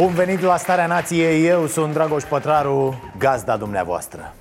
Bun 0.00 0.12
venit 0.12 0.40
la 0.40 0.56
Starea 0.56 0.86
Nației, 0.86 1.46
eu 1.46 1.66
sunt 1.66 1.92
Dragoș 1.92 2.22
Pătraru, 2.22 3.00
gazda 3.18 3.56
dumneavoastră. 3.56 4.34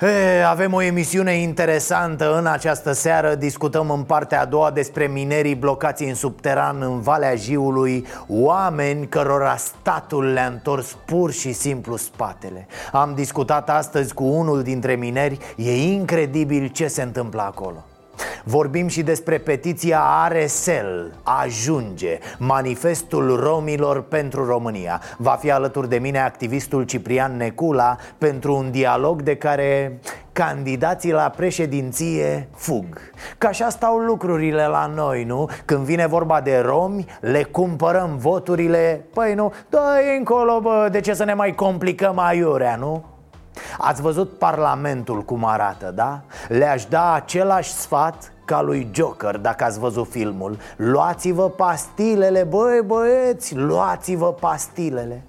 E, 0.00 0.44
Avem 0.44 0.72
o 0.72 0.82
emisiune 0.82 1.32
interesantă 1.32 2.36
în 2.36 2.46
această 2.46 2.92
seară 2.92 3.34
Discutăm 3.34 3.90
în 3.90 4.02
partea 4.02 4.40
a 4.40 4.44
doua 4.44 4.70
despre 4.70 5.06
minerii 5.06 5.54
blocați 5.54 6.04
în 6.04 6.14
subteran 6.14 6.82
în 6.82 7.00
Valea 7.00 7.34
Jiului 7.34 8.06
Oameni 8.28 9.06
cărora 9.06 9.56
statul 9.56 10.24
le-a 10.24 10.46
întors 10.46 10.96
pur 11.04 11.32
și 11.32 11.52
simplu 11.52 11.96
spatele. 11.96 12.66
Am 12.92 13.12
discutat 13.14 13.70
astăzi 13.70 14.14
cu 14.14 14.24
unul 14.24 14.62
dintre 14.62 14.94
mineri 14.94 15.38
E 15.56 15.92
incredibil 15.92 16.66
ce 16.66 16.86
se 16.86 17.02
întâmplă 17.02 17.42
acolo 17.42 17.84
Vorbim 18.44 18.88
și 18.88 19.02
despre 19.02 19.38
petiția 19.38 20.00
Aresel 20.00 21.12
Ajunge 21.22 22.18
Manifestul 22.38 23.40
romilor 23.40 24.02
pentru 24.02 24.44
România 24.44 25.00
Va 25.16 25.30
fi 25.30 25.50
alături 25.50 25.88
de 25.88 25.98
mine 25.98 26.20
activistul 26.20 26.82
Ciprian 26.82 27.36
Necula 27.36 27.96
Pentru 28.18 28.56
un 28.56 28.70
dialog 28.70 29.22
de 29.22 29.36
care 29.36 30.00
candidații 30.32 31.12
la 31.12 31.32
președinție 31.36 32.48
fug 32.54 32.86
Că 33.38 33.46
așa 33.46 33.68
stau 33.68 33.96
lucrurile 33.98 34.66
la 34.66 34.86
noi, 34.94 35.24
nu? 35.24 35.48
Când 35.64 35.84
vine 35.84 36.06
vorba 36.06 36.40
de 36.40 36.58
romi, 36.58 37.04
le 37.20 37.42
cumpărăm 37.42 38.16
voturile 38.16 39.06
Păi 39.14 39.34
nu, 39.34 39.52
dă 39.68 39.82
încolo, 40.18 40.60
bă, 40.60 40.88
de 40.90 41.00
ce 41.00 41.14
să 41.14 41.24
ne 41.24 41.34
mai 41.34 41.54
complicăm 41.54 42.18
aiurea, 42.18 42.76
nu? 42.76 43.04
Ați 43.78 44.02
văzut 44.02 44.38
Parlamentul 44.38 45.22
cum 45.22 45.44
arată, 45.44 45.92
da? 45.94 46.20
Le-aș 46.48 46.84
da 46.84 47.12
același 47.12 47.72
sfat 47.72 48.32
ca 48.44 48.62
lui 48.62 48.88
Joker, 48.92 49.36
dacă 49.36 49.64
ați 49.64 49.78
văzut 49.78 50.10
filmul 50.10 50.58
Luați-vă 50.76 51.48
pastilele, 51.48 52.42
băi 52.42 52.82
băieți, 52.86 53.54
luați-vă 53.56 54.32
pastilele 54.32 55.22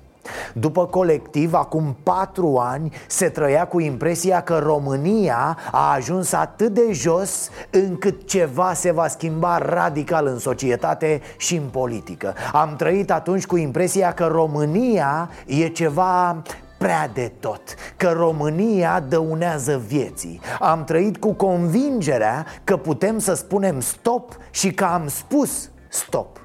după 0.53 0.85
colectiv, 0.85 1.53
acum 1.53 1.95
patru 2.03 2.57
ani, 2.57 2.93
se 3.07 3.29
trăia 3.29 3.65
cu 3.67 3.79
impresia 3.79 4.41
că 4.41 4.57
România 4.57 5.57
a 5.71 5.93
ajuns 5.93 6.33
atât 6.33 6.73
de 6.73 6.91
jos 6.91 7.49
încât 7.69 8.27
ceva 8.27 8.73
se 8.73 8.91
va 8.91 9.07
schimba 9.07 9.57
radical 9.57 10.25
în 10.25 10.39
societate 10.39 11.21
și 11.37 11.55
în 11.55 11.67
politică. 11.71 12.33
Am 12.53 12.75
trăit 12.75 13.11
atunci 13.11 13.45
cu 13.45 13.57
impresia 13.57 14.13
că 14.13 14.25
România 14.25 15.29
e 15.45 15.67
ceva 15.67 16.41
prea 16.77 17.09
de 17.13 17.31
tot 17.39 17.61
Că 17.97 18.09
România 18.09 18.99
dăunează 18.99 19.81
vieții 19.87 20.39
Am 20.59 20.83
trăit 20.83 21.17
cu 21.17 21.33
convingerea 21.33 22.45
că 22.63 22.77
putem 22.77 23.19
să 23.19 23.33
spunem 23.33 23.79
stop 23.79 24.37
și 24.51 24.71
că 24.71 24.83
am 24.83 25.07
spus 25.07 25.69
stop 25.87 26.41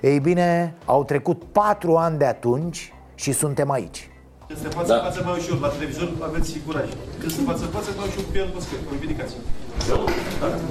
Ei 0.00 0.20
bine, 0.20 0.74
au 0.84 1.04
trecut 1.04 1.42
patru 1.52 1.96
ani 1.96 2.18
de 2.18 2.24
atunci 2.24 2.92
și 3.14 3.32
suntem 3.32 3.70
aici 3.70 4.10
Este 4.46 4.68
față 4.68 4.92
da. 4.92 4.98
față 4.98 5.22
mai 5.24 5.38
ușor, 5.38 5.60
la 5.60 5.68
televizor 5.68 6.08
aveți 6.20 6.60
curaj. 6.66 6.88
Când 7.18 7.32
sunt 7.32 7.46
față 7.46 7.64
față 7.64 7.90
mai 7.96 8.06
ușor 8.08 8.24
cu 8.30 8.36
el 8.36 8.48
pe 8.54 8.60
scări, 8.60 9.00
ridicați 9.00 9.34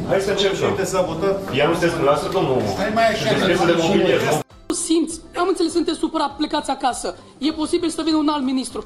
Hai 0.09 0.19
să 0.19 0.31
începem. 0.31 0.69
Uite, 0.69 0.85
s-a 0.85 1.01
votat. 1.01 1.53
Ia 1.53 1.67
nu 1.67 1.73
sunteți 1.73 2.01
lasă 2.03 2.27
domnul. 2.31 2.61
Hai 2.77 2.91
mai 2.93 3.07
așa. 3.11 3.65
de 3.65 3.75
mobilier, 3.81 4.21
nu? 4.21 4.39
Simți, 4.85 5.19
am 5.38 5.47
înțeles, 5.47 5.72
sunteți 5.72 5.97
supărat, 5.97 6.35
plecați 6.35 6.69
acasă. 6.69 7.16
E 7.38 7.51
posibil 7.51 7.90
să 7.90 8.01
vină 8.06 8.17
un 8.17 8.28
alt 8.28 8.44
ministru. 8.44 8.84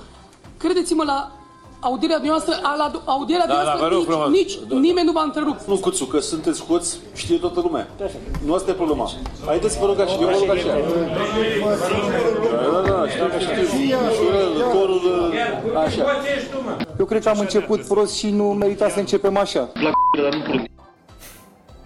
Credeți-mă, 0.57 1.03
la 1.03 1.31
audierea 1.79 2.19
noastră, 2.23 2.53
la 2.77 2.91
audierea 3.05 3.45
Da, 3.47 3.53
da, 3.53 3.61
noastră, 3.63 3.87
vă 3.87 3.93
rog 3.93 3.99
nici, 4.01 4.07
frumos. 4.09 4.29
nici 4.29 4.59
Da. 4.67 4.75
nimeni 4.77 5.05
nu 5.05 5.11
v-a 5.11 5.21
întrerupt. 5.21 5.65
Nu, 5.67 5.77
Cuțu, 5.77 6.05
că 6.05 6.19
sunteți 6.19 6.65
hoți, 6.65 6.97
știe 7.15 7.37
toată 7.37 7.59
lumea. 7.59 7.87
Nu 8.45 8.53
asta 8.53 8.71
e 8.71 8.73
problema. 8.73 9.09
Haideți 9.45 9.73
să 9.73 9.79
vă 9.79 9.85
rugați, 9.85 10.13
eu 10.21 10.27
vă 10.27 10.37
rog 10.39 10.49
așa. 10.49 10.67
Da, 12.63 12.81
da, 12.81 12.89
da, 12.91 13.07
știu 13.09 13.25
că 13.25 13.39
știu. 13.39 13.63
Și 13.77 13.93
corul, 14.73 15.01
așa. 15.85 16.05
Eu 16.99 17.05
cred 17.05 17.23
că 17.23 17.29
am 17.29 17.39
început 17.39 17.81
prost 17.81 18.13
și 18.15 18.29
nu 18.29 18.43
merita 18.43 18.89
să 18.89 18.99
începem 18.99 19.37
așa. 19.37 19.69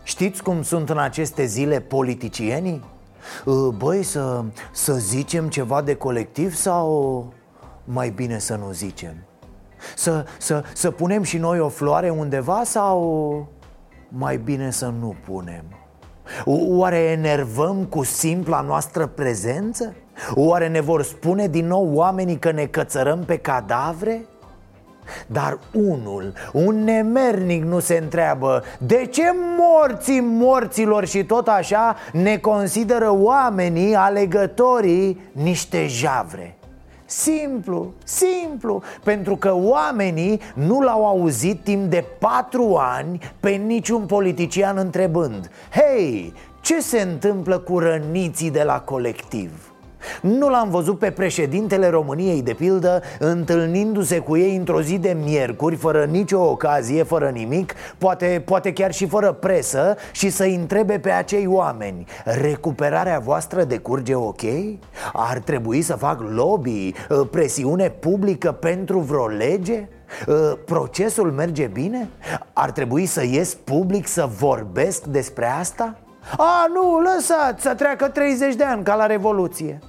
Știți 0.03 0.43
cum 0.43 0.63
sunt 0.63 0.89
în 0.89 0.97
aceste 0.97 1.45
zile 1.45 1.79
politicienii? 1.81 2.83
Uh, 3.45 3.73
Băi, 3.77 4.03
să, 4.03 4.43
să 4.71 4.93
zicem 4.93 5.47
ceva 5.49 5.81
de 5.81 5.95
colectiv 5.95 6.55
sau 6.55 7.25
mai 7.83 8.09
bine 8.09 8.37
să 8.39 8.55
nu 8.55 8.71
zicem? 8.71 9.15
Să, 9.95 10.25
să, 10.37 10.63
să 10.73 10.91
punem 10.91 11.23
și 11.23 11.37
noi 11.37 11.59
o 11.59 11.69
floare 11.69 12.09
undeva 12.09 12.61
sau 12.63 13.47
mai 14.09 14.37
bine 14.37 14.71
să 14.71 14.93
nu 14.99 15.15
punem? 15.25 15.63
O- 16.45 16.77
Oare 16.77 16.97
enervăm 16.97 17.85
cu 17.85 18.03
simpla 18.03 18.61
noastră 18.61 19.07
prezență? 19.07 19.93
Oare 20.35 20.67
ne 20.67 20.81
vor 20.81 21.03
spune 21.03 21.47
din 21.47 21.67
nou 21.67 21.93
oamenii 21.93 22.37
că 22.39 22.51
ne 22.51 22.65
cățărăm 22.65 23.23
pe 23.23 23.37
cadavre? 23.37 24.25
Dar 25.27 25.59
unul, 25.71 26.33
un 26.53 26.83
nemernic 26.83 27.63
nu 27.63 27.79
se 27.79 27.99
întreabă 28.01 28.63
De 28.77 29.05
ce 29.05 29.23
morții 29.57 30.21
morților 30.21 31.05
și 31.05 31.23
tot 31.23 31.47
așa 31.47 31.95
ne 32.11 32.37
consideră 32.37 33.11
oamenii, 33.11 33.95
alegătorii, 33.95 35.21
niște 35.31 35.87
javre? 35.87 36.57
Simplu, 37.05 37.93
simplu 38.03 38.81
Pentru 39.03 39.35
că 39.35 39.53
oamenii 39.55 40.41
nu 40.53 40.81
l-au 40.81 41.05
auzit 41.05 41.63
timp 41.63 41.89
de 41.89 42.05
patru 42.19 42.75
ani 42.79 43.19
pe 43.39 43.49
niciun 43.49 44.05
politician 44.05 44.77
întrebând 44.77 45.49
Hei, 45.71 46.33
ce 46.61 46.81
se 46.81 47.01
întâmplă 47.01 47.57
cu 47.57 47.79
răniții 47.79 48.51
de 48.51 48.63
la 48.63 48.79
colectiv? 48.79 49.66
Nu 50.21 50.49
l-am 50.49 50.69
văzut 50.69 50.99
pe 50.99 51.11
președintele 51.11 51.89
României, 51.89 52.41
de 52.41 52.53
pildă, 52.53 53.01
întâlnindu-se 53.19 54.19
cu 54.19 54.37
ei 54.37 54.55
într-o 54.55 54.81
zi 54.81 54.97
de 54.97 55.17
miercuri, 55.23 55.75
fără 55.75 56.03
nicio 56.03 56.39
ocazie, 56.39 57.03
fără 57.03 57.29
nimic, 57.29 57.73
poate, 57.97 58.41
poate 58.45 58.73
chiar 58.73 58.93
și 58.93 59.07
fără 59.07 59.31
presă, 59.31 59.95
și 60.11 60.29
să-i 60.29 60.55
întrebe 60.55 60.99
pe 60.99 61.09
acei 61.09 61.47
oameni 61.47 62.05
Recuperarea 62.23 63.19
voastră 63.19 63.63
decurge 63.63 64.15
ok? 64.15 64.41
Ar 65.13 65.37
trebui 65.37 65.81
să 65.81 65.95
fac 65.95 66.21
lobby, 66.29 66.93
uh, 67.09 67.27
presiune 67.31 67.89
publică 67.89 68.51
pentru 68.51 68.99
vreo 68.99 69.27
lege? 69.27 69.87
Uh, 70.27 70.35
Procesul 70.65 71.31
merge 71.31 71.65
bine? 71.65 72.09
Ar 72.53 72.71
trebui 72.71 73.05
să 73.05 73.23
ies 73.23 73.53
public 73.53 74.07
să 74.07 74.29
vorbesc 74.37 75.03
despre 75.03 75.45
asta? 75.45 75.95
A, 76.37 76.65
nu, 76.73 76.99
lăsați 76.99 77.61
să 77.61 77.73
treacă 77.73 78.07
30 78.07 78.55
de 78.55 78.63
ani 78.63 78.83
ca 78.83 78.95
la 78.95 79.05
Revoluție 79.05 79.79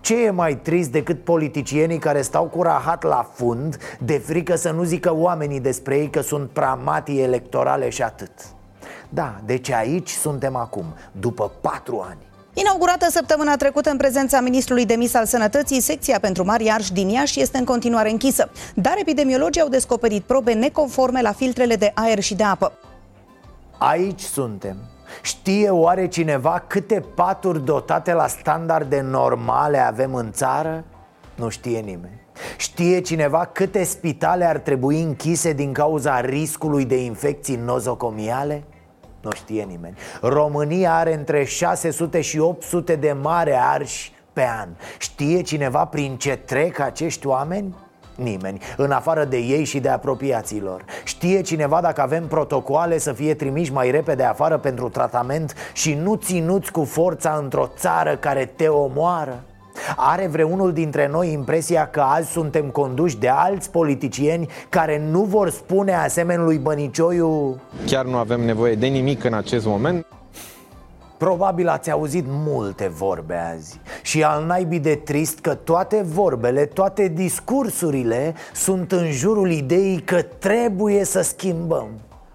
ce 0.00 0.24
e 0.24 0.30
mai 0.30 0.56
trist 0.56 0.90
decât 0.90 1.24
politicienii 1.24 1.98
care 1.98 2.22
stau 2.22 2.44
cu 2.44 2.62
rahat 2.62 3.02
la 3.02 3.30
fund 3.34 3.76
De 3.98 4.18
frică 4.18 4.56
să 4.56 4.70
nu 4.70 4.82
zică 4.82 5.14
oamenii 5.14 5.60
despre 5.60 5.96
ei 5.96 6.10
că 6.10 6.20
sunt 6.20 6.50
pramatii 6.50 7.20
electorale 7.20 7.88
și 7.88 8.02
atât 8.02 8.32
Da, 9.08 9.40
deci 9.44 9.70
aici 9.70 10.10
suntem 10.10 10.56
acum, 10.56 10.84
după 11.12 11.52
patru 11.60 12.04
ani 12.08 12.18
Inaugurată 12.54 13.06
săptămâna 13.10 13.56
trecută 13.56 13.90
în 13.90 13.96
prezența 13.96 14.40
ministrului 14.40 14.84
demis 14.84 15.14
al 15.14 15.26
sănătății, 15.26 15.80
secția 15.80 16.18
pentru 16.20 16.44
mari 16.44 16.70
arși 16.70 16.92
din 16.92 17.08
Iași 17.08 17.40
este 17.40 17.58
în 17.58 17.64
continuare 17.64 18.10
închisă. 18.10 18.50
Dar 18.74 18.94
epidemiologii 18.98 19.60
au 19.60 19.68
descoperit 19.68 20.22
probe 20.22 20.52
neconforme 20.52 21.22
la 21.22 21.32
filtrele 21.32 21.76
de 21.76 21.92
aer 21.94 22.20
și 22.20 22.34
de 22.34 22.42
apă. 22.42 22.72
Aici 23.78 24.20
suntem 24.20 24.76
Știe 25.22 25.70
oare 25.70 26.08
cineva 26.08 26.64
câte 26.66 27.00
paturi 27.14 27.64
dotate 27.64 28.12
la 28.12 28.26
standarde 28.26 29.00
normale 29.00 29.78
avem 29.78 30.14
în 30.14 30.32
țară? 30.32 30.84
Nu 31.34 31.48
știe 31.48 31.78
nimeni 31.78 32.22
Știe 32.56 33.00
cineva 33.00 33.44
câte 33.44 33.84
spitale 33.84 34.44
ar 34.44 34.58
trebui 34.58 35.02
închise 35.02 35.52
din 35.52 35.72
cauza 35.72 36.20
riscului 36.20 36.84
de 36.84 37.04
infecții 37.04 37.56
nozocomiale? 37.56 38.64
Nu 39.20 39.30
știe 39.30 39.62
nimeni 39.62 39.96
România 40.20 40.94
are 40.94 41.14
între 41.14 41.44
600 41.44 42.20
și 42.20 42.38
800 42.38 42.96
de 42.96 43.12
mare 43.12 43.56
arși 43.60 44.12
pe 44.32 44.46
an 44.60 44.68
Știe 44.98 45.42
cineva 45.42 45.84
prin 45.84 46.16
ce 46.16 46.36
trec 46.36 46.78
acești 46.78 47.26
oameni? 47.26 47.74
Nimeni, 48.14 48.60
în 48.76 48.90
afară 48.90 49.24
de 49.24 49.36
ei 49.36 49.64
și 49.64 49.80
de 49.80 49.88
apropiaților. 49.88 50.84
Știe 51.04 51.40
cineva 51.40 51.80
dacă 51.80 52.00
avem 52.00 52.26
protocoale 52.26 52.98
să 52.98 53.12
fie 53.12 53.34
trimiși 53.34 53.72
mai 53.72 53.90
repede 53.90 54.22
afară 54.22 54.58
pentru 54.58 54.88
tratament 54.88 55.54
Și 55.72 55.94
nu 55.94 56.14
ținuți 56.14 56.72
cu 56.72 56.84
forța 56.84 57.38
într-o 57.42 57.70
țară 57.76 58.16
care 58.16 58.52
te 58.56 58.68
omoară? 58.68 59.42
Are 59.96 60.26
vreunul 60.26 60.72
dintre 60.72 61.08
noi 61.08 61.32
impresia 61.32 61.86
că 61.86 62.00
azi 62.00 62.30
suntem 62.30 62.64
conduși 62.64 63.18
de 63.18 63.28
alți 63.28 63.70
politicieni 63.70 64.48
care 64.68 65.02
nu 65.10 65.22
vor 65.22 65.50
spune 65.50 65.94
asemenea 65.94 66.44
lui 66.44 66.58
Bănicioiu? 66.58 67.60
Chiar 67.86 68.04
nu 68.04 68.16
avem 68.16 68.40
nevoie 68.40 68.74
de 68.74 68.86
nimic 68.86 69.24
în 69.24 69.34
acest 69.34 69.66
moment 69.66 70.06
Probabil 71.24 71.68
ați 71.68 71.90
auzit 71.90 72.24
multe 72.28 72.88
vorbe 72.88 73.34
azi 73.54 73.80
Și 74.02 74.24
al 74.24 74.44
naibii 74.44 74.78
de 74.78 74.94
trist 74.94 75.38
că 75.38 75.54
toate 75.54 76.02
vorbele, 76.02 76.66
toate 76.66 77.08
discursurile 77.08 78.34
Sunt 78.54 78.92
în 78.92 79.10
jurul 79.10 79.50
ideii 79.50 80.00
că 80.00 80.22
trebuie 80.22 81.04
să 81.04 81.20
schimbăm 81.20 81.88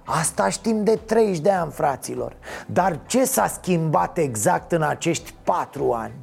Asta 0.04 0.50
știm 0.50 0.84
de 0.84 1.00
30 1.06 1.40
de 1.40 1.52
ani, 1.52 1.72
fraților 1.72 2.36
Dar 2.66 3.00
ce 3.06 3.26
s-a 3.26 3.48
schimbat 3.48 4.18
exact 4.18 4.72
în 4.72 4.82
acești 4.82 5.34
patru 5.44 5.92
ani? 5.92 6.14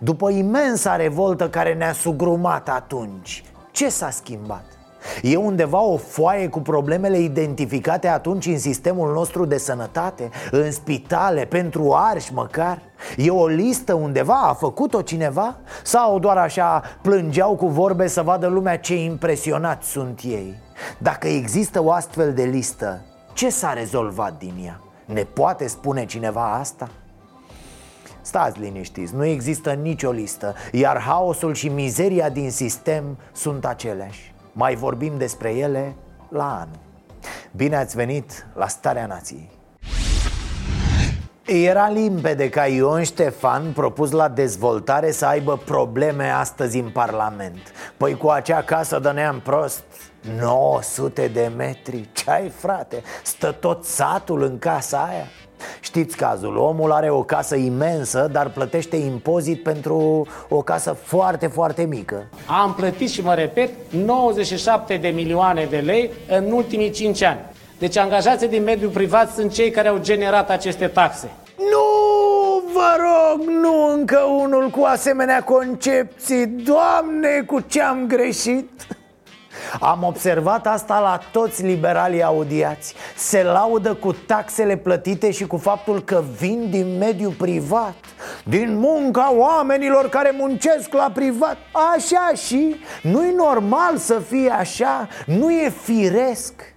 După 0.00 0.30
imensa 0.30 0.96
revoltă 0.96 1.48
care 1.48 1.74
ne-a 1.74 1.92
sugrumat 1.92 2.68
atunci 2.68 3.44
Ce 3.70 3.88
s-a 3.88 4.10
schimbat? 4.10 4.77
E 5.22 5.36
undeva 5.36 5.80
o 5.80 5.96
foaie 5.96 6.48
cu 6.48 6.60
problemele 6.60 7.18
identificate 7.18 8.08
atunci 8.08 8.46
în 8.46 8.58
sistemul 8.58 9.12
nostru 9.12 9.44
de 9.44 9.58
sănătate? 9.58 10.30
În 10.50 10.72
spitale, 10.72 11.44
pentru 11.44 11.94
arși 11.94 12.34
măcar? 12.34 12.82
E 13.16 13.30
o 13.30 13.46
listă 13.46 13.94
undeva? 13.94 14.40
A 14.40 14.52
făcut-o 14.52 15.02
cineva? 15.02 15.56
Sau 15.82 16.18
doar 16.18 16.36
așa 16.36 16.82
plângeau 17.02 17.56
cu 17.56 17.66
vorbe 17.66 18.06
să 18.06 18.22
vadă 18.22 18.46
lumea 18.46 18.78
ce 18.78 18.96
impresionați 18.96 19.88
sunt 19.88 20.20
ei? 20.24 20.54
Dacă 20.98 21.28
există 21.28 21.82
o 21.82 21.90
astfel 21.90 22.34
de 22.34 22.42
listă, 22.42 23.00
ce 23.32 23.50
s-a 23.50 23.72
rezolvat 23.72 24.38
din 24.38 24.54
ea? 24.64 24.80
Ne 25.04 25.22
poate 25.22 25.66
spune 25.66 26.04
cineva 26.04 26.52
asta? 26.52 26.88
Stați 28.20 28.60
liniștiți, 28.60 29.14
nu 29.14 29.24
există 29.24 29.72
nicio 29.72 30.10
listă 30.10 30.54
Iar 30.72 31.00
haosul 31.00 31.54
și 31.54 31.68
mizeria 31.68 32.28
din 32.28 32.50
sistem 32.50 33.18
sunt 33.32 33.64
aceleași 33.64 34.32
Mai 34.52 34.74
vorbim 34.74 35.18
despre 35.18 35.54
ele 35.54 35.94
la 36.28 36.58
an 36.58 36.68
Bine 37.50 37.76
ați 37.76 37.96
venit 37.96 38.46
la 38.54 38.68
Starea 38.68 39.06
Nației 39.06 39.50
era 41.50 41.88
limpede 41.88 42.48
ca 42.48 42.66
Ion 42.66 43.02
Ștefan, 43.02 43.72
propus 43.72 44.10
la 44.10 44.28
dezvoltare, 44.28 45.10
să 45.10 45.26
aibă 45.26 45.56
probleme 45.56 46.30
astăzi 46.30 46.78
în 46.78 46.90
Parlament 46.90 47.72
Păi 47.96 48.16
cu 48.16 48.28
acea 48.28 48.62
casă 48.62 48.98
de 48.98 49.10
neam 49.10 49.40
prost 49.40 49.84
900 50.38 51.28
de 51.28 51.52
metri, 51.56 52.08
ce 52.12 52.30
ai 52.30 52.48
frate? 52.48 53.02
Stă 53.22 53.52
tot 53.52 53.84
satul 53.84 54.42
în 54.42 54.58
casa 54.58 54.98
aia? 54.98 55.26
Știți 55.80 56.16
cazul, 56.16 56.56
omul 56.56 56.92
are 56.92 57.10
o 57.10 57.22
casă 57.22 57.56
imensă, 57.56 58.28
dar 58.32 58.48
plătește 58.48 58.96
impozit 58.96 59.62
pentru 59.62 60.26
o 60.48 60.62
casă 60.62 60.96
foarte, 61.02 61.46
foarte 61.46 61.84
mică. 61.84 62.26
Am 62.62 62.74
plătit 62.74 63.10
și 63.10 63.22
mă 63.22 63.34
repet 63.34 63.70
97 63.90 64.96
de 64.96 65.08
milioane 65.08 65.66
de 65.70 65.76
lei 65.76 66.10
în 66.28 66.52
ultimii 66.52 66.90
5 66.90 67.22
ani. 67.22 67.40
Deci 67.78 67.96
angajații 67.96 68.48
din 68.48 68.62
mediul 68.62 68.90
privat 68.90 69.30
sunt 69.30 69.52
cei 69.52 69.70
care 69.70 69.88
au 69.88 69.98
generat 69.98 70.50
aceste 70.50 70.86
taxe. 70.86 71.30
Nu, 71.56 72.62
vă 72.72 72.96
rog, 72.98 73.48
nu 73.48 73.92
încă 73.92 74.18
unul 74.18 74.68
cu 74.70 74.82
asemenea 74.84 75.42
concepții. 75.42 76.46
Doamne, 76.46 77.42
cu 77.46 77.60
ce 77.60 77.82
am 77.82 78.06
greșit 78.06 78.70
am 79.80 80.02
observat 80.02 80.66
asta 80.66 80.98
la 81.00 81.20
toți 81.32 81.62
liberalii 81.62 82.22
audiați 82.22 82.94
Se 83.16 83.42
laudă 83.42 83.94
cu 83.94 84.12
taxele 84.12 84.76
plătite 84.76 85.30
și 85.30 85.46
cu 85.46 85.56
faptul 85.56 86.02
că 86.02 86.22
vin 86.38 86.70
din 86.70 86.98
mediul 86.98 87.32
privat 87.32 87.94
Din 88.44 88.76
munca 88.78 89.34
oamenilor 89.34 90.08
care 90.08 90.34
muncesc 90.38 90.92
la 90.92 91.10
privat 91.14 91.56
Așa 91.94 92.30
și 92.46 92.76
nu-i 93.02 93.32
normal 93.36 93.96
să 93.96 94.18
fie 94.28 94.50
așa 94.50 95.08
Nu 95.26 95.50
e 95.50 95.68
firesc 95.68 96.76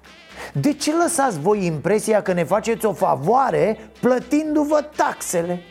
de 0.54 0.74
ce 0.74 0.96
lăsați 0.96 1.40
voi 1.40 1.66
impresia 1.66 2.22
că 2.22 2.34
ne 2.34 2.44
faceți 2.44 2.86
o 2.86 2.94
favoare 2.94 3.78
plătindu-vă 4.00 4.82
taxele? 4.96 5.62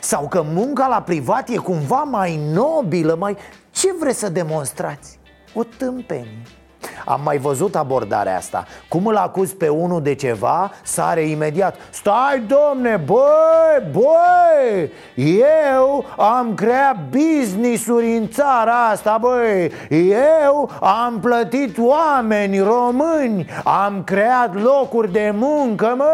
Sau 0.00 0.28
că 0.28 0.42
munca 0.42 0.86
la 0.86 1.02
privat 1.02 1.48
e 1.48 1.56
cumva 1.56 2.02
mai 2.02 2.40
nobilă, 2.52 3.16
mai... 3.18 3.36
Ce 3.70 3.92
vreți 4.00 4.18
să 4.18 4.28
demonstrați? 4.28 5.18
O 5.54 5.64
tâmpenie 5.64 6.42
am 7.04 7.20
mai 7.24 7.38
văzut 7.38 7.76
abordarea 7.76 8.36
asta. 8.36 8.64
Cum 8.88 9.06
îl 9.06 9.16
acuz 9.16 9.52
pe 9.52 9.68
unul 9.68 10.02
de 10.02 10.14
ceva, 10.14 10.70
sare 10.82 11.22
imediat. 11.22 11.76
Stai 11.90 12.42
domne, 12.46 13.02
băi, 13.06 13.90
băi 13.92 14.92
Eu 15.74 16.04
am 16.16 16.54
creat 16.54 16.96
business-uri 17.10 18.16
în 18.16 18.28
țara 18.28 18.86
asta, 18.88 19.18
băi. 19.20 19.70
Eu 20.44 20.70
am 20.80 21.20
plătit 21.20 21.78
oameni 21.78 22.58
români 22.58 23.46
Am 23.64 24.02
creat 24.04 24.62
locuri 24.62 25.12
de 25.12 25.32
muncă, 25.34 25.94
mă. 25.96 26.12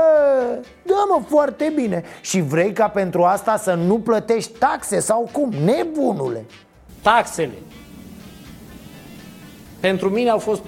Da, 0.82 1.04
mă, 1.08 1.20
foarte 1.28 1.72
bine. 1.74 2.02
Și 2.20 2.40
vrei 2.40 2.72
ca 2.72 2.88
pentru 2.88 3.22
asta 3.22 3.56
să 3.56 3.74
nu 3.86 3.98
plătești 3.98 4.58
taxe 4.58 5.00
sau 5.00 5.28
cum? 5.32 5.52
Nebunule? 5.64 6.44
Taxele 7.02 7.52
pentru 9.80 10.08
mine 10.08 10.30
au 10.30 10.38
fost 10.38 10.62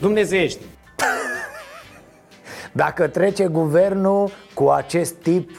dumnezeiești. 0.00 0.60
Dacă 2.72 3.08
trece 3.08 3.46
guvernul 3.46 4.30
cu 4.54 4.68
acest 4.68 5.14
tip, 5.14 5.50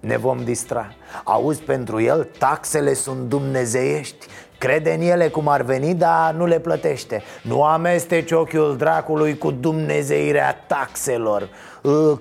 ne 0.00 0.16
vom 0.16 0.44
distra. 0.44 0.94
Auzi, 1.24 1.62
pentru 1.62 2.00
el 2.00 2.28
taxele 2.38 2.94
sunt 2.94 3.28
dumnezeiești. 3.28 4.26
Crede 4.58 4.92
în 4.92 5.00
ele 5.00 5.28
cum 5.28 5.48
ar 5.48 5.62
veni, 5.62 5.94
dar 5.94 6.34
nu 6.34 6.46
le 6.46 6.60
plătește. 6.60 7.22
Nu 7.42 7.64
amesteci 7.64 8.30
ochiul 8.30 8.76
dracului 8.76 9.38
cu 9.38 9.50
dumnezeirea 9.50 10.64
taxelor. 10.66 11.48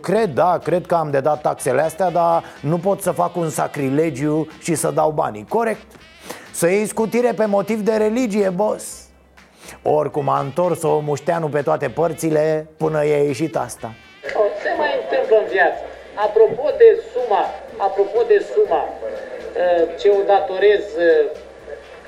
Cred, 0.01 0.33
da, 0.33 0.59
cred 0.63 0.85
că 0.85 0.95
am 0.95 1.11
de 1.11 1.19
dat 1.19 1.41
taxele 1.41 1.81
astea 1.81 2.09
Dar 2.09 2.43
nu 2.61 2.77
pot 2.77 3.01
să 3.01 3.11
fac 3.11 3.35
un 3.35 3.49
sacrilegiu 3.49 4.47
și 4.59 4.75
să 4.75 4.91
dau 4.91 5.11
banii. 5.11 5.45
Corect. 5.49 5.85
Să 6.51 6.69
iei 6.69 6.87
scutire 6.87 7.31
pe 7.31 7.45
motiv 7.45 7.79
de 7.79 7.93
religie, 7.93 8.49
boss 8.49 9.04
oricum 9.81 10.29
a 10.29 10.39
întors-o 10.39 10.99
mușteanu 10.99 11.47
pe 11.47 11.61
toate 11.61 11.89
părțile 11.89 12.67
până 12.77 13.05
i-a 13.05 13.23
ieșit 13.23 13.55
asta 13.55 13.93
Se 14.61 14.69
mai 14.77 14.99
întâmplă 15.01 15.37
în 15.37 15.47
viață 15.51 15.79
Apropo 16.15 16.67
de 16.77 17.03
suma, 17.11 17.45
apropo 17.77 18.21
de 18.27 18.45
suma 18.53 18.83
uh, 18.83 19.83
ce 19.99 20.09
o 20.09 20.23
datorez 20.25 20.83
uh, 20.97 21.25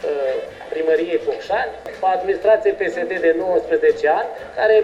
uh, 0.03 0.33
primăriei 0.69 1.19
Focșani, 1.25 1.71
o 2.01 2.07
administrație 2.07 2.71
PSD 2.71 3.11
de 3.25 3.35
19 3.37 4.09
ani, 4.09 4.27
care 4.55 4.75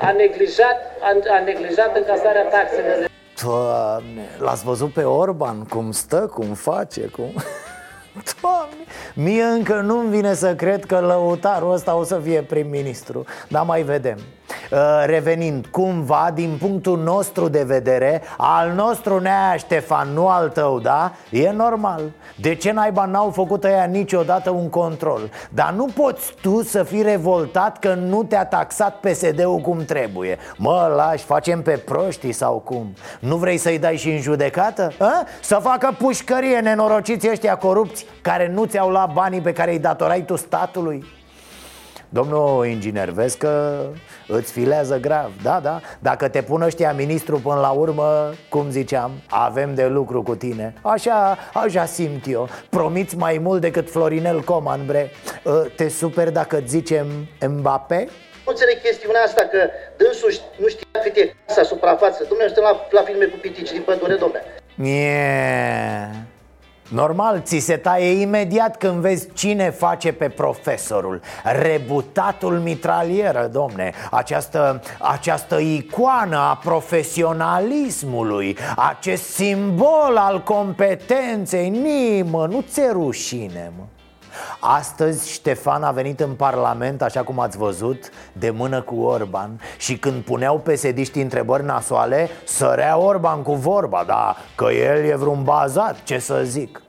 a 0.00 0.10
neglijat, 0.10 0.78
a, 1.00 1.10
a 1.36 1.40
neglijat 1.44 1.96
încasarea 1.96 2.42
taxelor. 2.42 3.08
Doamne, 3.42 4.24
l-ați 4.38 4.64
văzut 4.64 4.92
pe 4.92 5.02
Orban 5.02 5.64
cum 5.64 5.92
stă, 5.92 6.30
cum 6.34 6.54
face, 6.54 7.00
cum... 7.00 7.30
Doamne, 8.40 8.59
mie 9.14 9.42
încă 9.42 9.80
nu-mi 9.80 10.10
vine 10.10 10.34
să 10.34 10.54
cred 10.54 10.84
că 10.84 10.98
lăutarul 11.00 11.72
ăsta 11.72 11.96
o 11.96 12.04
să 12.04 12.20
fie 12.22 12.42
prim-ministru. 12.42 13.24
Dar 13.48 13.64
mai 13.64 13.82
vedem. 13.82 14.16
uh, 14.16 14.39
Revenind, 15.04 15.66
cumva, 15.66 16.30
din 16.34 16.56
punctul 16.60 16.98
nostru 16.98 17.48
de 17.48 17.62
vedere 17.62 18.22
Al 18.36 18.72
nostru 18.74 19.20
Nea 19.20 19.56
Ștefan, 19.56 20.08
nu 20.12 20.28
al 20.28 20.48
tău, 20.48 20.78
da? 20.78 21.12
E 21.30 21.50
normal 21.50 22.02
De 22.36 22.54
ce 22.54 22.72
naiba 22.72 23.04
n-au 23.04 23.30
făcut 23.30 23.64
ăia 23.64 23.84
niciodată 23.84 24.50
un 24.50 24.68
control? 24.68 25.20
Dar 25.50 25.72
nu 25.72 25.84
poți 25.84 26.34
tu 26.42 26.62
să 26.62 26.82
fii 26.82 27.02
revoltat 27.02 27.78
că 27.78 27.94
nu 27.94 28.22
te-a 28.22 28.44
taxat 28.44 29.00
PSD-ul 29.00 29.58
cum 29.58 29.84
trebuie 29.84 30.38
Mă, 30.56 30.92
lași, 30.96 31.24
facem 31.24 31.62
pe 31.62 31.76
proștii 31.76 32.32
sau 32.32 32.58
cum? 32.58 32.92
Nu 33.20 33.36
vrei 33.36 33.56
să-i 33.56 33.78
dai 33.78 33.96
și 33.96 34.10
în 34.10 34.20
judecată? 34.20 34.92
A? 34.98 35.26
Să 35.40 35.58
facă 35.62 35.94
pușcărie 35.98 36.58
nenorociți 36.58 37.28
ăștia 37.30 37.56
corupți 37.56 38.06
Care 38.22 38.48
nu 38.48 38.64
ți-au 38.64 38.90
luat 38.90 39.12
banii 39.12 39.40
pe 39.40 39.52
care 39.52 39.70
îi 39.70 39.78
datorai 39.78 40.22
tu 40.22 40.36
statului? 40.36 41.18
Domnul 42.12 42.66
inginer, 42.66 43.08
vezi 43.08 43.38
că 43.38 43.82
îți 44.28 44.52
filează 44.52 44.98
grav. 44.98 45.30
Da, 45.42 45.60
da, 45.62 45.80
dacă 45.98 46.28
te 46.28 46.42
pun 46.42 46.62
ăștia 46.62 46.92
ministru 46.92 47.38
până 47.38 47.60
la 47.60 47.70
urmă 47.70 48.32
Cum 48.48 48.70
ziceam, 48.70 49.10
avem 49.28 49.74
de 49.74 49.86
lucru 49.86 50.22
cu 50.22 50.34
tine. 50.34 50.74
Așa, 50.82 51.38
așa 51.54 51.84
simt 51.84 52.24
eu. 52.28 52.48
Promiți 52.70 53.16
mai 53.16 53.38
mult 53.38 53.60
decât 53.60 53.90
Florinel 53.90 54.40
Coman, 54.42 54.86
bre. 54.86 55.10
Ă, 55.46 55.66
Te 55.76 55.88
super 55.88 56.30
dacă 56.30 56.62
zicem 56.66 57.06
Mbappé? 57.48 58.08
Nu 58.44 58.52
înțeleg 58.52 58.80
chestiunea 58.82 59.22
asta 59.22 59.42
că 59.42 59.58
dânsul 59.96 60.30
nu 60.60 60.68
știa 60.68 61.00
cât 61.02 61.16
e 61.16 61.34
casa 61.46 61.62
suprafață. 61.62 62.24
Dom'le, 62.24 62.54
la, 62.54 62.86
la 62.90 63.02
filme 63.02 63.24
cu 63.24 63.36
pitici 63.40 63.70
din 63.70 63.82
pădure, 63.82 64.14
domne 64.14 64.42
Yeah. 64.82 66.08
Normal, 66.90 67.40
ți 67.40 67.58
se 67.58 67.76
taie 67.76 68.20
imediat 68.20 68.76
când 68.76 69.00
vezi 69.00 69.28
cine 69.32 69.70
face 69.70 70.12
pe 70.12 70.28
profesorul. 70.28 71.20
Rebutatul 71.44 72.58
mitralieră, 72.58 73.48
domne. 73.52 73.92
Această, 74.10 74.82
această 74.98 75.58
icoană 75.58 76.36
a 76.36 76.58
profesionalismului 76.64 78.56
Acest 78.76 79.22
simbol 79.22 80.16
al 80.16 80.42
competenței 80.42 81.68
Nimă, 81.68 82.46
nu 82.46 82.64
ți 82.68 82.80
rușine, 82.92 83.72
mă 83.76 83.84
Astăzi 84.60 85.32
Ștefan 85.32 85.82
a 85.82 85.90
venit 85.90 86.20
în 86.20 86.34
Parlament, 86.34 87.02
așa 87.02 87.22
cum 87.22 87.40
ați 87.40 87.58
văzut, 87.58 88.10
de 88.32 88.50
mână 88.50 88.80
cu 88.80 88.94
Orban 88.94 89.60
Și 89.78 89.96
când 89.96 90.22
puneau 90.22 90.58
pesediștii 90.58 91.22
întrebări 91.22 91.64
nasoale, 91.64 92.30
sărea 92.44 92.98
Orban 92.98 93.42
cu 93.42 93.54
vorba 93.54 94.04
Da, 94.06 94.36
că 94.54 94.64
el 94.72 95.04
e 95.04 95.16
vreun 95.16 95.42
bazat, 95.42 96.02
ce 96.04 96.18
să 96.18 96.42
zic. 96.44 96.82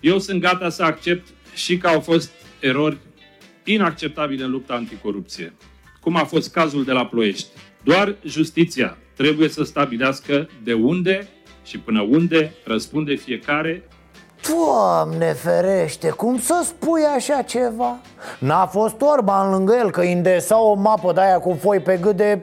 Eu 0.00 0.18
sunt 0.18 0.40
gata 0.40 0.68
să 0.68 0.82
accept 0.82 1.28
și 1.54 1.78
că 1.78 1.88
au 1.88 2.00
fost 2.00 2.30
erori 2.60 2.98
inacceptabile 3.64 4.44
în 4.44 4.50
lupta 4.50 4.74
anticorupție 4.74 5.54
Cum 6.00 6.16
a 6.16 6.24
fost 6.24 6.52
cazul 6.52 6.84
de 6.84 6.92
la 6.92 7.06
Ploiești. 7.06 7.48
Doar 7.82 8.14
justiția 8.24 8.96
trebuie 9.16 9.48
să 9.48 9.62
stabilească 9.62 10.48
de 10.62 10.72
unde 10.72 11.28
și 11.64 11.78
până 11.78 12.00
unde 12.00 12.52
răspunde 12.64 13.14
fiecare 13.14 13.88
Doamne 14.48 15.32
ferește, 15.32 16.10
cum 16.10 16.38
să 16.38 16.62
spui 16.64 17.02
așa 17.16 17.42
ceva? 17.42 17.96
N-a 18.38 18.66
fost 18.66 19.00
Orban 19.00 19.50
lângă 19.50 19.74
el 19.78 19.90
că 19.90 20.02
indesa 20.02 20.60
o 20.60 20.74
mapă 20.74 21.12
de 21.12 21.20
aia 21.20 21.38
cu 21.38 21.56
foi 21.60 21.80
pe 21.80 21.96
gât 21.96 22.16
de... 22.16 22.40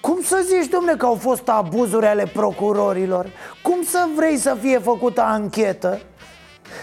Cum 0.00 0.18
să 0.22 0.44
zici, 0.46 0.70
domne, 0.70 0.94
că 0.94 1.06
au 1.06 1.14
fost 1.14 1.48
abuzuri 1.48 2.06
ale 2.06 2.24
procurorilor? 2.32 3.26
Cum 3.62 3.82
să 3.82 4.06
vrei 4.16 4.36
să 4.36 4.56
fie 4.60 4.78
făcută 4.78 5.20
anchetă? 5.20 6.00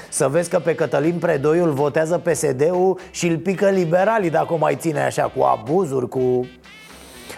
Să 0.09 0.27
vezi 0.27 0.49
că 0.49 0.59
pe 0.59 0.75
Cătălin 0.75 1.19
Predoiul 1.19 1.71
votează 1.71 2.17
PSD-ul 2.17 2.99
și 3.11 3.27
îl 3.27 3.37
pică 3.37 3.69
liberalii 3.69 4.29
dacă 4.29 4.53
o 4.53 4.57
mai 4.57 4.75
ține 4.75 5.03
așa 5.03 5.31
cu 5.35 5.43
abuzuri, 5.43 6.09
cu... 6.09 6.47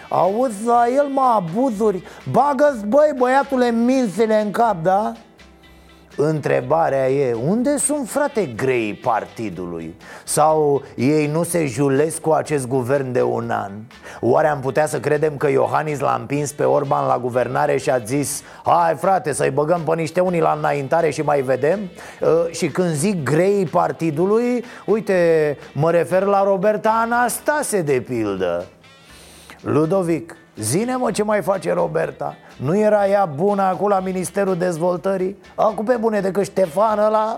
Auzi, 0.08 0.64
la 0.66 0.84
el 0.96 1.06
mă 1.06 1.34
abuzuri 1.36 2.02
Bagă-ți, 2.30 2.86
băi, 2.86 3.12
băiatule, 3.16 3.70
mințele 3.70 4.40
în 4.40 4.50
cap, 4.50 4.82
da? 4.82 5.12
Întrebarea 6.16 7.10
e, 7.10 7.32
unde 7.32 7.76
sunt 7.76 8.08
frate 8.08 8.46
grei 8.46 8.94
partidului? 8.94 9.96
Sau 10.24 10.82
ei 10.96 11.26
nu 11.26 11.42
se 11.42 11.66
julesc 11.66 12.20
cu 12.20 12.30
acest 12.30 12.66
guvern 12.66 13.12
de 13.12 13.22
un 13.22 13.50
an? 13.50 13.72
Oare 14.20 14.46
am 14.46 14.60
putea 14.60 14.86
să 14.86 15.00
credem 15.00 15.36
că 15.36 15.50
Iohannis 15.50 15.98
l-a 15.98 16.16
împins 16.20 16.52
pe 16.52 16.64
Orban 16.64 17.06
la 17.06 17.18
guvernare 17.18 17.76
și 17.76 17.90
a 17.90 17.98
zis 17.98 18.42
Hai 18.64 18.94
frate 18.94 19.32
să-i 19.32 19.50
băgăm 19.50 19.80
pe 19.80 19.94
niște 19.94 20.20
unii 20.20 20.40
la 20.40 20.54
înaintare 20.58 21.10
și 21.10 21.22
mai 21.22 21.40
vedem? 21.40 21.78
Uh, 22.20 22.28
și 22.50 22.68
când 22.68 22.90
zic 22.94 23.22
grei 23.22 23.64
partidului, 23.64 24.64
uite, 24.86 25.58
mă 25.72 25.90
refer 25.90 26.22
la 26.22 26.42
Roberta 26.42 27.00
Anastase 27.02 27.82
de 27.82 28.00
pildă 28.00 28.66
Ludovic, 29.60 30.36
zine 30.56 30.96
mă 30.96 31.10
ce 31.10 31.22
mai 31.22 31.42
face 31.42 31.72
Roberta 31.72 32.36
nu 32.62 32.78
era 32.78 33.08
ea 33.08 33.24
bună 33.24 33.62
acum 33.62 33.88
la 33.88 34.00
Ministerul 34.00 34.56
Dezvoltării? 34.56 35.36
Acum 35.54 35.84
pe 35.84 35.96
bune 36.00 36.20
decât 36.20 36.44
Ștefan 36.44 36.98
ăla? 36.98 37.36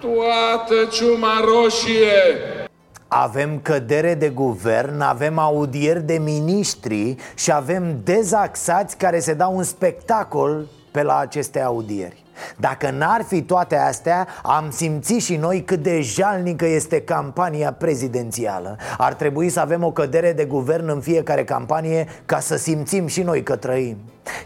Toată 0.00 0.88
ciuma 0.90 1.40
roșie! 1.44 2.68
Avem 3.08 3.58
cădere 3.62 4.14
de 4.14 4.28
guvern, 4.28 5.00
avem 5.00 5.38
audieri 5.38 6.02
de 6.02 6.18
miniștri 6.18 7.16
și 7.34 7.52
avem 7.52 8.00
dezaxați 8.04 8.96
care 8.96 9.18
se 9.18 9.34
dau 9.34 9.56
un 9.56 9.62
spectacol 9.62 10.66
pe 10.94 11.02
la 11.02 11.18
aceste 11.18 11.60
audieri. 11.60 12.22
Dacă 12.56 12.90
n-ar 12.90 13.22
fi 13.22 13.42
toate 13.42 13.76
astea, 13.76 14.26
am 14.42 14.70
simțit 14.70 15.22
și 15.22 15.36
noi 15.36 15.62
cât 15.62 15.82
de 15.82 16.00
jalnică 16.00 16.66
este 16.66 17.00
campania 17.00 17.72
prezidențială. 17.72 18.76
Ar 18.98 19.14
trebui 19.14 19.48
să 19.48 19.60
avem 19.60 19.84
o 19.84 19.92
cădere 19.92 20.32
de 20.32 20.44
guvern 20.44 20.88
în 20.88 21.00
fiecare 21.00 21.44
campanie 21.44 22.06
ca 22.26 22.38
să 22.38 22.56
simțim 22.56 23.06
și 23.06 23.22
noi 23.22 23.42
că 23.42 23.56
trăim. 23.56 23.96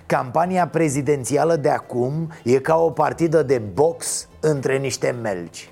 Campania 0.07 0.67
prezidențială 0.67 1.57
de 1.57 1.69
acum 1.69 2.33
e 2.45 2.59
ca 2.59 2.77
o 2.77 2.91
partidă 2.91 3.43
de 3.43 3.63
box 3.75 4.29
între 4.41 4.79
niște 4.79 5.15
melci. 5.23 5.71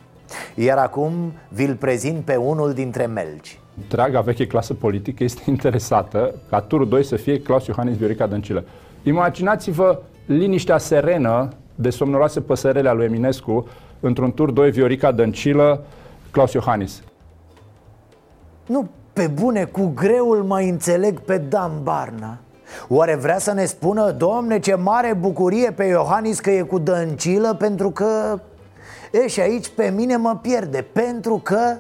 Iar 0.55 0.79
acum 0.79 1.33
vi-l 1.49 1.75
prezint 1.75 2.25
pe 2.25 2.37
unul 2.37 2.73
dintre 2.73 3.07
melci. 3.07 3.61
Draga 3.89 4.21
veche 4.21 4.47
clasă 4.47 4.75
politică 4.75 5.25
este 5.25 5.43
interesată 5.47 6.35
ca 6.51 6.61
turul 6.61 6.89
2 6.89 7.05
să 7.05 7.17
fie 7.17 7.41
Claus 7.41 7.67
Iohannis 7.67 7.97
Viorica 7.97 8.27
Dăncilă. 8.27 8.65
Imaginați-vă 9.03 10.01
liniștea 10.27 10.79
serenă 10.79 11.49
de 11.75 11.91
somnoroase 11.91 12.41
păsărele 12.41 12.89
a 12.89 12.93
lui 12.93 13.05
Eminescu 13.05 13.69
într-un 14.01 14.33
tur 14.33 14.51
2 14.51 14.71
Viorica 14.71 15.13
Dăncilă, 15.13 15.85
Claus 16.31 16.53
Iohannis. 16.53 17.03
Nu, 18.67 18.89
pe 19.13 19.27
bune, 19.27 19.65
cu 19.65 19.93
greul 19.95 20.43
mai 20.43 20.69
înțeleg 20.69 21.21
pe 21.21 21.39
Dan 21.39 21.73
Barna 21.83 22.39
Oare 22.89 23.15
vrea 23.15 23.39
să 23.39 23.53
ne 23.53 23.65
spună, 23.65 24.11
domne, 24.11 24.59
ce 24.59 24.75
mare 24.75 25.15
bucurie 25.15 25.71
pe 25.71 25.85
Iohannis 25.85 26.41
că 26.41 26.51
e 26.51 26.63
cu 26.63 26.79
dăncilă 26.79 27.55
pentru 27.55 27.91
că... 27.91 28.41
E, 29.13 29.27
și 29.27 29.41
aici 29.41 29.69
pe 29.69 29.93
mine 29.97 30.17
mă 30.17 30.39
pierde, 30.43 30.87
pentru 30.93 31.41
că... 31.43 31.77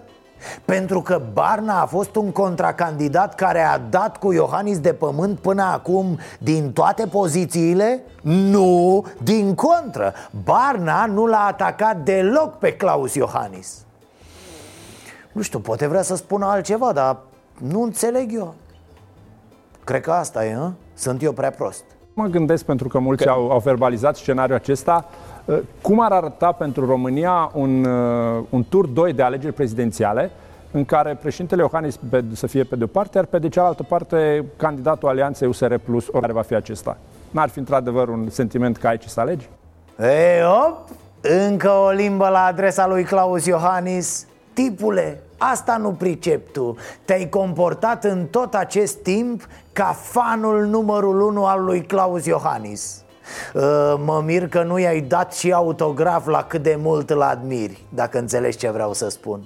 Pentru 0.64 1.00
că 1.00 1.22
Barna 1.32 1.80
a 1.80 1.86
fost 1.86 2.16
un 2.16 2.30
contracandidat 2.30 3.34
care 3.34 3.60
a 3.60 3.78
dat 3.78 4.16
cu 4.16 4.32
Iohannis 4.32 4.78
de 4.78 4.92
pământ 4.92 5.38
până 5.38 5.62
acum 5.62 6.18
din 6.38 6.72
toate 6.72 7.06
pozițiile? 7.06 8.02
Nu, 8.22 9.04
din 9.22 9.54
contră 9.54 10.14
Barna 10.44 11.06
nu 11.06 11.26
l-a 11.26 11.46
atacat 11.46 11.96
deloc 11.96 12.58
pe 12.58 12.72
Claus 12.72 13.14
Iohannis 13.14 13.84
Nu 15.32 15.42
știu, 15.42 15.58
poate 15.58 15.86
vrea 15.86 16.02
să 16.02 16.16
spună 16.16 16.46
altceva, 16.46 16.92
dar 16.92 17.16
nu 17.58 17.82
înțeleg 17.82 18.34
eu 18.34 18.54
Cred 19.84 20.00
că 20.00 20.12
asta 20.12 20.46
e, 20.46 20.52
hă? 20.52 20.72
sunt 20.94 21.22
eu 21.22 21.32
prea 21.32 21.50
prost 21.50 21.84
Mă 22.14 22.26
gândesc, 22.26 22.64
pentru 22.64 22.88
că 22.88 22.98
mulți 22.98 23.24
că... 23.24 23.30
au, 23.30 23.50
au 23.50 23.58
verbalizat 23.58 24.16
scenariul 24.16 24.56
acesta 24.56 25.04
uh, 25.08 25.25
cum 25.82 26.00
ar 26.00 26.12
arăta 26.12 26.52
pentru 26.52 26.86
România 26.86 27.50
un, 27.54 27.84
uh, 27.84 28.44
un 28.50 28.64
tur 28.64 28.86
2 28.86 29.12
de 29.12 29.22
alegeri 29.22 29.52
prezidențiale 29.52 30.30
în 30.70 30.84
care 30.84 31.18
președintele 31.20 31.62
Iohannis 31.62 31.98
să 32.32 32.46
fie 32.46 32.64
pe 32.64 32.76
de 32.76 32.84
o 32.84 32.86
parte, 32.86 33.16
iar 33.16 33.26
pe 33.26 33.38
de 33.38 33.48
cealaltă 33.48 33.82
parte 33.82 34.44
candidatul 34.56 35.08
Alianței 35.08 35.48
USR 35.48 35.74
Plus, 35.74 36.06
oricare 36.06 36.32
va 36.32 36.42
fi 36.42 36.54
acesta. 36.54 36.96
N-ar 37.30 37.48
fi 37.48 37.58
într-adevăr 37.58 38.08
un 38.08 38.28
sentiment 38.30 38.76
ca 38.76 38.88
aici 38.88 39.04
să 39.04 39.20
alegi? 39.20 39.48
Ei, 40.00 40.44
op, 40.66 40.88
încă 41.20 41.70
o 41.70 41.90
limbă 41.90 42.28
la 42.28 42.44
adresa 42.44 42.86
lui 42.86 43.02
Claus 43.02 43.46
Iohannis 43.46 44.26
Tipule, 44.52 45.20
asta 45.38 45.76
nu 45.76 45.90
pricep 45.90 46.52
tu 46.52 46.76
Te-ai 47.04 47.28
comportat 47.28 48.04
în 48.04 48.26
tot 48.30 48.54
acest 48.54 48.96
timp 48.96 49.46
ca 49.72 49.96
fanul 50.00 50.64
numărul 50.64 51.20
unu 51.20 51.44
al 51.44 51.64
lui 51.64 51.82
Claus 51.82 52.26
Iohannis 52.26 53.00
uh, 53.00 53.05
Mă 54.04 54.22
mir 54.24 54.48
că 54.48 54.62
nu 54.62 54.78
i-ai 54.78 55.00
dat 55.00 55.34
și 55.34 55.52
autograf 55.52 56.26
la 56.26 56.42
cât 56.42 56.62
de 56.62 56.76
mult 56.78 57.10
îl 57.10 57.22
admiri 57.22 57.84
Dacă 57.88 58.18
înțelegi 58.18 58.56
ce 58.56 58.70
vreau 58.70 58.92
să 58.92 59.08
spun 59.08 59.44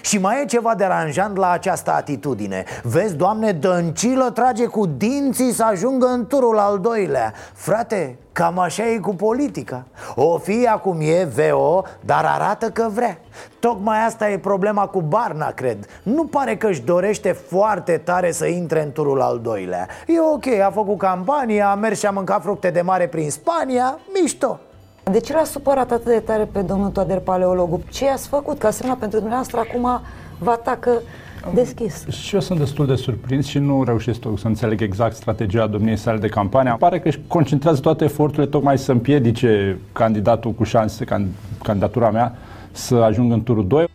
și 0.00 0.18
mai 0.18 0.40
e 0.42 0.46
ceva 0.46 0.74
deranjant 0.74 1.36
la 1.36 1.50
această 1.50 1.92
atitudine. 1.92 2.64
Vezi, 2.82 3.14
doamne, 3.14 3.52
Dăncilă 3.52 4.30
trage 4.30 4.66
cu 4.66 4.86
dinții 4.86 5.52
să 5.52 5.64
ajungă 5.64 6.06
în 6.06 6.26
turul 6.26 6.58
al 6.58 6.78
doilea. 6.78 7.32
Frate, 7.52 8.16
cam 8.32 8.58
așa 8.58 8.86
e 8.86 8.98
cu 8.98 9.14
politica. 9.14 9.84
O 10.14 10.38
fi 10.38 10.66
acum 10.66 11.00
e 11.00 11.24
VO, 11.24 11.82
dar 12.00 12.24
arată 12.24 12.70
că 12.70 12.88
vrea. 12.94 13.18
Tocmai 13.60 14.04
asta 14.06 14.30
e 14.30 14.38
problema 14.38 14.86
cu 14.86 15.00
Barna, 15.00 15.50
cred. 15.50 15.86
Nu 16.02 16.24
pare 16.24 16.56
că 16.56 16.66
își 16.66 16.82
dorește 16.82 17.32
foarte 17.32 18.00
tare 18.04 18.32
să 18.32 18.46
intre 18.46 18.82
în 18.82 18.92
turul 18.92 19.20
al 19.20 19.38
doilea. 19.38 19.88
E 20.06 20.20
ok, 20.20 20.46
a 20.46 20.70
făcut 20.70 20.98
campanie, 20.98 21.62
a 21.62 21.74
mers 21.74 21.98
și 21.98 22.06
a 22.06 22.10
mâncat 22.10 22.42
fructe 22.42 22.70
de 22.70 22.80
mare 22.80 23.06
prin 23.06 23.30
Spania, 23.30 23.98
mișto 24.20 24.60
de 25.10 25.20
ce 25.20 25.32
l-a 25.32 25.44
supărat 25.44 25.90
atât 25.90 26.12
de 26.12 26.20
tare 26.20 26.48
pe 26.52 26.60
domnul 26.60 26.90
Toader 26.90 27.18
Paleologul? 27.18 27.80
Ce 27.90 28.08
ați 28.08 28.28
făcut? 28.28 28.58
Ca 28.58 28.70
semnă 28.70 28.96
pentru 28.96 29.18
dumneavoastră 29.18 29.58
acum 29.58 30.00
vă 30.38 30.50
atacă 30.50 30.90
deschis. 31.54 32.06
Și 32.08 32.34
eu 32.34 32.40
sunt 32.40 32.58
destul 32.58 32.86
de 32.86 32.94
surprins 32.94 33.46
și 33.46 33.58
nu 33.58 33.84
reușesc 33.84 34.20
să 34.20 34.46
înțeleg 34.46 34.80
exact 34.80 35.16
strategia 35.16 35.66
domniei 35.66 35.96
sale 35.96 36.18
de 36.18 36.28
campanie. 36.28 36.74
Pare 36.78 37.00
că 37.00 37.08
își 37.08 37.20
concentrează 37.26 37.80
toate 37.80 38.04
eforturile 38.04 38.46
tocmai 38.46 38.78
să 38.78 38.92
împiedice 38.92 39.78
candidatul 39.92 40.52
cu 40.52 40.64
șanse, 40.64 41.04
candidatura 41.62 42.10
mea, 42.10 42.34
să 42.72 42.94
ajungă 42.94 43.34
în 43.34 43.42
turul 43.42 43.66
2. 43.66 43.88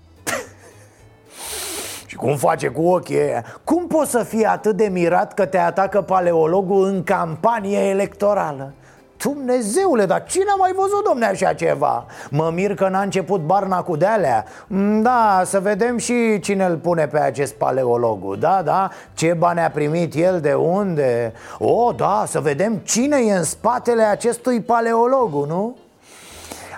Și 2.05 2.15
cum 2.15 2.35
face 2.35 2.67
cu 2.67 2.81
ochii 2.81 3.17
ăia? 3.17 3.45
Cum 3.63 3.87
poți 3.87 4.11
să 4.11 4.23
fii 4.23 4.43
atât 4.43 4.75
de 4.75 4.89
mirat 4.91 5.33
că 5.33 5.45
te 5.45 5.57
atacă 5.57 6.01
paleologul 6.01 6.85
în 6.85 7.03
campanie 7.03 7.79
electorală? 7.79 8.73
Dumnezeule, 9.17 10.05
dar 10.05 10.23
cine 10.23 10.45
a 10.53 10.55
mai 10.55 10.71
văzut, 10.75 11.03
domne, 11.03 11.25
așa 11.25 11.53
ceva? 11.53 12.05
Mă 12.29 12.51
mir 12.53 12.75
că 12.75 12.87
n-a 12.87 13.01
început 13.01 13.41
barna 13.41 13.81
cu 13.81 13.95
dealea 13.95 14.45
mm, 14.67 15.01
Da, 15.01 15.41
să 15.45 15.59
vedem 15.59 15.97
și 15.97 16.39
cine 16.39 16.65
îl 16.65 16.75
pune 16.75 17.07
pe 17.07 17.19
acest 17.19 17.53
paleologul 17.53 18.39
Da, 18.39 18.61
da, 18.61 18.89
ce 19.13 19.33
bani 19.37 19.59
a 19.59 19.69
primit 19.69 20.13
el, 20.15 20.39
de 20.39 20.53
unde 20.53 21.33
O, 21.57 21.91
da, 21.91 22.23
să 22.27 22.39
vedem 22.39 22.75
cine 22.75 23.17
e 23.17 23.33
în 23.33 23.43
spatele 23.43 24.03
acestui 24.03 24.61
paleologu, 24.61 25.45
nu? 25.45 25.75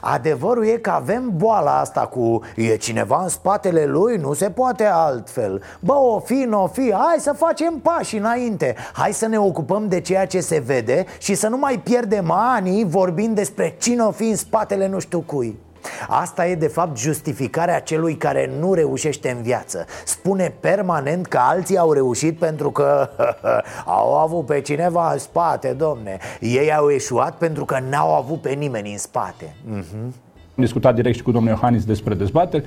Adevărul 0.02 0.66
e 0.66 0.78
că 0.78 0.90
avem 0.90 1.32
boala 1.36 1.80
asta 1.80 2.02
cu 2.02 2.42
E 2.56 2.76
cineva 2.76 3.22
în 3.24 3.30
spatele 3.30 3.86
lui, 3.86 4.18
nu 4.18 4.34
se 4.34 4.50
poate 4.50 4.86
altfel. 4.86 5.62
Bă, 5.80 5.94
o 5.94 6.20
fi, 6.20 6.46
nu 6.48 6.64
o 6.64 6.68
fi, 6.68 6.94
hai 6.94 7.18
să 7.20 7.34
facem 7.34 7.80
pași 7.80 8.18
înainte. 8.18 8.76
Hai 8.94 9.14
să 9.14 9.28
ne 9.28 9.40
ocupăm 9.40 9.88
de 9.88 10.02
ceea 10.02 10.26
ce 10.26 10.40
se 10.40 10.60
vede 10.66 11.06
Și 11.18 11.36
să 11.36 11.48
nu 11.48 11.58
mai 11.58 11.82
pierdem 11.84 12.32
ani 12.32 12.86
vorbind 12.88 13.36
despre 13.36 13.76
cine 13.80 14.02
o 14.02 14.12
fi 14.12 14.24
în 14.24 14.36
spatele 14.36 14.88
nu 14.88 15.00
știu 15.00 15.20
cui 15.20 15.60
Asta 16.08 16.48
e 16.48 16.56
de 16.56 16.68
fapt 16.68 16.98
justificarea 16.98 17.80
celui 17.80 18.16
care 18.16 18.52
nu 18.60 18.74
reușește 18.74 19.30
în 19.30 19.42
viață 19.42 19.86
Spune 20.06 20.54
permanent 20.60 21.26
că 21.26 21.40
alții 21.42 21.78
au 21.78 21.94
reușit 21.94 22.38
pentru 22.38 22.72
că 22.72 23.10
au 24.00 24.18
avut 24.18 24.46
pe 24.46 24.62
cineva 24.62 25.12
în 25.12 25.18
spate, 25.18 25.76
domne 25.78 26.18
Ei 26.40 26.74
au 26.74 26.90
eșuat 26.90 27.38
pentru 27.38 27.66
că 27.66 27.80
n-au 27.90 28.16
avut 28.16 28.42
pe 28.42 28.52
nimeni 28.52 28.92
în 28.92 28.98
spate 28.98 29.46
uh-huh. 29.46 30.14
Am 30.58 30.66
discutat 30.66 30.96
direct 30.96 31.16
și 31.16 31.24
cu 31.24 31.32
domnul 31.32 31.52
Iohannis 31.52 31.86
despre 31.86 32.14
dezbateri 32.14 32.66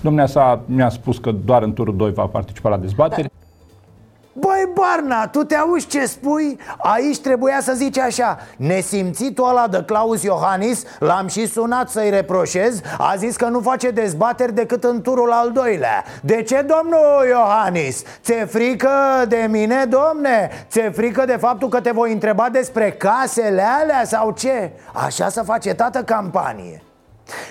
Domnea 0.00 0.26
sa 0.26 0.62
mi-a 0.66 0.88
spus 0.88 1.18
că 1.18 1.32
doar 1.32 1.62
în 1.62 1.72
turul 1.72 1.96
2 1.96 2.12
va 2.12 2.26
participa 2.26 2.68
la 2.68 2.76
dezbateri 2.76 3.22
da. 3.22 3.41
Băi, 4.32 4.70
Barna, 4.74 5.26
tu 5.26 5.44
te 5.44 5.54
auzi 5.54 5.86
ce 5.86 6.06
spui? 6.06 6.58
Aici 6.78 7.20
trebuia 7.20 7.60
să 7.60 7.72
zici 7.72 7.98
așa 7.98 8.38
Nesimțitul 8.56 9.48
ăla 9.48 9.68
de 9.68 9.82
Claus 9.86 10.22
Iohannis 10.22 10.82
L-am 10.98 11.26
și 11.26 11.46
sunat 11.46 11.88
să-i 11.88 12.10
reproșez 12.10 12.80
A 12.98 13.14
zis 13.16 13.36
că 13.36 13.46
nu 13.46 13.60
face 13.60 13.90
dezbateri 13.90 14.54
decât 14.54 14.84
în 14.84 15.02
turul 15.02 15.32
al 15.32 15.50
doilea 15.50 16.04
De 16.20 16.42
ce, 16.42 16.66
domnul 16.66 17.26
Iohannis? 17.28 18.02
Ți-e 18.22 18.44
frică 18.44 18.90
de 19.28 19.46
mine, 19.50 19.84
domne? 19.84 20.50
Ți-e 20.70 20.90
frică 20.90 21.24
de 21.24 21.36
faptul 21.36 21.68
că 21.68 21.80
te 21.80 21.90
voi 21.90 22.12
întreba 22.12 22.48
despre 22.52 22.92
casele 22.92 23.64
alea 23.82 24.04
sau 24.04 24.30
ce? 24.30 24.70
Așa 24.92 25.28
să 25.28 25.42
face 25.42 25.74
tată 25.74 26.02
campanie 26.02 26.82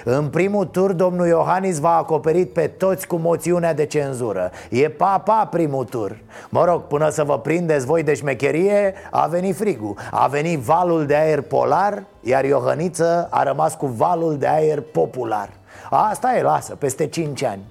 în 0.04 0.30
primul 0.30 0.66
tur, 0.66 0.94
domnul 0.94 1.28
Iohannis 1.28 1.80
v-a 1.80 1.96
acoperit 1.96 2.54
pe 2.54 2.68
toți 2.68 3.08
cu 3.08 3.16
moțiunea 3.16 3.74
de 3.74 3.86
cenzură. 3.86 4.51
E 4.70 4.90
papa 4.90 5.46
primul 5.46 5.84
tur. 5.84 6.18
Mă 6.50 6.66
rog, 6.66 6.82
până 6.82 7.10
să 7.10 7.24
vă 7.24 7.40
prindeți 7.40 7.86
voi 7.86 8.04
de 8.04 8.13
șmecherie, 8.13 8.94
a 9.12 9.28
venit 9.28 9.56
frigul. 9.56 9.96
A 10.12 10.28
venit 10.28 10.60
valul 10.60 11.06
de 11.06 11.16
aer 11.16 11.42
polar, 11.42 12.04
iar 12.22 12.44
Iohăniță 12.44 13.28
a 13.32 13.44
rămas 13.44 13.75
cu 13.75 13.86
valul 13.86 14.38
de 14.38 14.48
aer 14.48 14.82
popular. 14.82 15.50
Asta 15.90 16.36
e, 16.38 16.42
lasă, 16.42 16.75
peste 16.75 17.08
5 17.08 17.44
ani. 17.44 17.62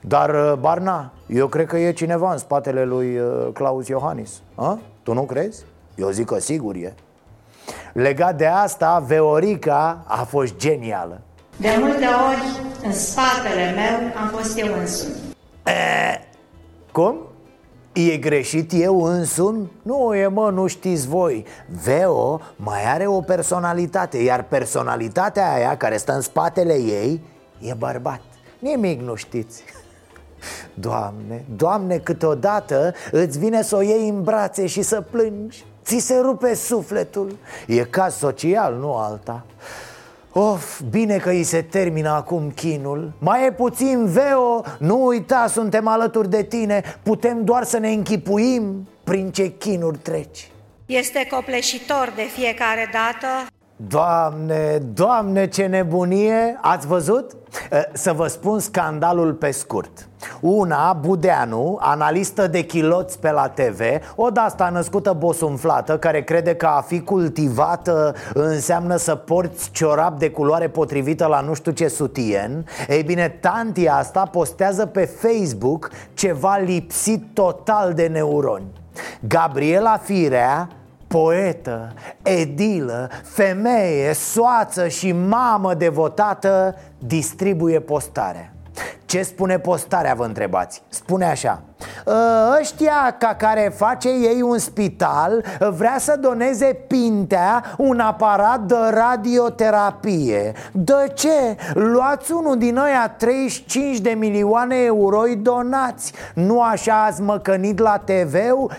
Dar, 0.00 0.30
uh, 0.30 0.52
Barna, 0.58 1.12
eu 1.26 1.46
cred 1.46 1.66
că 1.66 1.78
e 1.78 1.92
cineva 1.92 2.32
în 2.32 2.38
spatele 2.38 2.84
lui 2.84 3.18
uh, 3.18 3.48
Claus 3.52 3.88
Iohannis. 3.88 4.42
A? 4.54 4.78
Tu 5.02 5.12
nu 5.12 5.22
crezi? 5.22 5.64
Eu 5.94 6.08
zic 6.08 6.26
că 6.26 6.38
sigur 6.38 6.74
e 6.74 6.94
Legat 7.98 8.36
de 8.36 8.46
asta, 8.46 9.04
Veorica 9.06 10.04
a 10.06 10.24
fost 10.24 10.56
genială. 10.56 11.20
De 11.56 11.76
multe 11.78 12.04
ori, 12.28 12.60
în 12.84 12.92
spatele 12.92 13.74
meu, 13.74 14.22
am 14.22 14.28
fost 14.28 14.58
eu 14.58 14.78
însumi. 14.78 15.14
E, 15.66 16.20
Cum? 16.92 17.16
E 17.92 18.16
greșit 18.16 18.70
eu 18.74 19.02
însumi? 19.02 19.70
Nu 19.82 20.14
e 20.14 20.26
mă, 20.26 20.50
nu 20.50 20.66
știți 20.66 21.08
voi. 21.08 21.44
Veo 21.82 22.40
mai 22.56 22.84
are 22.84 23.06
o 23.06 23.20
personalitate 23.20 24.18
Iar 24.18 24.42
personalitatea 24.42 25.52
aia 25.52 25.76
care 25.76 25.96
stă 25.96 26.12
în 26.12 26.20
spatele 26.20 26.74
ei 26.74 27.20
e 27.60 27.74
bărbat. 27.74 28.20
Nimic 28.58 29.00
nu 29.00 29.14
știți. 29.14 29.62
Doamne, 30.74 31.44
Doamne, 31.56 31.96
câteodată 31.96 32.94
îți 33.10 33.38
vine 33.38 33.62
să 33.62 33.76
o 33.76 33.80
iei 33.80 34.08
în 34.08 34.22
brațe 34.22 34.66
și 34.66 34.82
să 34.82 35.00
plângi 35.00 35.64
Ți 35.88 35.98
se 35.98 36.18
rupe 36.22 36.54
sufletul. 36.54 37.36
E 37.66 37.84
caz 37.84 38.16
social, 38.16 38.74
nu 38.74 38.94
alta. 38.94 39.44
Of, 40.32 40.80
bine 40.90 41.16
că 41.16 41.28
îi 41.28 41.42
se 41.42 41.62
termină 41.62 42.08
acum 42.10 42.50
chinul. 42.50 43.12
Mai 43.18 43.46
e 43.46 43.52
puțin, 43.52 44.06
Veo, 44.06 44.64
nu 44.78 45.06
uita, 45.06 45.46
suntem 45.46 45.86
alături 45.86 46.30
de 46.30 46.42
tine. 46.42 46.82
Putem 47.02 47.44
doar 47.44 47.64
să 47.64 47.78
ne 47.78 47.90
închipuim 47.90 48.88
prin 49.04 49.30
ce 49.30 49.52
chinuri 49.58 49.98
treci. 49.98 50.50
Este 50.86 51.26
copleșitor 51.30 52.12
de 52.16 52.22
fiecare 52.22 52.90
dată 52.92 53.26
Doamne, 53.86 54.78
doamne, 54.92 55.48
ce 55.48 55.66
nebunie! 55.66 56.58
Ați 56.60 56.86
văzut? 56.86 57.36
Să 57.92 58.12
vă 58.12 58.26
spun 58.26 58.58
scandalul 58.58 59.32
pe 59.32 59.50
scurt 59.50 60.08
Una, 60.40 60.92
Budeanu, 60.92 61.78
analistă 61.80 62.46
de 62.46 62.62
chiloți 62.62 63.18
pe 63.18 63.30
la 63.30 63.48
TV 63.48 63.80
O 64.16 64.30
de 64.30 64.40
asta 64.40 64.68
născută 64.68 65.12
bosumflată 65.12 65.98
Care 65.98 66.22
crede 66.22 66.54
că 66.54 66.66
a 66.66 66.80
fi 66.80 67.00
cultivată 67.00 68.14
Înseamnă 68.34 68.96
să 68.96 69.14
porți 69.14 69.70
ciorap 69.70 70.18
de 70.18 70.30
culoare 70.30 70.68
potrivită 70.68 71.26
la 71.26 71.40
nu 71.40 71.54
știu 71.54 71.72
ce 71.72 71.88
sutien 71.88 72.66
Ei 72.88 73.02
bine, 73.02 73.28
tantia 73.28 73.94
asta 73.94 74.22
postează 74.22 74.86
pe 74.86 75.04
Facebook 75.04 75.90
Ceva 76.14 76.56
lipsit 76.56 77.24
total 77.32 77.92
de 77.94 78.06
neuroni 78.06 78.72
Gabriela 79.20 79.96
Firea 79.96 80.68
poetă, 81.08 81.92
edilă, 82.22 83.10
femeie, 83.22 84.12
soață 84.12 84.88
și 84.88 85.12
mamă 85.12 85.74
devotată 85.74 86.74
distribuie 86.98 87.80
postarea. 87.80 88.52
Ce 89.04 89.22
spune 89.22 89.58
postarea, 89.58 90.14
vă 90.14 90.24
întrebați? 90.24 90.82
Spune 90.88 91.24
așa 91.24 91.62
Ă, 91.77 91.77
ăștia 92.60 93.16
ca 93.18 93.34
care 93.38 93.72
face 93.76 94.08
ei 94.08 94.42
un 94.42 94.58
spital 94.58 95.44
Vrea 95.76 95.96
să 95.98 96.16
doneze 96.20 96.78
Pintea 96.86 97.64
un 97.76 98.00
aparat 98.00 98.60
de 98.60 98.74
radioterapie. 98.90 100.52
De 100.72 101.12
ce? 101.14 101.56
Luați 101.74 102.32
unul 102.32 102.58
din 102.58 102.76
ăia 102.76 103.14
35 103.16 103.98
de 103.98 104.10
milioane 104.10 104.76
euro 104.76 105.22
donați. 105.38 106.12
Nu 106.34 106.62
așa 106.62 107.04
ați 107.04 107.22
măcănit 107.22 107.78
la 107.78 108.02
tv 108.04 108.34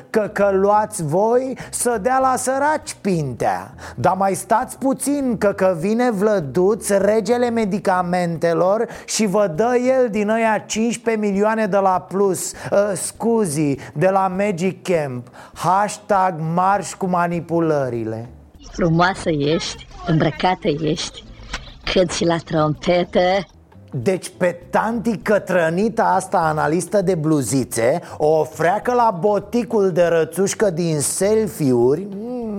că 0.09 0.29
că 0.33 0.49
luați 0.53 1.03
voi 1.05 1.57
să 1.71 1.97
dea 2.01 2.19
la 2.19 2.35
săraci 2.35 2.95
Pintea. 3.01 3.73
Dar 3.95 4.13
mai 4.17 4.33
stați 4.33 4.77
puțin 4.77 5.38
că 5.38 5.51
că 5.51 5.75
vine 5.79 6.12
Vlăduț, 6.12 6.89
regele 6.89 7.49
medicamentelor 7.49 8.88
Și 9.05 9.25
vă 9.25 9.51
dă 9.55 9.75
el 9.99 10.09
din 10.09 10.29
ăia 10.29 10.63
15 10.65 11.25
milioane 11.25 11.65
de 11.65 11.77
la 11.77 12.05
plus 12.07 12.51
ă, 12.91 12.95
scuzi 12.95 13.75
de 13.93 14.10
la 14.10 14.28
Magic 14.38 14.84
Camp. 14.84 15.28
Hashtag 15.54 16.39
marș 16.54 16.93
cu 16.93 17.06
manipulările. 17.06 18.30
Frumoasă 18.71 19.30
ești, 19.30 19.88
îmbrăcată 20.08 20.67
ești 20.82 21.23
Cât 21.93 22.12
și 22.12 22.25
la 22.25 22.38
trompetă. 22.45 23.45
Deci 23.91 24.32
pe 24.38 24.60
tanti 24.69 25.17
cătrănita 25.17 26.04
asta 26.04 26.38
analistă 26.38 27.02
de 27.02 27.15
bluzițe 27.15 28.02
O 28.17 28.43
freacă 28.43 28.93
la 28.93 29.17
boticul 29.19 29.91
de 29.91 30.04
rățușcă 30.04 30.69
din 30.69 30.99
selfie-uri 30.99 32.08
mm, 32.15 32.58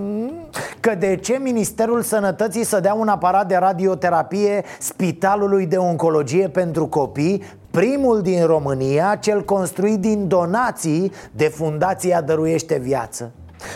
Că 0.79 0.95
de 0.95 1.15
ce 1.15 1.37
Ministerul 1.41 2.01
Sănătății 2.01 2.63
să 2.63 2.79
dea 2.79 2.93
un 2.93 3.07
aparat 3.07 3.47
de 3.47 3.55
radioterapie 3.55 4.63
Spitalului 4.79 5.65
de 5.65 5.77
Oncologie 5.77 6.47
pentru 6.47 6.87
Copii 6.87 7.43
Primul 7.71 8.21
din 8.21 8.45
România, 8.45 9.17
cel 9.19 9.43
construit 9.43 9.99
din 9.99 10.27
donații 10.27 11.11
de 11.31 11.47
Fundația 11.47 12.21
Dăruiește 12.21 12.77
Viață 12.77 13.31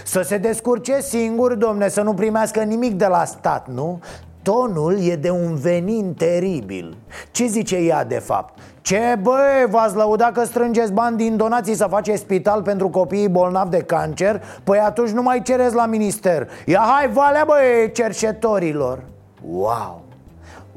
Să 0.05 0.21
se 0.21 0.37
descurce 0.37 1.01
singur, 1.01 1.53
domne, 1.53 1.89
să 1.89 2.01
nu 2.01 2.13
primească 2.13 2.61
nimic 2.61 2.93
de 2.93 3.05
la 3.05 3.25
stat, 3.25 3.67
nu? 3.67 3.99
Tonul 4.45 4.97
e 5.01 5.15
de 5.15 5.29
un 5.29 5.55
venin 5.55 6.13
teribil 6.13 6.97
Ce 7.31 7.45
zice 7.45 7.75
ea 7.75 8.03
de 8.03 8.19
fapt? 8.19 8.59
Ce 8.81 9.17
băi, 9.21 9.65
v-ați 9.69 9.95
lăudat 9.95 10.31
că 10.31 10.43
strângeți 10.43 10.91
bani 10.91 11.17
din 11.17 11.37
donații 11.37 11.75
să 11.75 11.87
faceți 11.89 12.21
spital 12.21 12.61
pentru 12.61 12.89
copiii 12.89 13.29
bolnavi 13.29 13.69
de 13.69 13.77
cancer? 13.77 14.43
Păi 14.63 14.79
atunci 14.79 15.09
nu 15.09 15.21
mai 15.21 15.41
cereți 15.41 15.75
la 15.75 15.85
minister 15.85 16.49
Ia 16.65 16.83
hai 16.95 17.09
valea 17.09 17.43
băi 17.47 17.91
cercetorilor 17.91 19.03
Wow! 19.49 20.01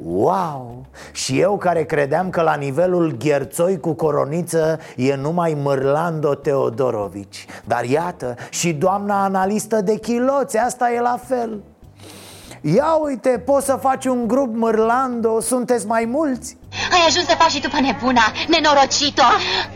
Wow! 0.04 0.86
Și 1.12 1.40
eu 1.40 1.56
care 1.56 1.84
credeam 1.84 2.30
că 2.30 2.40
la 2.40 2.54
nivelul 2.54 3.16
gherțoi 3.18 3.80
cu 3.80 3.92
coroniță 3.92 4.78
e 4.96 5.14
numai 5.14 5.58
Mărlando 5.62 6.34
Teodorovici 6.34 7.46
Dar 7.64 7.84
iată, 7.84 8.34
și 8.50 8.72
doamna 8.72 9.24
analistă 9.24 9.80
de 9.80 9.98
chiloți, 9.98 10.58
asta 10.58 10.92
e 10.92 11.00
la 11.00 11.18
fel 11.26 11.60
Ia 12.62 12.98
uite, 13.02 13.42
poți 13.44 13.66
să 13.66 13.78
faci 13.80 14.04
un 14.04 14.26
grup 14.26 14.54
Mărlando, 14.56 15.40
sunteți 15.40 15.86
mai 15.86 16.04
mulți? 16.04 16.56
Ai 16.92 17.04
ajuns 17.06 17.26
să 17.26 17.34
faci 17.38 17.50
și 17.50 17.60
tu 17.60 17.68
pe 17.68 17.80
nebuna, 17.80 18.22
nenorocito 18.48 19.22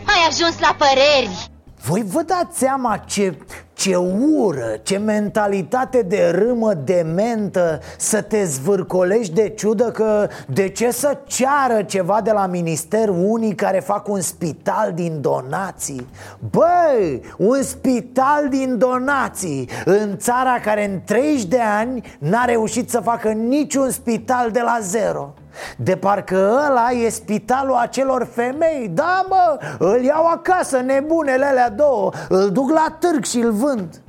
Ai 0.05 0.27
ajuns 0.29 0.59
la 0.59 0.75
păreri 0.77 1.51
voi 1.85 2.03
vă 2.07 2.21
dați 2.21 2.57
seama 2.57 2.97
ce, 2.97 3.37
Ce 3.73 3.95
ură, 3.95 4.79
ce 4.83 4.97
mentalitate 4.97 6.01
de 6.01 6.29
râmă 6.35 6.73
dementă 6.73 7.79
Să 7.97 8.21
te 8.21 8.43
zvârcolești 8.43 9.33
de 9.33 9.49
ciudă 9.49 9.83
că 9.83 10.27
De 10.47 10.69
ce 10.69 10.91
să 10.91 11.17
ceară 11.25 11.81
ceva 11.81 12.21
de 12.21 12.31
la 12.31 12.45
minister 12.45 13.09
unii 13.09 13.55
care 13.55 13.79
fac 13.79 14.07
un 14.07 14.21
spital 14.21 14.91
din 14.93 15.21
donații? 15.21 16.07
Băi, 16.49 17.21
un 17.37 17.63
spital 17.63 18.49
din 18.49 18.77
donații 18.77 19.69
În 19.85 20.17
țara 20.17 20.59
care 20.63 20.85
în 20.85 21.01
30 21.05 21.43
de 21.43 21.59
ani 21.79 22.17
n-a 22.19 22.45
reușit 22.45 22.89
să 22.89 22.99
facă 22.99 23.29
niciun 23.29 23.89
spital 23.89 24.51
de 24.51 24.61
la 24.61 24.77
zero 24.81 25.33
de 25.77 25.95
parcă 25.95 26.61
ăla 26.69 26.89
e 26.91 27.09
spitalul 27.09 27.75
acelor 27.75 28.29
femei. 28.31 28.87
Da 28.93 29.25
mă, 29.29 29.57
îl 29.79 30.01
iau 30.03 30.25
acasă 30.25 30.79
nebunele 30.79 31.45
alea 31.45 31.69
două. 31.69 32.11
Îl 32.29 32.51
duc 32.51 32.69
la 32.69 32.97
târg 32.99 33.23
și 33.23 33.37
îl 33.37 33.51
vând. 33.51 34.01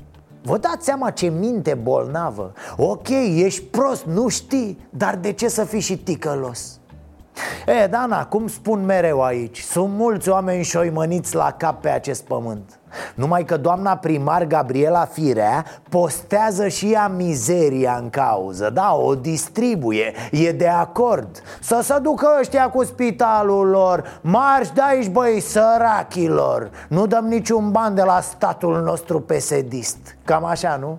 Vă 0.43 0.57
dați 0.57 0.85
seama 0.85 1.09
ce 1.09 1.27
minte 1.27 1.73
bolnavă. 1.73 2.53
Ok, 2.77 3.09
ești 3.35 3.61
prost, 3.61 4.05
nu 4.05 4.27
știi 4.27 4.87
Dar 4.89 5.15
de 5.15 5.31
ce 5.31 5.47
să 5.47 5.63
fii 5.63 5.79
și 5.79 5.97
ticălos? 5.97 6.79
E, 7.83 7.87
Dana, 7.87 8.25
cum 8.25 8.47
spun 8.47 8.85
mereu 8.85 9.23
aici 9.23 9.61
Sunt 9.61 9.93
mulți 9.93 10.29
oameni 10.29 10.63
șoimăniți 10.63 11.35
la 11.35 11.51
cap 11.57 11.81
pe 11.81 11.89
acest 11.89 12.23
pământ. 12.23 12.79
Numai 13.15 13.43
că 13.43 13.57
doamna 13.57 13.97
primar 13.97 14.45
Gabriela 14.45 15.05
Firea 15.05 15.65
postează 15.89 16.67
și 16.67 16.91
ea 16.91 17.07
mizeria 17.07 17.97
în 18.01 18.09
cauză. 18.09 18.69
Da, 18.69 18.95
o 18.95 19.15
distribuie, 19.15 20.13
e 20.31 20.51
de 20.51 20.67
acord. 20.67 21.41
Să 21.61 21.79
se 21.83 21.99
ducă 22.01 22.27
ăștia 22.39 22.69
cu 22.69 22.83
spitalul 22.83 23.67
lor 23.67 24.19
Marș 24.21 24.69
de 24.69 24.81
aici, 24.81 25.09
băi, 25.09 25.39
sărachilor. 25.39 26.69
Nu 26.89 27.07
dăm 27.07 27.25
niciun 27.25 27.71
ban 27.71 27.95
de 27.95 28.01
la 28.01 28.19
statul 28.21 28.81
nostru 28.81 29.19
pesedist. 29.19 30.17
Cam 30.23 30.45
așa, 30.45 30.75
nu? 30.75 30.97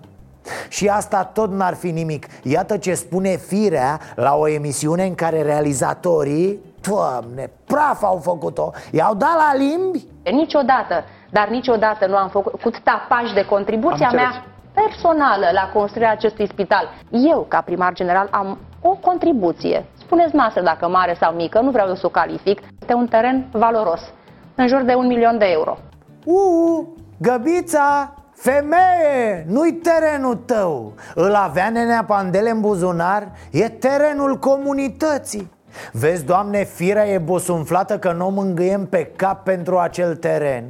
Și 0.69 0.87
asta 0.87 1.23
tot 1.23 1.51
n-ar 1.51 1.73
fi 1.73 1.91
nimic 1.91 2.25
Iată 2.43 2.77
ce 2.77 2.93
spune 2.93 3.29
Firea 3.29 3.99
la 4.15 4.35
o 4.35 4.47
emisiune 4.47 5.03
în 5.03 5.15
care 5.15 5.41
realizatorii 5.41 6.59
Doamne, 6.81 7.51
praf 7.65 8.03
au 8.03 8.17
făcut-o 8.23 8.71
I-au 8.91 9.15
dat 9.15 9.35
la 9.35 9.55
limbi? 9.55 10.05
Niciodată 10.31 11.03
dar 11.29 11.47
niciodată 11.47 12.05
nu 12.07 12.15
am 12.15 12.29
făcut 12.29 12.79
tapaj 12.79 13.33
de 13.33 13.45
contribuția 13.45 14.09
mea 14.13 14.45
personală 14.73 15.45
la 15.53 15.69
construirea 15.73 16.11
acestui 16.11 16.47
spital. 16.47 16.89
Eu, 17.09 17.45
ca 17.47 17.61
primar 17.61 17.93
general, 17.93 18.27
am 18.31 18.57
o 18.81 18.89
contribuție. 18.89 19.85
Spuneți 19.97 20.35
noastră 20.35 20.61
dacă 20.61 20.87
mare 20.87 21.15
sau 21.19 21.33
mică, 21.33 21.59
nu 21.59 21.71
vreau 21.71 21.95
să 21.95 22.05
o 22.05 22.09
calific. 22.09 22.61
Este 22.81 22.93
un 22.93 23.07
teren 23.07 23.47
valoros, 23.51 24.01
în 24.55 24.67
jur 24.67 24.81
de 24.81 24.93
un 24.93 25.07
milion 25.07 25.37
de 25.37 25.45
euro. 25.45 25.77
Uuu, 26.25 26.95
Găbița, 27.17 28.13
Femeie, 28.37 29.45
nu-i 29.47 29.73
terenul 29.73 30.35
tău 30.35 30.93
Îl 31.15 31.33
avea 31.33 31.69
nenea 31.69 32.03
Pandele 32.03 32.49
în 32.49 32.61
buzunar 32.61 33.31
E 33.51 33.69
terenul 33.69 34.37
comunității 34.39 35.51
Vezi, 35.91 36.23
doamne, 36.23 36.63
firea 36.63 37.07
e 37.07 37.17
bosunflată 37.17 37.99
că 37.99 38.11
nu 38.11 38.25
o 38.25 38.29
mângâiem 38.29 38.85
pe 38.85 39.11
cap 39.15 39.43
pentru 39.43 39.77
acel 39.77 40.15
teren 40.15 40.65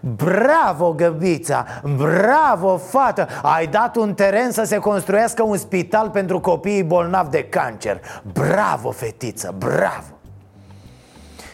Bravo, 0.00 0.92
Găbița! 0.92 1.64
Bravo, 1.96 2.76
fată! 2.76 3.26
Ai 3.42 3.66
dat 3.66 3.96
un 3.96 4.14
teren 4.14 4.50
să 4.50 4.62
se 4.64 4.78
construiască 4.78 5.42
un 5.42 5.56
spital 5.56 6.10
pentru 6.10 6.40
copiii 6.40 6.82
bolnavi 6.82 7.30
de 7.30 7.44
cancer 7.44 8.00
Bravo, 8.32 8.90
fetiță, 8.90 9.54
bravo! 9.58 10.21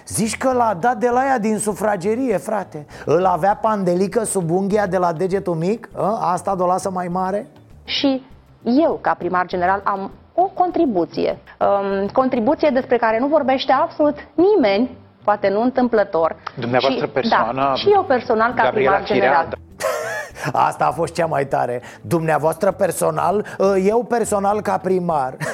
Zici 0.08 0.36
că 0.36 0.52
l-a 0.52 0.76
dat 0.80 0.96
de 0.96 1.08
la 1.08 1.24
ea 1.24 1.38
din 1.38 1.58
sufragerie, 1.58 2.36
frate 2.36 2.86
Îl 3.04 3.24
avea 3.24 3.56
pandelică 3.56 4.24
sub 4.24 4.50
unghia 4.50 4.86
de 4.86 4.96
la 4.96 5.12
degetul 5.12 5.54
mic? 5.54 5.88
A? 5.96 6.32
Asta 6.32 6.56
o 6.58 6.66
lasă 6.66 6.90
mai 6.90 7.08
mare? 7.08 7.46
Și 7.84 8.22
eu, 8.62 8.98
ca 9.00 9.14
primar 9.18 9.46
general, 9.46 9.80
am 9.84 10.10
o 10.34 10.42
contribuție 10.42 11.38
um, 11.58 12.06
Contribuție 12.06 12.70
despre 12.70 12.96
care 12.96 13.18
nu 13.18 13.26
vorbește 13.26 13.72
absolut 13.72 14.16
nimeni 14.34 14.96
poate 15.24 15.48
nu 15.48 15.62
întâmplător. 15.62 16.36
Dumneavoastră 16.58 17.06
și, 17.06 17.12
persoana... 17.12 17.62
Da, 17.62 17.74
și 17.74 17.88
eu 17.90 18.04
personal 18.04 18.52
ca 18.54 18.62
Gabriela 18.62 18.96
primar 18.96 19.08
general. 19.08 19.44
Firea, 19.48 19.58
Asta 20.52 20.84
a 20.84 20.90
fost 20.90 21.12
cea 21.12 21.26
mai 21.26 21.46
tare. 21.46 21.82
Dumneavoastră 22.00 22.70
personal, 22.72 23.46
eu 23.84 24.04
personal 24.04 24.60
ca 24.60 24.78
primar 24.78 25.36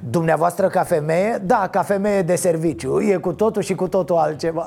Dumneavoastră 0.00 0.68
ca 0.68 0.82
femeie, 0.82 1.38
da, 1.42 1.68
ca 1.70 1.82
femeie 1.82 2.22
de 2.22 2.34
serviciu 2.34 3.00
E 3.00 3.16
cu 3.16 3.32
totul 3.32 3.62
și 3.62 3.74
cu 3.74 3.88
totul 3.88 4.16
altceva 4.16 4.66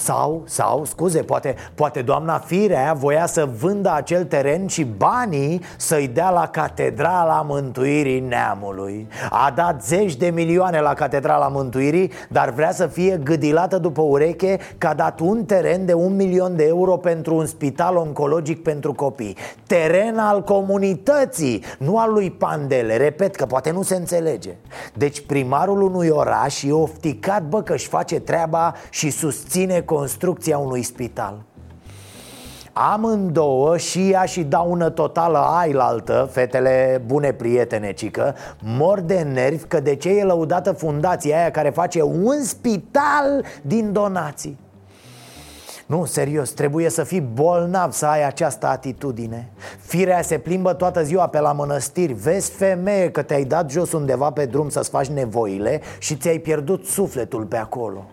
sau, 0.00 0.42
sau, 0.46 0.84
scuze, 0.84 1.22
poate, 1.22 1.54
poate 1.74 2.02
doamna 2.02 2.38
Firea 2.38 2.92
voia 2.92 3.26
să 3.26 3.48
vândă 3.58 3.92
acel 3.94 4.24
teren 4.24 4.66
și 4.66 4.84
banii 4.84 5.60
să-i 5.76 6.08
dea 6.08 6.30
la 6.30 6.46
Catedrala 6.46 7.44
Mântuirii 7.48 8.20
Neamului. 8.20 9.08
A 9.30 9.52
dat 9.54 9.84
zeci 9.84 10.16
de 10.16 10.30
milioane 10.30 10.80
la 10.80 10.94
Catedrala 10.94 11.48
Mântuirii, 11.48 12.12
dar 12.28 12.50
vrea 12.50 12.72
să 12.72 12.86
fie 12.86 13.20
gâdilată 13.24 13.78
după 13.78 14.02
ureche 14.02 14.58
că 14.78 14.86
a 14.86 14.94
dat 14.94 15.20
un 15.20 15.44
teren 15.44 15.86
de 15.86 15.94
un 15.94 16.16
milion 16.16 16.56
de 16.56 16.64
euro 16.64 16.96
pentru 16.96 17.34
un 17.34 17.46
spital 17.46 17.96
oncologic 17.96 18.62
pentru 18.62 18.92
copii. 18.92 19.36
Teren 19.66 20.18
al 20.18 20.42
comunității, 20.42 21.64
nu 21.78 21.98
al 21.98 22.12
lui 22.12 22.30
Pandele, 22.30 22.96
repet 22.96 23.36
că 23.36 23.46
poate 23.46 23.70
nu 23.70 23.82
se 23.82 23.96
înțelege. 23.96 24.50
Deci 24.94 25.26
primarul 25.26 25.82
unui 25.82 26.08
oraș 26.08 26.62
e 26.62 26.72
ofticat, 26.72 27.42
bă, 27.42 27.62
că 27.62 27.72
își 27.72 27.88
face 27.88 28.20
treaba 28.20 28.74
și 28.90 29.10
susține 29.10 29.80
construcția 29.94 30.58
unui 30.58 30.82
spital. 30.82 31.42
Amândouă, 32.72 33.76
și 33.76 34.10
ea 34.10 34.24
și 34.24 34.42
daună 34.42 34.90
totală 34.90 35.38
ailaltă, 35.38 36.28
fetele 36.32 37.02
bune 37.06 37.32
prietene, 37.32 37.92
cică 37.92 38.34
Mor 38.62 39.00
de 39.00 39.22
nervi 39.32 39.64
că 39.64 39.80
de 39.80 39.94
ce 39.94 40.08
e 40.08 40.24
lăudată 40.24 40.72
fundația 40.72 41.38
aia 41.38 41.50
care 41.50 41.70
face 41.70 42.02
un 42.02 42.42
spital 42.42 43.44
din 43.62 43.92
donații? 43.92 44.58
Nu, 45.86 46.04
serios, 46.04 46.50
trebuie 46.50 46.88
să 46.88 47.04
fii 47.04 47.20
bolnav 47.20 47.92
să 47.92 48.06
ai 48.06 48.26
această 48.26 48.66
atitudine. 48.66 49.48
Firea 49.78 50.22
se 50.22 50.38
plimbă 50.38 50.72
toată 50.72 51.02
ziua 51.02 51.28
pe 51.28 51.40
la 51.40 51.52
mănăstiri. 51.52 52.12
Vezi 52.12 52.50
femeie 52.50 53.10
că 53.10 53.22
te-ai 53.22 53.44
dat 53.44 53.70
jos 53.70 53.92
undeva 53.92 54.30
pe 54.30 54.46
drum 54.46 54.68
să-ți 54.68 54.90
faci 54.90 55.06
nevoile 55.06 55.80
Și 55.98 56.16
ți-ai 56.16 56.38
pierdut 56.38 56.84
sufletul 56.84 57.44
pe 57.44 57.56
acolo 57.56 58.04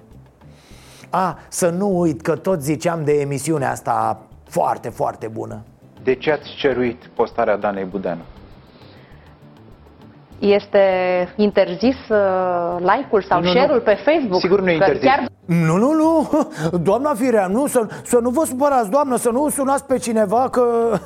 a, 1.10 1.39
să 1.48 1.70
nu 1.70 2.00
uit 2.00 2.22
că 2.22 2.36
tot 2.36 2.62
ziceam 2.62 3.04
de 3.04 3.12
emisiunea 3.12 3.72
asta 3.72 4.20
foarte, 4.50 4.89
foarte 4.89 5.28
bună 5.28 5.62
De 6.04 6.15
ce 6.15 6.32
ați 6.32 6.56
ceruit 6.58 7.10
postarea 7.15 7.58
Danei 7.58 7.84
Budeanu? 7.84 8.22
Este 10.39 10.80
interzis 11.36 11.96
uh, 12.10 12.78
like-ul 12.80 13.22
sau 13.22 13.39
Nu, 13.39 13.46
nu, 13.46 13.52
share-ul 13.52 13.78
nu. 13.78 13.84
pe 13.84 13.98
Facebook? 14.06 14.39
Sigur 14.39 14.62
nu 14.62 14.70
e 14.70 14.78
Că 14.78 14.84
interzis. 14.84 15.10
Chiar 15.10 15.26
Nu, 15.46 15.76
nu, 15.76 15.91
nu, 15.93 16.30
doamna 16.89 17.13
Firea, 17.13 17.48
nu, 17.48 17.67
să, 17.67 17.88
să 18.04 18.17
nu 18.22 18.30
vă 18.30 18.46
supărați, 18.46 18.89
doamnă, 18.89 19.15
să 19.15 19.30
nu 19.30 19.50
sunați 19.50 19.86
pe 19.86 19.98
cineva 19.98 20.50
că... 20.50 20.63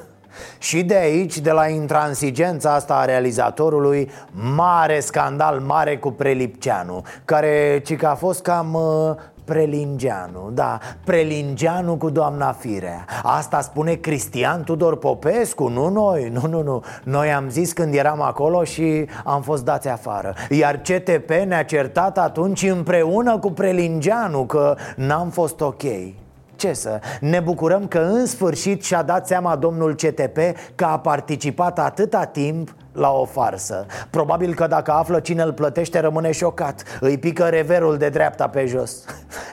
Și 0.59 0.83
de 0.83 0.95
aici, 0.95 1.37
de 1.37 1.51
la 1.51 1.67
intransigența 1.67 2.73
asta 2.73 2.95
a 2.95 3.05
realizatorului 3.05 4.09
Mare 4.55 4.99
scandal, 4.99 5.59
mare 5.59 5.97
cu 5.97 6.11
Prelipceanu 6.11 7.03
Care, 7.25 7.81
ci 7.85 7.95
că 7.95 8.07
a 8.07 8.15
fost 8.15 8.41
cam 8.41 8.73
uh, 8.73 9.15
Prelingeanu, 9.43 10.49
da, 10.53 10.79
Prelingeanu 11.03 11.95
cu 11.95 12.09
doamna 12.09 12.51
Firea. 12.51 13.05
Asta 13.23 13.61
spune 13.61 13.93
Cristian 13.93 14.63
Tudor 14.63 14.97
Popescu, 14.97 15.67
nu 15.67 15.89
noi, 15.89 16.29
nu, 16.29 16.47
nu, 16.47 16.63
nu. 16.63 16.83
Noi 17.03 17.33
am 17.33 17.49
zis 17.49 17.73
când 17.73 17.93
eram 17.93 18.21
acolo 18.21 18.63
și 18.63 19.05
am 19.23 19.41
fost 19.41 19.65
dați 19.65 19.87
afară. 19.87 20.33
Iar 20.49 20.77
CTP 20.77 21.29
ne-a 21.29 21.63
certat 21.63 22.17
atunci 22.17 22.63
împreună 22.63 23.37
cu 23.37 23.51
Prelingeanu 23.51 24.45
că 24.45 24.75
n-am 24.95 25.29
fost 25.29 25.61
ok. 25.61 25.83
Ce 26.55 26.73
să, 26.73 26.99
ne 27.19 27.39
bucurăm 27.39 27.87
că 27.87 27.99
în 27.99 28.25
sfârșit 28.25 28.83
și-a 28.83 29.01
dat 29.01 29.27
seama 29.27 29.55
domnul 29.55 29.95
CTP 29.95 30.37
că 30.75 30.85
a 30.85 30.99
participat 30.99 31.79
atâta 31.79 32.25
timp 32.25 32.75
la 32.91 33.11
o 33.11 33.25
farsă. 33.25 33.85
Probabil 34.09 34.53
că 34.53 34.67
dacă 34.67 34.91
află 34.91 35.19
cine 35.19 35.41
îl 35.41 35.53
plătește 35.53 35.99
rămâne 35.99 36.31
șocat. 36.31 36.83
Îi 36.99 37.17
pică 37.17 37.43
reverul 37.43 37.97
de 37.97 38.09
dreapta 38.09 38.47
pe 38.47 38.65
jos. 38.65 38.91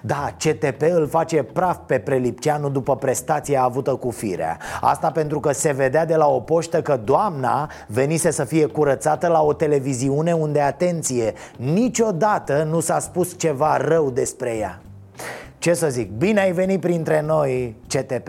Da, 0.03 0.35
CTP 0.38 0.83
îl 0.83 1.09
face 1.09 1.42
praf 1.42 1.77
pe 1.87 1.98
Prelipceanu 1.98 2.68
după 2.68 2.96
prestația 2.96 3.62
avută 3.62 3.94
cu 3.94 4.11
firea. 4.11 4.59
Asta 4.81 5.11
pentru 5.11 5.40
că 5.40 5.53
se 5.53 5.72
vedea 5.72 6.05
de 6.07 6.16
la 6.16 6.27
o 6.27 6.40
poștă 6.40 6.83
că 6.83 7.01
doamna 7.05 7.70
venise 7.87 8.31
să 8.31 8.44
fie 8.44 8.66
curățată 8.66 9.27
la 9.27 9.42
o 9.42 9.53
televiziune 9.53 10.33
unde, 10.33 10.61
atenție, 10.61 11.33
niciodată 11.57 12.66
nu 12.70 12.81
s-a 12.81 12.98
spus 12.98 13.38
ceva 13.38 13.77
rău 13.77 14.11
despre 14.11 14.57
ea. 14.57 14.81
Ce 15.59 15.74
să 15.74 15.88
zic, 15.88 16.11
bine 16.11 16.40
ai 16.40 16.53
venit 16.53 16.81
printre 16.81 17.20
noi, 17.20 17.77
CTP 17.87 18.29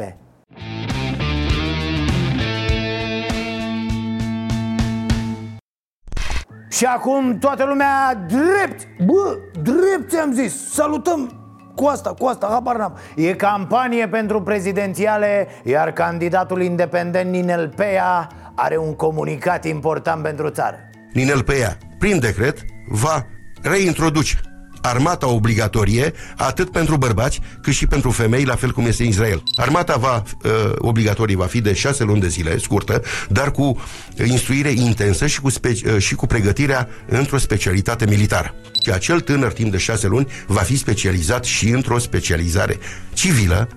Și 6.80 6.86
acum 6.86 7.38
toată 7.38 7.64
lumea 7.64 8.26
drept, 8.28 8.88
bă, 9.06 9.38
drept 9.62 10.10
ți-am 10.10 10.34
zis. 10.34 10.72
Salutăm 10.72 11.32
cu 11.76 11.86
asta, 11.86 12.14
cu 12.14 12.26
asta, 12.26 12.48
habar 12.52 12.76
n-am. 12.76 12.98
E 13.16 13.34
campanie 13.34 14.08
pentru 14.08 14.42
prezidențiale 14.42 15.48
Iar 15.64 15.92
candidatul 15.92 16.62
independent 16.62 17.32
Ninel 17.32 17.74
Pea 17.76 18.28
Are 18.56 18.78
un 18.78 18.96
comunicat 18.96 19.66
important 19.66 20.24
pentru 20.24 20.50
țară. 20.50 20.78
Ninel 21.14 21.44
Pea, 21.44 21.78
prin 21.98 22.20
decret, 22.20 22.58
va 22.90 23.26
reintroduce 23.62 24.40
armata 24.82 25.28
obligatorie 25.28 26.14
atât 26.38 26.72
pentru 26.72 26.98
bărbați 26.98 27.40
cât 27.62 27.74
și 27.74 27.88
pentru 27.88 28.12
femei, 28.12 28.44
la 28.44 28.56
fel 28.56 28.72
cum 28.72 28.86
este 28.86 29.04
în 29.04 29.10
Israel. 29.10 29.44
Armata 29.56 29.98
va, 29.98 30.24
uh, 30.44 30.52
obligatorie 30.78 31.36
va 31.36 31.46
fi 31.46 31.62
de 31.62 31.74
șase 31.74 32.04
luni 32.04 32.22
de 32.22 32.28
zile, 32.28 32.58
scurtă, 32.58 33.02
dar 33.30 33.52
cu 33.52 33.82
instruire 34.24 34.70
intensă 34.70 35.28
și 35.28 35.42
cu, 35.42 35.50
spe- 35.50 35.82
uh, 35.86 35.98
și 35.98 36.16
cu 36.16 36.28
pregătirea 36.28 36.88
într-o 37.08 37.38
specialitate 37.38 38.06
militară. 38.06 38.54
Și 38.84 38.92
acel 38.92 39.20
tânăr 39.20 39.52
timp 39.52 39.72
de 39.72 39.78
șase 39.78 40.08
luni 40.08 40.28
va 40.48 40.62
fi 40.62 40.78
specializat 40.78 41.44
și 41.44 41.70
într-o 41.70 41.98
specializare 41.98 42.78
civilă, 43.14 43.70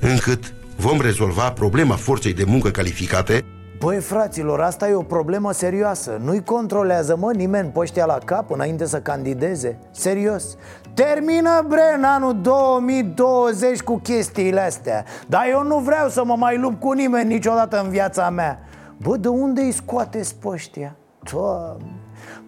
încât 0.00 0.54
vom 0.76 1.00
rezolva 1.00 1.50
problema 1.50 1.96
forței 1.96 2.32
de 2.32 2.44
muncă 2.44 2.70
calificate 2.70 3.44
Băi 3.84 3.98
fraților, 4.00 4.60
asta 4.60 4.88
e 4.88 4.94
o 4.94 5.02
problemă 5.02 5.52
serioasă. 5.52 6.20
Nu-i 6.20 6.42
controlează 6.42 7.16
mă 7.16 7.32
nimeni 7.32 7.68
pe 7.68 7.78
ăștia 7.78 8.04
la 8.04 8.18
cap 8.24 8.50
înainte 8.50 8.86
să 8.86 9.00
candideze? 9.00 9.78
Serios? 9.90 10.56
Termină 10.94 11.64
bre 11.68 11.94
în 11.96 12.04
anul 12.04 12.40
2020 12.40 13.80
cu 13.80 13.98
chestiile 13.98 14.60
astea. 14.60 15.04
Dar 15.26 15.42
eu 15.50 15.62
nu 15.62 15.78
vreau 15.78 16.08
să 16.08 16.24
mă 16.24 16.36
mai 16.38 16.58
lupt 16.58 16.80
cu 16.80 16.92
nimeni 16.92 17.32
niciodată 17.32 17.80
în 17.80 17.88
viața 17.88 18.30
mea. 18.30 18.58
Bă, 18.96 19.16
de 19.16 19.28
unde 19.28 19.60
îi 19.60 19.72
scoateți 19.72 20.34
pe 20.34 20.48
ăștia? 20.48 20.96
Doamne. 21.32 21.98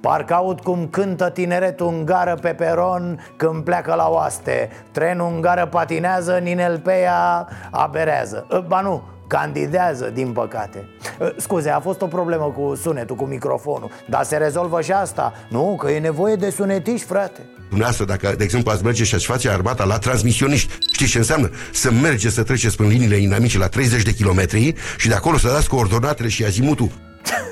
Parcă 0.01 0.35
aud 0.35 0.61
cum 0.61 0.89
cântă 0.91 1.31
tineretul 1.31 1.89
în 1.89 2.05
gară 2.05 2.35
pe 2.35 2.49
peron 2.49 3.21
când 3.37 3.65
pleacă 3.65 3.95
la 3.95 4.09
oaste. 4.09 4.69
Trenul 4.93 5.33
în 5.35 5.41
gară 5.41 5.67
patinează, 5.67 6.39
Ninel 6.43 6.79
Peia 6.79 7.49
aberează. 7.71 8.47
Ba 8.67 8.81
nu, 8.81 9.03
Candidează, 9.27 10.11
din 10.15 10.33
păcate 10.33 10.89
Uh, 11.19 11.29
Scuze, 11.37 11.71
a 11.71 11.81
fost 11.81 12.01
o 12.03 12.07
problemă 12.07 12.45
cu 12.45 12.75
sunetul, 12.75 13.17
cu 13.17 13.25
microfonul 13.25 13.91
Dar 14.09 14.25
se 14.25 14.37
rezolvă 14.37 14.81
și 14.81 14.93
asta 14.93 15.33
Nu, 15.49 15.77
că 15.81 15.91
e 15.91 15.99
nevoie 15.99 16.35
de 16.35 16.51
sunetiști, 16.51 17.07
frate 17.07 17.41
Dumneavoastră, 17.69 18.05
dacă, 18.05 18.35
de 18.37 18.45
exemplu, 18.45 18.71
ați 18.71 18.85
merge 18.85 19.05
și 19.05 19.15
ați 19.15 19.27
face 19.27 19.51
armata 19.51 19.85
la 19.85 19.99
transmisioniști 19.99 20.73
Știți 20.93 21.11
ce 21.11 21.19
înseamnă? 21.19 21.51
Să 21.73 21.91
mergeți 21.91 22.35
să 22.35 22.43
treceți 22.43 22.77
prin 22.77 22.89
liniile 22.89 23.17
inamice 23.17 23.59
la 23.59 23.69
30 23.69 24.03
de 24.03 24.13
kilometri 24.13 24.75
Și 24.97 25.09
de 25.09 25.15
acolo 25.15 25.37
să 25.37 25.49
dați 25.49 25.69
coordonatele 25.69 26.29
și 26.29 26.45
azimutul 26.45 26.89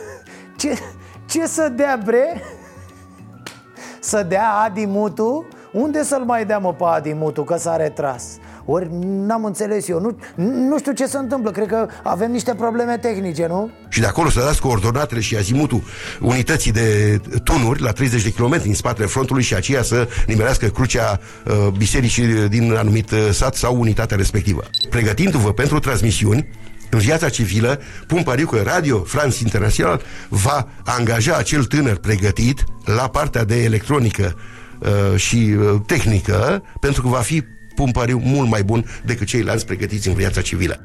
Ce, 0.58 0.78
ce 1.30 1.46
să 1.46 1.72
dea, 1.76 2.00
bre? 2.04 2.42
Să 4.00 4.22
dea 4.22 4.48
Adimutu? 4.64 5.48
Unde 5.72 6.02
să-l 6.02 6.24
mai 6.24 6.46
dea, 6.46 6.58
mă, 6.58 6.72
pe 6.74 6.84
Adimutu, 6.84 7.44
că 7.44 7.56
s-a 7.56 7.76
retras? 7.76 8.24
Ori 8.64 8.88
n-am 9.00 9.44
înțeles 9.44 9.88
eu, 9.88 10.00
nu, 10.00 10.16
nu 10.68 10.78
știu 10.78 10.92
ce 10.92 11.06
se 11.06 11.18
întâmplă 11.18 11.50
Cred 11.50 11.66
că 11.66 11.86
avem 12.02 12.30
niște 12.30 12.54
probleme 12.54 12.96
tehnice, 12.96 13.46
nu? 13.46 13.70
Și 13.88 14.00
de 14.00 14.06
acolo 14.06 14.30
să 14.30 14.40
dați 14.40 14.60
coordonatele 14.60 15.20
și 15.20 15.36
azimutul 15.36 15.82
unității 16.20 16.72
de 16.72 17.20
tunuri 17.44 17.82
la 17.82 17.90
30 17.90 18.22
de 18.22 18.30
kilometri 18.30 18.68
în 18.68 18.74
spatele 18.74 19.06
frontului 19.06 19.42
și 19.42 19.54
aceea 19.54 19.82
să 19.82 20.08
nimerească 20.26 20.66
crucea 20.66 21.20
uh, 21.44 21.68
bisericii 21.76 22.48
din 22.48 22.72
anumit 22.72 23.10
uh, 23.10 23.28
sat 23.30 23.54
sau 23.54 23.80
unitatea 23.80 24.16
respectivă. 24.16 24.62
Pregătindu-vă 24.90 25.52
pentru 25.52 25.78
transmisiuni, 25.78 26.48
în 26.90 26.98
viața 26.98 27.28
civilă, 27.28 27.80
pun 28.06 28.22
pariu 28.22 28.46
că 28.46 28.62
Radio 28.64 29.02
France 29.02 29.38
International 29.42 30.02
va 30.28 30.68
angaja 30.84 31.36
acel 31.36 31.64
tânăr 31.64 31.96
pregătit 31.96 32.64
la 32.84 33.08
partea 33.08 33.44
de 33.44 33.62
electronică 33.62 34.36
uh, 34.78 35.18
și 35.18 35.54
uh, 35.58 35.80
tehnică, 35.86 36.62
pentru 36.80 37.02
că 37.02 37.08
va 37.08 37.18
fi 37.18 37.44
pun 37.74 37.90
pariu 37.90 38.20
mult 38.24 38.48
mai 38.48 38.62
bun 38.62 38.84
decât 39.04 39.26
ceilalți 39.26 39.66
pregătiți 39.66 40.08
în 40.08 40.14
viața 40.14 40.40
civilă. 40.40 40.80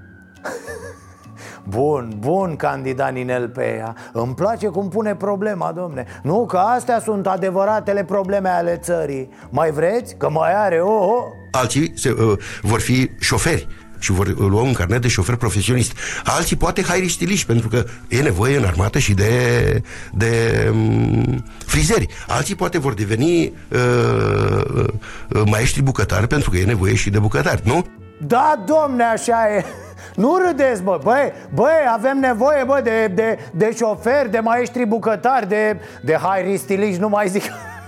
Bun, 1.67 2.13
bun 2.19 2.55
candidat 2.55 3.13
Ninel 3.13 3.49
Peia 3.49 3.95
Îmi 4.13 4.33
place 4.33 4.67
cum 4.67 4.89
pune 4.89 5.15
problema, 5.15 5.71
domne 5.71 6.05
Nu, 6.23 6.45
că 6.45 6.57
astea 6.57 6.99
sunt 6.99 7.27
adevăratele 7.27 8.03
probleme 8.03 8.49
ale 8.49 8.77
țării 8.77 9.29
Mai 9.49 9.71
vreți? 9.71 10.15
Că 10.15 10.29
mai 10.29 10.53
are, 10.53 10.79
oh, 10.81 11.01
oh. 11.01 11.23
Alții 11.51 11.93
se, 11.95 12.09
uh, 12.09 12.37
vor 12.61 12.79
fi 12.79 13.09
șoferi 13.19 13.67
și 13.99 14.11
vor 14.11 14.37
lua 14.37 14.61
un 14.61 14.73
carnet 14.73 15.01
de 15.01 15.07
șofer 15.07 15.35
profesionist. 15.35 15.91
Alții 16.23 16.55
poate 16.55 16.83
hairistiliști, 16.83 17.45
pentru 17.45 17.67
că 17.67 17.83
e 18.07 18.21
nevoie 18.21 18.57
în 18.57 18.63
armată 18.63 18.99
și 18.99 19.13
de, 19.13 19.81
de 20.11 20.67
um, 20.71 21.43
frizeri. 21.65 22.07
Alții 22.27 22.55
poate 22.55 22.79
vor 22.79 22.93
deveni 22.93 23.53
uh, 23.71 24.83
uh, 25.29 25.41
maestri 25.45 25.81
bucătari, 25.81 26.27
pentru 26.27 26.49
că 26.49 26.57
e 26.57 26.65
nevoie 26.65 26.95
și 26.95 27.09
de 27.09 27.19
bucătari, 27.19 27.61
nu? 27.63 27.85
Da, 28.27 28.63
domne, 28.65 29.03
așa 29.03 29.55
e 29.55 29.65
Nu 30.15 30.37
râdeți, 30.47 30.81
bă, 30.83 30.99
băi, 31.03 31.33
băi, 31.53 31.87
avem 31.93 32.17
nevoie, 32.19 32.63
bă, 32.63 32.79
de, 32.83 33.07
de, 33.07 33.37
de 33.51 33.73
șoferi, 33.75 34.31
de 34.31 34.39
maestri 34.39 34.85
bucătari, 34.85 35.47
de, 35.47 35.79
de 36.01 36.17
hairistiliști, 36.21 36.99
nu 36.99 37.09
mai 37.09 37.27
zic 37.27 37.43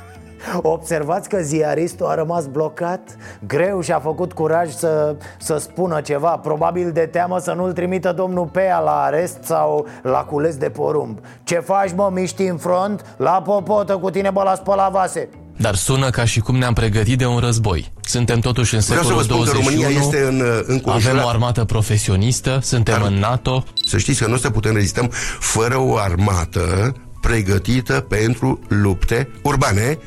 Observați 0.61 1.29
că 1.29 1.37
ziaristul 1.41 2.05
a 2.05 2.15
rămas 2.15 2.45
blocat? 2.45 2.99
Greu 3.47 3.81
și-a 3.81 3.99
făcut 3.99 4.33
curaj 4.33 4.69
să, 4.69 5.15
să 5.39 5.57
spună 5.57 6.01
ceva. 6.01 6.29
Probabil 6.29 6.91
de 6.91 7.05
teamă 7.11 7.39
să 7.39 7.53
nu-l 7.53 7.73
trimită 7.73 8.11
domnul 8.11 8.45
Pea 8.45 8.79
la 8.79 9.01
arest 9.01 9.37
sau 9.43 9.87
la 10.03 10.19
cules 10.19 10.55
de 10.55 10.69
porumb. 10.69 11.19
Ce 11.43 11.55
faci, 11.59 11.93
mă, 11.95 12.09
miști 12.13 12.43
în 12.43 12.57
front? 12.57 13.15
La 13.17 13.41
popotă 13.45 13.97
cu 13.97 14.09
tine, 14.09 14.29
bă, 14.29 14.43
la 14.43 14.55
spăla 14.55 14.89
vase 14.89 15.29
Dar 15.57 15.75
sună 15.75 16.09
ca 16.09 16.25
și 16.25 16.39
cum 16.39 16.55
ne-am 16.57 16.73
pregătit 16.73 17.17
de 17.17 17.25
un 17.25 17.37
război. 17.39 17.91
Suntem 18.01 18.39
totuși 18.39 18.75
în 18.75 18.81
Vreau 18.81 19.03
să 19.03 19.13
vă 19.13 19.21
secolul 19.21 19.45
spun 19.45 19.61
că 19.61 19.61
21 19.61 19.79
România 19.79 20.01
este 20.01 20.23
în, 20.23 20.63
în 20.67 20.81
Avem 20.91 21.21
o 21.23 21.27
armată 21.27 21.65
profesionistă 21.65 22.59
Suntem 22.61 22.97
Dar- 22.99 23.07
în 23.07 23.13
NATO. 23.13 23.63
Să 23.85 23.97
știți 23.97 24.21
că 24.21 24.27
nu 24.27 24.33
o 24.33 24.37
să 24.37 24.49
putem 24.49 24.73
rezistăm 24.73 25.09
fără 25.39 25.77
o 25.77 25.97
armată 25.97 26.93
pregătită 27.21 28.05
pentru 28.09 28.59
lupte 28.67 29.29
urbane, 29.43 29.97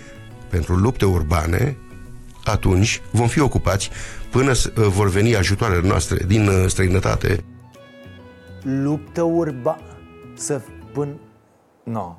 pentru 0.54 0.74
lupte 0.74 1.04
urbane, 1.04 1.76
atunci 2.44 3.02
vom 3.10 3.26
fi 3.26 3.40
ocupați 3.40 3.90
până 4.30 4.52
s- 4.52 4.72
vor 4.74 5.08
veni 5.08 5.36
ajutoarele 5.36 5.88
noastre 5.88 6.24
din 6.26 6.48
uh, 6.48 6.64
străinătate. 6.66 7.44
Luptă 8.62 9.22
urba... 9.22 9.78
Să... 10.34 10.60
până... 10.92 11.10
No. 11.82 12.16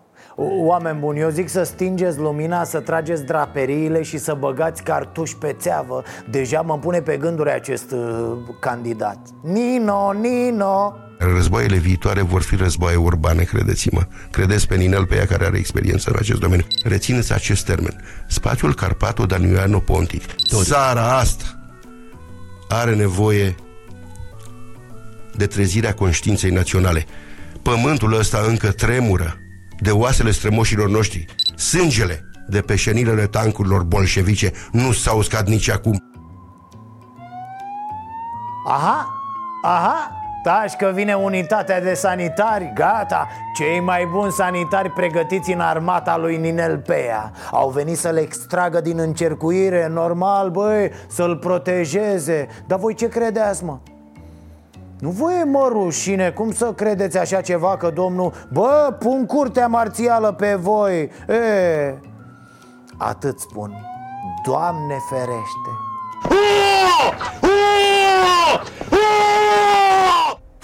Oameni 0.66 1.00
buni, 1.00 1.20
eu 1.20 1.30
zic 1.30 1.50
să 1.50 1.64
stingeți 1.64 2.20
lumina, 2.20 2.64
să 2.64 2.80
trageți 2.80 3.24
draperiile 3.24 4.02
și 4.02 4.18
să 4.18 4.34
băgați 4.34 4.84
cartuși 4.84 5.38
pe 5.38 5.56
țeavă 5.60 6.04
Deja 6.30 6.62
mă 6.62 6.78
pune 6.78 7.02
pe 7.02 7.18
gânduri 7.18 7.52
acest 7.52 7.92
uh, 7.92 8.38
candidat 8.60 9.18
Nino, 9.44 10.12
Nino 10.12 10.94
Războaiele 11.18 11.78
viitoare 11.78 12.22
vor 12.22 12.42
fi 12.42 12.56
războaie 12.56 12.96
urbane, 12.96 13.44
credeți-mă. 13.44 14.08
Credeți 14.32 14.68
pe 14.68 14.76
Ninel 14.76 15.06
pe 15.06 15.16
ea 15.16 15.26
care 15.26 15.46
are 15.46 15.58
experiență 15.58 16.10
în 16.10 16.16
acest 16.20 16.40
domeniu. 16.40 16.66
Rețineți 16.84 17.34
acest 17.34 17.66
termen. 17.66 18.04
Spațiul 18.28 18.76
Carpato-Danioano-Pontic. 18.76 20.24
Țara 20.64 21.18
asta 21.18 21.60
are 22.68 22.96
nevoie 22.96 23.56
de 25.36 25.46
trezirea 25.46 25.94
conștiinței 25.94 26.52
naționale. 26.52 27.06
Pământul 27.62 28.14
ăsta 28.14 28.44
încă 28.48 28.72
tremură 28.72 29.38
de 29.80 29.92
oasele 29.92 30.32
strămoșilor 30.32 30.90
noștri. 30.90 31.26
Sângele 31.56 32.30
de 32.48 32.62
pe 32.62 32.76
șenilele 32.76 33.28
tancurilor 33.28 33.84
bolșevice 33.84 34.52
nu 34.72 34.92
s-a 34.92 35.12
uscat 35.12 35.48
nici 35.48 35.70
acum. 35.70 36.04
Aha, 38.68 39.08
aha, 39.64 40.12
taci 40.46 40.76
că 40.76 40.92
vine 40.94 41.14
unitatea 41.14 41.82
de 41.82 41.94
sanitari, 41.94 42.72
gata. 42.74 43.28
Cei 43.54 43.80
mai 43.80 44.08
buni 44.12 44.32
sanitari 44.32 44.90
pregătiți 44.90 45.52
în 45.52 45.60
armata 45.60 46.18
lui 46.18 46.38
Ninel 46.38 46.78
Pea 46.78 47.32
Au 47.52 47.70
venit 47.70 47.98
să-l 47.98 48.18
extragă 48.18 48.82
din 48.82 49.00
încercuire, 49.00 49.88
normal, 49.88 50.50
băi, 50.50 50.92
să-l 51.08 51.38
protejeze. 51.38 52.48
Dar 52.68 52.80
voi 52.80 52.94
ce 52.94 53.08
credeți, 53.08 53.64
mă? 53.64 53.78
Nu 55.00 55.10
vă 55.10 55.32
e 55.32 55.44
mă 55.44 55.68
rușine, 55.72 56.30
cum 56.30 56.52
să 56.52 56.74
credeți 56.74 57.18
așa 57.18 57.42
ceva 57.42 57.78
că 57.78 57.90
domnul 57.90 58.34
Bă, 58.52 58.96
pun 59.00 59.26
curtea 59.26 59.68
marțială 59.68 60.32
pe 60.32 60.56
voi. 60.56 61.02
E, 61.28 62.00
Atât 62.98 63.40
spun. 63.40 63.76
Doamne 64.46 64.98
ferește 65.10 65.70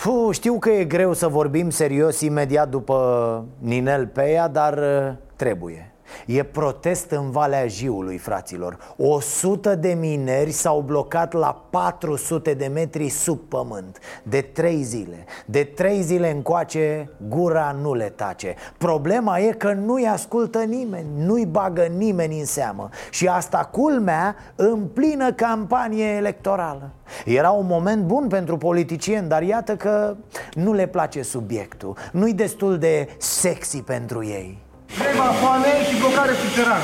Fu, 0.02 0.32
știu 0.32 0.60
că 0.60 0.70
e 0.70 0.86
greu 0.86 1.14
să 1.14 1.28
vorbim 1.28 1.70
serios 1.70 2.22
imediat 2.22 2.70
după 2.70 3.46
Ninel 3.58 4.08
Peia, 4.08 4.48
dar 4.48 4.78
uh, 4.78 5.14
trebuie 5.36 5.91
E 6.26 6.44
protest 6.44 7.12
în 7.12 7.32
Valea 7.32 7.68
Jiului, 7.68 8.18
fraților. 8.18 8.78
100 8.98 9.76
de 9.76 9.98
mineri 10.00 10.52
s-au 10.52 10.82
blocat 10.82 11.34
la 11.34 11.66
400 11.70 12.54
de 12.54 12.68
metri 12.74 13.10
sub 13.10 13.40
pământ. 13.40 14.00
De 14.24 14.42
trei 14.42 14.84
zile. 14.84 15.26
De 15.46 15.64
trei 15.64 16.02
zile 16.02 16.32
încoace, 16.32 17.10
gura 17.28 17.76
nu 17.82 17.94
le 17.94 18.10
tace. 18.16 18.56
Problema 18.78 19.40
e 19.40 19.52
că 19.52 19.74
nu-i 19.74 20.08
ascultă 20.08 20.60
nimeni 20.60 21.08
Nu-i 21.16 21.46
bagă 21.46 21.82
nimeni 21.82 22.40
în 22.40 22.46
seamă. 22.46 22.90
Și 23.10 23.28
asta 23.28 23.70
culmea 23.72 24.36
în 24.56 24.88
plină 24.94 25.34
campanie 25.34 26.06
electorală. 26.06 26.90
Era 27.26 27.50
un 27.50 27.66
moment 27.66 28.04
bun 28.04 28.28
pentru 28.28 28.58
politicieni, 28.58 29.28
dar 29.28 29.42
iată 29.42 29.76
că 29.76 30.16
nu 30.54 30.74
le 30.74 30.88
place 30.88 31.22
subiectul. 31.22 31.98
Nu-i 32.12 32.34
destul 32.34 32.78
de 32.78 33.08
sexy 33.18 33.82
pentru 33.82 34.26
ei 34.26 34.70
Greva 35.00 35.24
foame 35.24 35.68
și 35.90 35.98
blocare 36.00 36.32
subterană. 36.42 36.84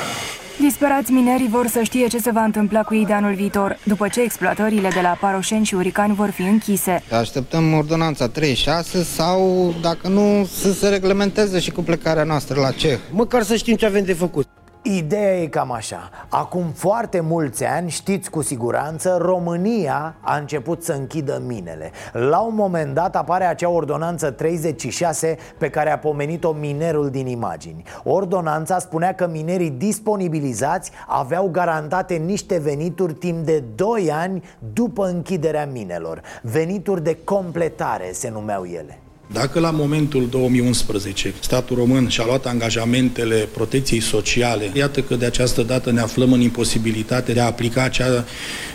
Disperați 0.60 1.12
minerii 1.12 1.48
vor 1.48 1.66
să 1.66 1.80
știe 1.82 2.06
ce 2.06 2.18
se 2.18 2.30
va 2.30 2.42
întâmpla 2.42 2.82
cu 2.82 2.94
ei 2.94 3.06
de 3.06 3.12
anul 3.12 3.34
viitor, 3.34 3.78
după 3.84 4.08
ce 4.08 4.20
exploatările 4.20 4.88
de 4.88 5.00
la 5.00 5.16
Paroșeni 5.20 5.64
și 5.64 5.74
Uricani 5.74 6.14
vor 6.14 6.30
fi 6.30 6.42
închise. 6.42 7.02
Așteptăm 7.20 7.72
ordonanța 7.74 8.28
36 8.28 9.02
sau, 9.02 9.74
dacă 9.80 10.08
nu, 10.08 10.48
să 10.60 10.72
se 10.72 10.88
reglementeze 10.88 11.60
și 11.60 11.70
cu 11.70 11.82
plecarea 11.82 12.24
noastră 12.24 12.60
la 12.60 12.70
CEH. 12.70 12.98
Măcar 13.10 13.42
să 13.42 13.56
știm 13.56 13.76
ce 13.76 13.86
avem 13.86 14.04
de 14.04 14.12
făcut. 14.12 14.46
Ideea 14.82 15.40
e 15.40 15.46
cam 15.46 15.72
așa. 15.72 16.10
Acum 16.28 16.70
foarte 16.74 17.20
mulți 17.20 17.64
ani, 17.64 17.90
știți 17.90 18.30
cu 18.30 18.42
siguranță 18.42 19.18
România 19.20 20.14
a 20.20 20.36
început 20.36 20.82
să 20.82 20.92
închidă 20.92 21.42
minele. 21.46 21.90
La 22.12 22.38
un 22.38 22.54
moment 22.54 22.94
dat 22.94 23.16
apare 23.16 23.44
acea 23.44 23.68
ordonanță 23.68 24.30
36 24.30 25.36
Pe 25.58 25.70
care 25.70 25.90
a 25.90 25.98
pomenit-o 25.98 26.52
minerul 26.52 27.10
din 27.10 27.26
imagini. 27.26 27.82
Ordonanța 28.04 28.78
spunea 28.78 29.14
că 29.14 29.26
minerii 29.26 29.70
disponibilizați 29.70 30.90
Aveau 31.06 31.48
garantate 31.48 32.14
niște 32.14 32.58
venituri 32.58 33.14
timp 33.14 33.44
de 33.44 33.64
2 33.74 34.10
ani 34.12 34.44
După 34.72 35.06
închiderea 35.06 35.66
minelor. 35.66 36.20
Venituri 36.42 37.02
de 37.02 37.18
completare 37.24 38.10
se 38.12 38.30
numeau 38.30 38.64
ele 38.64 38.98
dacă 39.32 39.60
la 39.60 39.70
momentul 39.70 40.28
2011 40.28 41.34
statul 41.40 41.76
român 41.76 42.08
și-a 42.08 42.24
luat 42.24 42.46
angajamentele 42.46 43.36
protecției 43.36 44.00
sociale, 44.00 44.70
iată 44.74 45.00
că 45.00 45.14
de 45.14 45.24
această 45.24 45.62
dată 45.62 45.90
ne 45.90 46.00
aflăm 46.00 46.32
în 46.32 46.40
imposibilitate 46.40 47.32
de 47.32 47.40
a 47.40 47.46
aplica 47.46 47.82
acea 47.82 48.24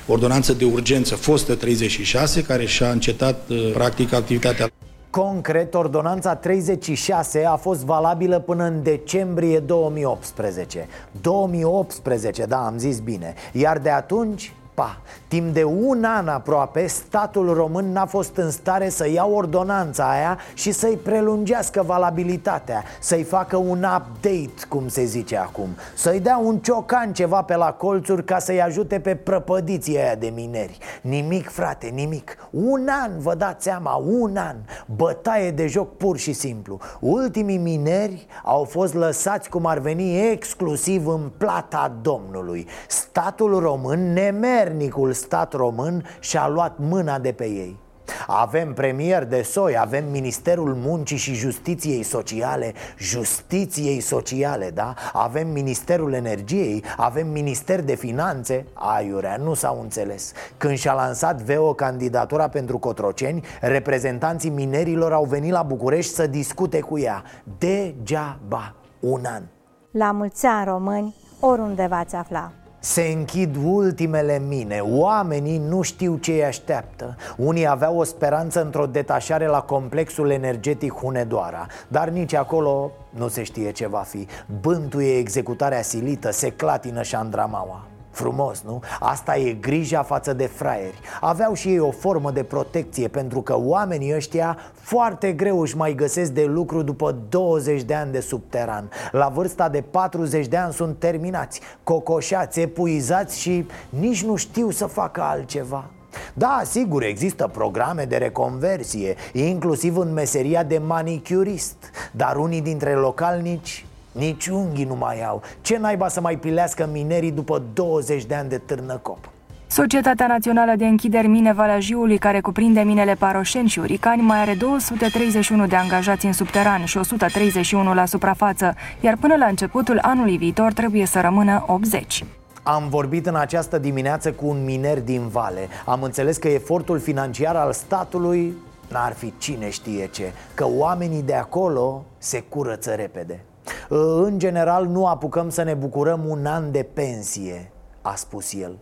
ordonanță 0.07 0.53
de 0.53 0.65
urgență 0.65 1.15
fostă 1.15 1.55
36, 1.55 2.43
care 2.43 2.65
și-a 2.65 2.89
încetat 2.89 3.49
uh, 3.49 3.71
practic 3.73 4.13
activitatea. 4.13 4.67
Concret, 5.09 5.73
ordonanța 5.73 6.35
36 6.35 7.45
a 7.45 7.55
fost 7.55 7.83
valabilă 7.83 8.39
până 8.39 8.63
în 8.63 8.83
decembrie 8.83 9.59
2018 9.59 10.87
2018, 11.21 12.45
da, 12.45 12.65
am 12.65 12.77
zis 12.77 12.99
bine 12.99 13.33
Iar 13.51 13.77
de 13.77 13.89
atunci 13.89 14.53
Pa! 14.73 14.97
Timp 15.27 15.53
de 15.53 15.63
un 15.63 16.03
an 16.03 16.27
aproape, 16.27 16.87
statul 16.87 17.53
român 17.53 17.91
n-a 17.91 18.05
fost 18.05 18.37
în 18.37 18.51
stare 18.51 18.89
să 18.89 19.09
ia 19.09 19.25
ordonanța 19.25 20.09
aia 20.09 20.37
și 20.53 20.71
să-i 20.71 20.99
prelungească 21.03 21.83
valabilitatea 21.85 22.83
Să-i 22.99 23.23
facă 23.23 23.57
un 23.57 23.77
update, 23.77 24.65
cum 24.69 24.87
se 24.87 25.03
zice 25.03 25.37
acum 25.37 25.67
Să-i 25.95 26.19
dea 26.19 26.37
un 26.37 26.57
ciocan 26.57 27.13
ceva 27.13 27.41
pe 27.41 27.55
la 27.55 27.71
colțuri 27.71 28.25
ca 28.25 28.39
să-i 28.39 28.61
ajute 28.61 28.99
pe 28.99 29.15
prăpădiții 29.15 29.97
aia 29.97 30.15
de 30.15 30.31
mineri. 30.35 30.77
Nimic, 31.01 31.49
frate, 31.49 31.87
nimic. 31.87 32.37
Un 32.49 32.87
an, 33.03 33.11
vă 33.19 33.35
dați 33.35 33.63
seama, 33.63 33.95
un 33.95 34.37
an. 34.37 34.55
Bătaie 34.95 35.51
de 35.51 35.67
joc 35.67 35.97
pur 35.97 36.17
și 36.17 36.33
simplu. 36.33 36.79
Ultimii 36.99 37.57
mineri 37.57 38.27
au 38.43 38.63
fost 38.63 38.93
lăsați 38.93 39.49
cum 39.49 39.65
ar 39.65 39.79
veni 39.79 40.31
exclusiv 40.31 41.07
în 41.07 41.31
plata 41.37 41.95
Domnului. 42.01 42.67
Statul 42.87 43.59
român 43.59 44.13
nemer 44.13 44.62
puternicul 44.63 45.13
stat 45.13 45.53
român 45.53 46.05
și-a 46.19 46.47
luat 46.47 46.77
mâna 46.77 47.19
de 47.19 47.31
pe 47.31 47.43
ei. 47.43 47.81
Avem 48.27 48.73
premier 48.73 49.25
de 49.25 49.41
soi, 49.41 49.77
avem 49.77 50.05
Ministerul 50.11 50.75
Muncii 50.75 51.17
și 51.17 51.33
Justiției 51.33 52.03
Sociale 52.03 52.73
Justiției 52.97 53.99
Sociale, 53.99 54.69
da? 54.73 54.93
Avem 55.13 55.47
Ministerul 55.47 56.13
Energiei, 56.13 56.83
avem 56.97 57.27
Minister 57.27 57.81
de 57.81 57.95
Finanțe. 57.95 58.65
Aiurea, 58.73 59.37
nu 59.37 59.53
s-au 59.53 59.81
înțeles. 59.81 60.31
Când 60.57 60.77
și-a 60.77 60.93
lansat 60.93 61.41
VEO 61.41 61.73
candidatura 61.73 62.47
pentru 62.47 62.77
Cotroceni 62.77 63.43
Reprezentanții 63.61 64.49
minerilor 64.49 65.13
au 65.13 65.23
venit 65.23 65.51
la 65.51 65.63
București 65.63 66.13
să 66.13 66.27
discute 66.27 66.79
cu 66.79 66.99
ea. 66.99 67.23
Degeaba, 67.57 68.75
un 68.99 69.21
an. 69.25 69.43
La 69.91 70.11
mulți 70.11 70.45
ani 70.45 70.65
români, 70.65 71.15
oriunde 71.39 71.87
v-ați 71.89 72.15
afla 72.15 72.51
se 72.83 73.01
închid 73.01 73.55
ultimele 73.63 74.39
mine. 74.47 74.79
Oamenii 74.79 75.57
nu 75.57 75.81
știu 75.81 76.15
ce 76.15 76.31
îi 76.31 76.43
așteaptă. 76.43 77.15
Unii 77.37 77.67
aveau 77.67 77.97
o 77.97 78.03
speranță 78.03 78.61
într-o 78.61 78.85
detașare 78.85 79.45
la 79.45 79.61
complexul 79.61 80.29
energetic 80.29 80.93
Hunedoara 80.93 81.67
Dar 81.87 82.09
nici 82.09 82.33
acolo 82.33 82.91
nu 83.09 83.27
se 83.27 83.43
știe 83.43 83.71
ce 83.71 83.87
va 83.87 83.99
fi. 83.99 84.27
Bântuie 84.61 85.17
executarea 85.17 85.81
silită, 85.81 86.31
se 86.31 86.49
clatină 86.49 87.01
Șandramaua 87.01 87.87
Frumos, 88.13 88.61
nu? 88.61 88.81
Asta 88.99 89.37
e 89.37 89.53
grija 89.53 90.03
față 90.03 90.33
de 90.33 90.45
fraieri. 90.45 90.99
Aveau 91.21 91.53
și 91.53 91.67
ei 91.67 91.79
o 91.79 91.91
formă 91.91 92.31
de 92.31 92.43
protecție 92.43 93.07
Pentru 93.07 93.41
că 93.41 93.55
oamenii 93.57 94.15
ăștia 94.15 94.57
foarte 94.73 95.31
greu 95.31 95.59
își 95.59 95.77
mai 95.77 95.95
găsesc 95.95 96.31
de 96.31 96.43
lucru 96.43 96.81
După 96.81 97.15
20 97.29 97.81
de 97.81 97.93
ani 97.93 98.11
de 98.11 98.19
subteran. 98.19 98.89
La 99.11 99.27
vârsta 99.27 99.69
de 99.69 99.81
40 99.81 100.47
de 100.47 100.57
ani 100.57 100.73
sunt 100.73 100.99
terminați 100.99 101.61
Cocoșați, 101.83 102.59
epuizați 102.59 103.39
și 103.39 103.67
nici 103.89 104.23
nu 104.23 104.35
știu 104.35 104.69
să 104.69 104.85
facă 104.85 105.21
altceva. 105.21 105.85
Da, 106.33 106.61
sigur, 106.65 107.03
există 107.03 107.49
programe 107.53 108.03
de 108.03 108.17
reconversie, 108.17 109.15
inclusiv 109.31 109.97
în 109.97 110.13
meseria 110.13 110.63
de 110.63 110.77
manicurist 110.77 111.75
Dar 112.11 112.35
unii 112.35 112.61
dintre 112.61 112.93
localnici 112.93 113.85
nici 114.13 114.47
unghii 114.47 114.85
nu 114.85 114.95
mai 114.95 115.25
au 115.25 115.41
Ce 115.61 115.77
naiba 115.77 116.07
să 116.07 116.21
mai 116.21 116.37
pilească 116.37 116.89
minerii 116.91 117.31
după 117.31 117.63
20 117.73 118.25
de 118.25 118.35
ani 118.35 118.49
de 118.49 118.57
târnăcop? 118.57 119.29
Societatea 119.73 120.27
Națională 120.27 120.73
de 120.75 120.85
Închideri 120.85 121.27
Mine 121.27 121.53
Valea 121.53 121.79
Jiului, 121.79 122.17
care 122.17 122.41
cuprinde 122.41 122.81
minele 122.81 123.13
Paroșeni 123.13 123.67
și 123.67 123.79
Uricani, 123.79 124.21
mai 124.21 124.39
are 124.39 124.53
231 124.53 125.67
de 125.67 125.75
angajați 125.75 126.25
în 126.25 126.33
subteran 126.33 126.85
și 126.85 126.97
131 126.97 127.93
la 127.93 128.05
suprafață, 128.05 128.75
iar 128.99 129.17
până 129.19 129.35
la 129.35 129.45
începutul 129.45 129.99
anului 130.01 130.37
viitor 130.37 130.73
trebuie 130.73 131.05
să 131.05 131.21
rămână 131.21 131.63
80. 131.67 132.23
Am 132.63 132.89
vorbit 132.89 133.25
în 133.25 133.35
această 133.35 133.77
dimineață 133.77 134.31
cu 134.31 134.47
un 134.47 134.63
miner 134.63 135.01
din 135.01 135.27
Vale 135.27 135.67
Am 135.85 136.03
înțeles 136.03 136.37
că 136.37 136.47
efortul 136.47 136.99
financiar 136.99 137.55
al 137.55 137.73
statului 137.73 138.53
n-ar 138.87 139.13
fi 139.13 139.33
cine 139.37 139.69
știe 139.69 140.07
ce 140.07 140.31
Că 140.53 140.65
oamenii 140.77 141.21
de 141.21 141.35
acolo 141.35 142.05
se 142.17 142.43
curăță 142.49 142.91
repede 142.91 143.43
în 143.89 144.39
general 144.39 144.85
nu 144.85 145.05
apucăm 145.05 145.49
să 145.49 145.63
ne 145.63 145.73
bucurăm 145.73 146.25
un 146.27 146.45
an 146.45 146.71
de 146.71 146.87
pensie, 146.93 147.71
a 148.01 148.15
spus 148.15 148.53
el. 148.53 148.77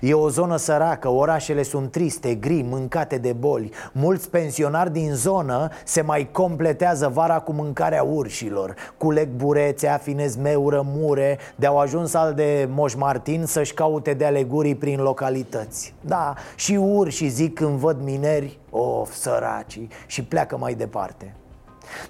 E 0.00 0.14
o 0.14 0.28
zonă 0.28 0.56
săracă, 0.56 1.08
orașele 1.08 1.62
sunt 1.62 1.90
triste, 1.90 2.34
gri, 2.34 2.62
mâncate 2.62 3.18
de 3.18 3.32
boli. 3.32 3.70
Mulți 3.92 4.30
pensionari 4.30 4.92
din 4.92 5.14
zonă 5.14 5.68
se 5.84 6.00
mai 6.00 6.28
completează 6.32 7.08
vara 7.08 7.38
cu 7.38 7.52
mâncarea 7.52 8.02
urșilor. 8.02 8.74
Culeg 8.96 9.28
burețe, 9.28 9.88
afinez 9.88 10.36
meură, 10.36 10.86
mure 10.86 11.38
De-au 11.56 11.78
ajuns 11.78 12.14
al 12.14 12.34
de 12.34 12.68
Moș 12.70 12.94
Martin 12.94 13.44
să-și 13.46 13.74
caute 13.74 14.14
de 14.14 14.24
alegurii 14.24 14.74
prin 14.74 15.00
localități. 15.00 15.94
Da, 16.00 16.34
și 16.56 16.74
urși 16.74 17.28
zic 17.28 17.54
când 17.54 17.78
văd 17.78 18.02
mineri, 18.02 18.58
of, 18.70 19.12
săracii, 19.12 19.88
și 20.06 20.24
pleacă 20.24 20.56
mai 20.56 20.74
departe 20.74 21.34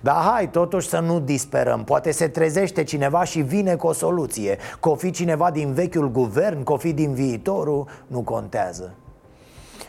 dar 0.00 0.16
hai 0.16 0.50
totuși 0.50 0.88
să 0.88 0.98
nu 0.98 1.20
disperăm. 1.20 1.84
Poate 1.84 2.10
se 2.10 2.28
trezește 2.28 2.84
cineva 2.84 3.24
și 3.24 3.40
vine 3.40 3.74
cu 3.74 3.86
o 3.86 3.92
soluție. 3.92 4.58
Că 4.80 4.88
o 4.88 4.94
fi 4.94 5.10
cineva 5.10 5.50
din 5.50 5.72
vechiul 5.72 6.10
guvern, 6.10 6.62
că 6.62 6.72
o 6.72 6.76
fi 6.76 6.92
din 6.92 7.14
viitorul 7.14 7.88
Nu 8.06 8.20
contează. 8.20 8.94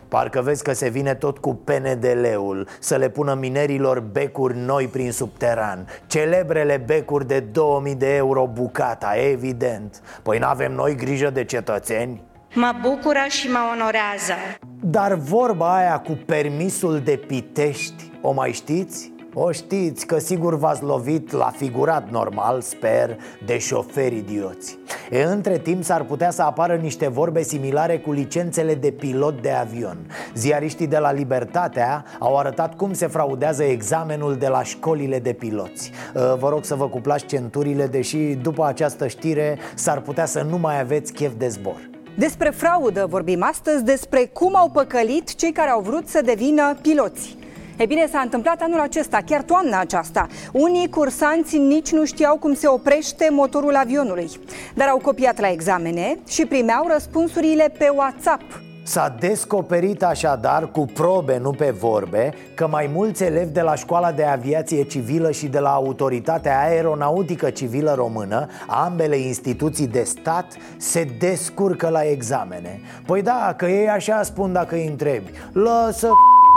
Parcă 0.07 0.41
vezi 0.41 0.63
că 0.63 0.73
se 0.73 0.89
vine 0.89 1.13
tot 1.13 1.37
cu 1.37 1.53
PNDL-ul 1.53 2.67
Să 2.79 2.95
le 2.95 3.09
pună 3.09 3.33
minerilor 3.33 3.99
becuri 3.99 4.57
noi 4.57 4.87
prin 4.87 5.11
subteran. 5.11 5.87
Celebrele 6.07 6.83
becuri 6.85 7.27
de 7.27 7.39
2000 7.39 7.95
de 7.95 8.15
euro 8.15 8.49
bucata, 8.53 9.13
evident. 9.31 10.01
Păi 10.23 10.37
n-avem 10.37 10.71
noi 10.73 10.95
grijă 10.95 11.29
de 11.29 11.43
cetățeni? 11.43 12.23
Mă 12.53 12.71
bucură 12.81 13.25
și 13.29 13.47
mă 13.47 13.59
onorează. 13.73 14.33
Dar 14.81 15.13
vorba 15.13 15.77
aia 15.77 15.99
cu 15.99 16.19
permisul 16.25 16.99
de 16.99 17.15
Pitești, 17.27 18.11
o 18.21 18.31
mai 18.31 18.51
știți? 18.51 19.11
O 19.39 19.51
știți 19.51 20.05
că 20.05 20.19
sigur 20.19 20.57
v-ați 20.57 20.83
lovit 20.83 21.31
la 21.31 21.51
figurat 21.55 22.09
normal, 22.09 22.61
sper, 22.61 23.17
de 23.45 23.57
șoferi 23.57 24.15
idioți. 24.15 24.77
E, 25.11 25.23
între 25.23 25.57
timp 25.57 25.83
s-ar 25.83 26.03
putea 26.03 26.31
să 26.31 26.41
apară 26.41 26.75
niște 26.75 27.07
vorbe 27.07 27.43
similare 27.43 27.99
cu 27.99 28.11
licențele 28.11 28.75
de 28.75 28.91
pilot 28.91 29.41
de 29.41 29.51
avion. 29.51 29.97
Ziariștii 30.35 30.87
de 30.87 30.97
la 30.97 31.11
Libertatea 31.11 32.05
au 32.19 32.37
arătat 32.37 32.75
cum 32.75 32.93
se 32.93 33.07
fraudează 33.07 33.63
examenul 33.63 34.35
de 34.35 34.47
la 34.47 34.63
școlile 34.63 35.19
de 35.19 35.33
piloți. 35.33 35.91
Vă 36.13 36.49
rog 36.49 36.65
să 36.65 36.75
vă 36.75 36.87
cuplați 36.87 37.25
centurile, 37.25 37.87
deși 37.87 38.17
după 38.17 38.65
această 38.65 39.07
știre 39.07 39.57
s-ar 39.75 40.01
putea 40.01 40.25
să 40.25 40.41
nu 40.41 40.57
mai 40.57 40.79
aveți 40.79 41.13
chef 41.13 41.31
de 41.37 41.47
zbor. 41.47 41.89
Despre 42.17 42.49
fraudă 42.49 43.05
vorbim 43.09 43.43
astăzi, 43.43 43.83
despre 43.83 44.29
cum 44.33 44.55
au 44.55 44.69
păcălit 44.69 45.35
cei 45.35 45.51
care 45.51 45.69
au 45.69 45.81
vrut 45.81 46.07
să 46.07 46.21
devină 46.21 46.75
piloți. 46.81 47.36
E 47.77 47.85
bine, 47.85 48.07
s-a 48.11 48.19
întâmplat 48.19 48.61
anul 48.61 48.79
acesta, 48.79 49.19
chiar 49.25 49.41
toamna 49.41 49.79
aceasta. 49.79 50.27
Unii 50.51 50.89
cursanți 50.89 51.57
nici 51.57 51.91
nu 51.91 52.05
știau 52.05 52.37
cum 52.37 52.53
se 52.53 52.67
oprește 52.67 53.27
motorul 53.31 53.75
avionului, 53.75 54.29
dar 54.75 54.87
au 54.87 54.97
copiat 54.97 55.39
la 55.39 55.49
examene 55.49 56.19
și 56.27 56.45
primeau 56.45 56.87
răspunsurile 56.91 57.73
pe 57.77 57.89
WhatsApp. 57.95 58.41
S-a 58.83 59.15
descoperit 59.19 60.03
așadar 60.03 60.71
cu 60.71 60.85
probe, 60.93 61.37
nu 61.37 61.51
pe 61.51 61.75
vorbe, 61.79 62.33
că 62.53 62.67
mai 62.67 62.89
mulți 62.93 63.23
elevi 63.23 63.51
de 63.51 63.61
la 63.61 63.75
Școala 63.75 64.11
de 64.11 64.23
Aviație 64.23 64.83
Civilă 64.83 65.31
și 65.31 65.47
de 65.47 65.59
la 65.59 65.69
Autoritatea 65.69 66.59
Aeronautică 66.59 67.49
Civilă 67.49 67.93
Română, 67.93 68.47
ambele 68.67 69.17
instituții 69.17 69.87
de 69.87 70.03
stat, 70.03 70.53
se 70.77 71.07
descurcă 71.19 71.89
la 71.89 72.01
examene. 72.01 72.81
Păi 73.05 73.21
da, 73.21 73.53
că 73.57 73.65
ei 73.65 73.89
așa 73.89 74.23
spun 74.23 74.53
dacă 74.53 74.75
îi 74.75 74.87
întrebi. 74.87 75.31
Lasă 75.51 76.09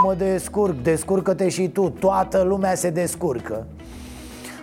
mă 0.04 0.14
descurc, 0.14 0.82
descurcă-te 0.82 1.48
și 1.48 1.68
tu, 1.68 1.88
toată 1.88 2.42
lumea 2.42 2.74
se 2.74 2.90
descurcă. 2.90 3.66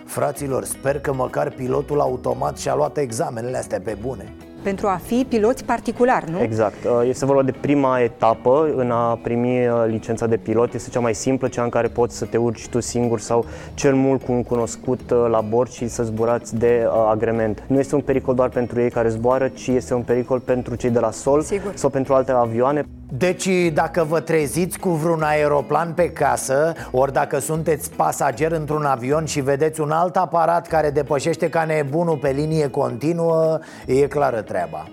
Fraților, 0.04 0.64
sper 0.64 1.00
că 1.00 1.12
măcar 1.12 1.50
pilotul 1.50 2.00
automat 2.00 2.58
și-a 2.58 2.74
luat 2.74 2.96
examenele 2.96 3.56
astea 3.56 3.80
pe 3.80 3.96
bune 4.00 4.34
pentru 4.62 4.86
a 4.86 5.00
fi 5.04 5.26
piloți 5.28 5.64
particular, 5.64 6.24
nu? 6.24 6.40
Exact. 6.42 6.84
Uh, 6.84 7.08
este 7.08 7.24
vorba 7.24 7.42
de 7.42 7.52
prima 7.60 8.00
etapă 8.00 8.72
în 8.76 8.90
a 8.90 9.18
primi 9.22 9.66
uh, 9.66 9.84
licența 9.86 10.26
de 10.26 10.36
pilot. 10.36 10.74
Este 10.74 10.90
cea 10.90 11.00
mai 11.00 11.14
simplă, 11.14 11.48
cea 11.48 11.62
în 11.62 11.68
care 11.68 11.88
poți 11.88 12.16
să 12.16 12.24
te 12.24 12.36
urci 12.36 12.68
tu 12.68 12.80
singur 12.80 13.20
sau 13.20 13.44
cel 13.74 13.94
mult 13.94 14.22
cu 14.22 14.32
un 14.32 14.42
cunoscut 14.42 15.10
uh, 15.10 15.26
la 15.30 15.40
bord 15.40 15.70
și 15.70 15.88
să 15.88 16.02
zburați 16.02 16.56
de 16.56 16.88
agrement. 17.08 17.62
Nu 17.66 17.78
este 17.78 17.94
un 17.94 18.00
pericol 18.00 18.34
doar 18.34 18.48
pentru 18.48 18.80
ei 18.80 18.90
care 18.90 19.08
zboară, 19.08 19.48
ci 19.48 19.66
este 19.66 19.94
un 19.94 20.02
pericol 20.02 20.40
pentru 20.40 20.74
cei 20.74 20.90
de 20.90 20.98
la 20.98 21.10
sol 21.10 21.42
Sigur. 21.42 21.72
sau 21.74 21.90
pentru 21.90 22.14
alte 22.14 22.32
avioane. 22.32 22.84
Deci 23.10 23.48
dacă 23.72 24.06
vă 24.08 24.20
treziți 24.20 24.78
cu 24.78 24.88
vreun 24.88 25.22
aeroplan 25.22 25.92
pe 25.92 26.10
casă 26.10 26.74
Ori 26.90 27.12
dacă 27.12 27.38
sunteți 27.38 27.90
pasager 27.90 28.52
într-un 28.52 28.84
avion 28.84 29.24
și 29.24 29.40
vedeți 29.40 29.80
un 29.80 29.90
alt 29.90 30.16
aparat 30.16 30.66
care 30.66 30.90
depășește 30.90 31.48
ca 31.48 31.64
nebunul 31.64 32.16
pe 32.16 32.30
linie 32.30 32.68
continuă 32.70 33.58
E 33.86 34.06
clară 34.06 34.40
treaba. 34.42 34.88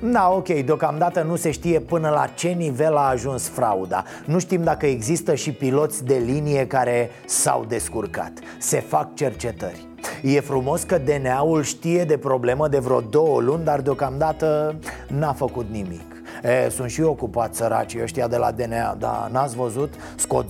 Da, 0.00 0.30
ok, 0.30 0.48
deocamdată 0.48 1.22
nu 1.22 1.36
se 1.36 1.50
știe 1.50 1.80
până 1.80 2.08
la 2.08 2.26
ce 2.34 2.48
nivel 2.48 2.96
a 2.96 3.08
ajuns 3.08 3.48
frauda. 3.48 4.04
Nu 4.24 4.38
știm 4.38 4.62
dacă 4.62 4.86
există 4.86 5.34
și 5.34 5.52
piloți 5.52 6.04
de 6.04 6.22
linie 6.24 6.66
care 6.66 7.10
s-au 7.26 7.64
descurcat. 7.68 8.32
Se 8.58 8.80
fac 8.80 9.14
cercetări. 9.14 9.86
E 10.22 10.40
frumos 10.40 10.82
că 10.82 10.98
DNA-ul 10.98 11.62
știe 11.62 12.04
de 12.04 12.16
problemă 12.16 12.68
de 12.68 12.78
vreo 12.78 13.00
două 13.00 13.40
luni, 13.40 13.64
dar 13.64 13.80
deocamdată 13.80 14.74
n-a 15.08 15.32
făcut 15.32 15.66
nimic 15.70 16.11
E, 16.42 16.68
sunt 16.68 16.90
și 16.90 17.02
ocupați 17.02 17.58
săracii 17.58 18.02
ăștia 18.02 18.28
de 18.28 18.36
la 18.36 18.50
DNA 18.50 18.94
Da, 18.98 19.28
n-ați 19.32 19.56
văzut? 19.56 19.94
Scot 20.16 20.46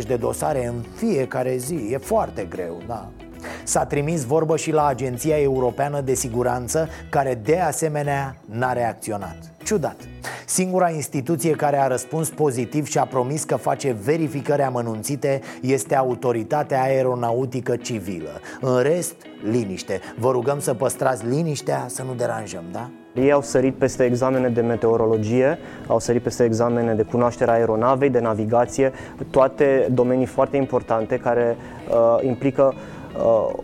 10-20 0.00 0.06
de 0.06 0.16
dosare 0.16 0.66
în 0.66 0.74
fiecare 0.96 1.56
zi. 1.56 1.88
E 1.90 1.96
foarte 1.96 2.46
greu, 2.50 2.82
da. 2.86 3.08
S-a 3.64 3.84
trimis 3.84 4.24
vorbă 4.24 4.56
și 4.56 4.72
la 4.72 4.86
Agenția 4.86 5.38
Europeană 5.38 6.00
de 6.00 6.14
Siguranță 6.14 6.88
Care 7.10 7.40
de 7.44 7.58
asemenea 7.58 8.36
n-a 8.44 8.72
reacționat. 8.72 9.36
Ciudat. 9.64 9.96
Singura 10.46 10.90
instituție 10.90 11.50
care 11.50 11.76
a 11.76 11.86
răspuns 11.86 12.28
pozitiv 12.28 12.86
și 12.86 12.98
a 12.98 13.04
promis 13.04 13.44
că 13.44 13.56
face 13.56 13.96
verificări 14.02 14.62
amănunțite 14.62 15.40
este 15.60 15.96
Autoritatea 15.96 16.82
Aeronautică 16.82 17.76
Civilă. 17.76 18.40
În 18.60 18.78
rest, 18.82 19.14
liniște. 19.50 20.00
Vă 20.18 20.30
rugăm 20.30 20.60
să 20.60 20.74
păstrați 20.74 21.26
liniștea, 21.26 21.84
să 21.88 22.02
nu 22.02 22.14
deranjăm, 22.14 22.64
da? 22.72 22.90
Ei 23.14 23.32
au 23.32 23.42
sărit 23.42 23.74
peste 23.74 24.04
examene 24.04 24.48
de 24.48 24.60
meteorologie, 24.60 25.58
au 25.86 25.98
sărit 25.98 26.22
peste 26.22 26.44
examene 26.44 26.94
de 26.94 27.02
cunoaștere 27.02 27.50
a 27.50 27.54
aeronavei, 27.54 28.10
de 28.10 28.20
navigație, 28.20 28.92
toate 29.30 29.88
domenii 29.90 30.26
foarte 30.26 30.56
importante 30.56 31.16
care 31.16 31.56
uh, 31.88 32.24
implică 32.26 32.62
uh, 32.74 33.01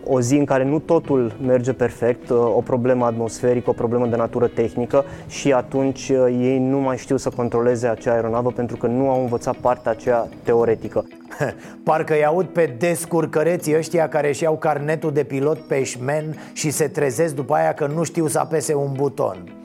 o 0.03 0.21
zi 0.21 0.35
în 0.35 0.45
care 0.45 0.63
nu 0.63 0.79
totul 0.79 1.35
merge 1.45 1.73
perfect, 1.73 2.29
uh, 2.29 2.37
o 2.37 2.61
problemă 2.61 3.05
atmosferică, 3.05 3.69
o 3.69 3.73
problemă 3.73 4.07
de 4.07 4.15
natură 4.15 4.47
tehnică 4.47 5.05
și 5.27 5.51
atunci 5.51 6.09
uh, 6.09 6.37
ei 6.41 6.59
nu 6.59 6.77
mai 6.77 6.97
știu 6.97 7.17
să 7.17 7.29
controleze 7.29 7.87
acea 7.87 8.13
aeronavă 8.13 8.51
pentru 8.51 8.77
că 8.77 8.87
nu 8.87 9.09
au 9.09 9.21
învățat 9.21 9.55
partea 9.55 9.91
aceea 9.91 10.27
teoretică. 10.43 11.05
Parcă 11.83 12.13
îi 12.13 12.25
aud 12.25 12.45
pe 12.45 12.75
descurcăreții 12.77 13.77
ăștia 13.77 14.07
care 14.07 14.27
își 14.27 14.43
iau 14.43 14.57
carnetul 14.57 15.11
de 15.11 15.23
pilot 15.23 15.57
pe 15.57 15.83
șmen 15.83 16.35
și 16.53 16.69
se 16.69 16.87
trezesc 16.87 17.35
după 17.35 17.53
aia 17.53 17.73
că 17.73 17.87
nu 17.95 18.03
știu 18.03 18.27
să 18.27 18.39
apese 18.39 18.73
un 18.73 18.91
buton 18.95 19.58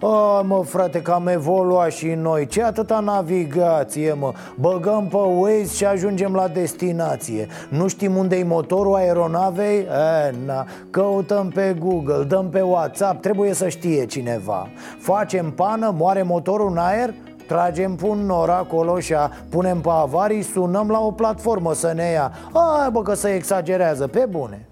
a, 0.00 0.42
mă, 0.46 0.62
frate, 0.64 1.02
că 1.02 1.10
am 1.10 1.26
evoluat 1.26 1.90
și 1.90 2.06
noi. 2.06 2.46
Ce 2.46 2.62
atâta 2.62 3.00
navigație, 3.00 4.12
mă? 4.12 4.32
Băgăm 4.54 5.06
pe 5.06 5.16
Waze 5.16 5.74
și 5.74 5.84
ajungem 5.84 6.34
la 6.34 6.48
destinație. 6.48 7.46
Nu 7.68 7.88
știm 7.88 8.16
unde-i 8.16 8.42
motorul 8.42 8.94
aeronavei? 8.94 9.78
E, 9.78 10.34
na, 10.46 10.66
căutăm 10.90 11.48
pe 11.48 11.76
Google, 11.78 12.24
dăm 12.24 12.48
pe 12.48 12.60
WhatsApp 12.60 13.22
Trebuie 13.22 13.52
să 13.52 13.68
știe 13.68 14.06
cineva. 14.06 14.68
Facem 14.98 15.50
pană, 15.50 15.94
moare 15.96 16.22
motorul 16.22 16.70
în 16.70 16.76
aer? 16.76 17.14
Tragem 17.46 17.94
pun 17.94 18.18
nor 18.18 18.50
acolo 18.50 18.98
și 18.98 19.14
a, 19.14 19.30
punem 19.50 19.80
pe 19.80 19.88
avarii, 19.92 20.42
sunăm 20.42 20.88
la 20.88 21.00
o 21.00 21.10
platformă 21.10 21.74
să 21.74 21.92
ne 21.94 22.10
ia. 22.10 22.32
Ai 22.52 22.90
bă 22.90 23.02
că 23.02 23.14
se 23.14 23.28
exagerează, 23.28 24.06
pe 24.06 24.26
bune 24.30 24.67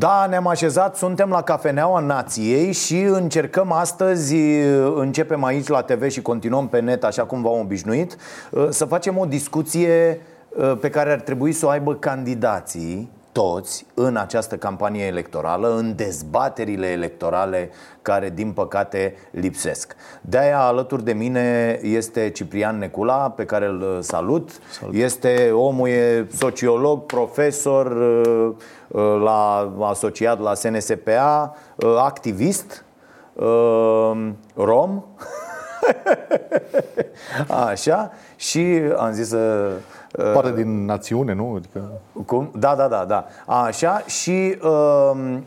Da, 0.00 0.26
ne-am 0.28 0.46
așezat, 0.46 0.96
suntem 0.96 1.30
la 1.30 1.42
Cafeneaua 1.42 2.00
Nației 2.00 2.72
și 2.72 3.00
încercăm 3.00 3.72
astăzi, 3.72 4.34
începem 4.94 5.44
aici 5.44 5.66
la 5.66 5.82
TV 5.82 6.10
și 6.10 6.22
continuăm 6.22 6.68
pe 6.68 6.80
net 6.80 7.04
așa 7.04 7.24
cum 7.24 7.42
v-am 7.42 7.60
obișnuit, 7.60 8.16
să 8.68 8.84
facem 8.84 9.18
o 9.18 9.24
discuție 9.24 10.20
pe 10.80 10.90
care 10.90 11.12
ar 11.12 11.20
trebui 11.20 11.52
să 11.52 11.66
o 11.66 11.68
aibă 11.68 11.94
candidații 11.94 13.10
toți 13.32 13.86
în 13.94 14.16
această 14.16 14.56
campanie 14.56 15.04
electorală, 15.04 15.74
în 15.76 15.94
dezbaterile 15.96 16.86
electorale 16.86 17.70
care, 18.02 18.30
din 18.30 18.52
păcate, 18.52 19.14
lipsesc. 19.30 19.96
De-aia, 20.20 20.60
alături 20.60 21.04
de 21.04 21.12
mine 21.12 21.78
este 21.82 22.30
Ciprian 22.30 22.78
Necula, 22.78 23.30
pe 23.30 23.44
care 23.44 23.66
îl 23.66 23.98
salut. 24.02 24.60
salut. 24.70 24.94
Este 24.94 25.50
omul, 25.52 25.88
e 25.88 26.26
sociolog, 26.36 27.06
profesor, 27.06 27.86
uh, 27.86 28.54
uh, 28.88 29.20
la, 29.22 29.72
asociat 29.80 30.40
la 30.40 30.54
SNSPA, 30.54 31.56
uh, 31.76 31.96
activist, 31.98 32.84
rom. 34.54 35.04
Așa, 37.68 38.12
și 38.36 38.80
am 38.96 39.12
zis 39.12 39.28
să 39.28 39.70
Parte 40.16 40.52
din 40.52 40.84
națiune, 40.84 41.34
nu? 41.34 41.54
Adică... 41.56 41.90
Cum? 42.26 42.50
Da, 42.58 42.74
da, 42.74 42.88
da, 42.88 43.04
da. 43.04 43.26
Așa, 43.46 43.98
și 44.06 44.56
uh, 44.62 45.38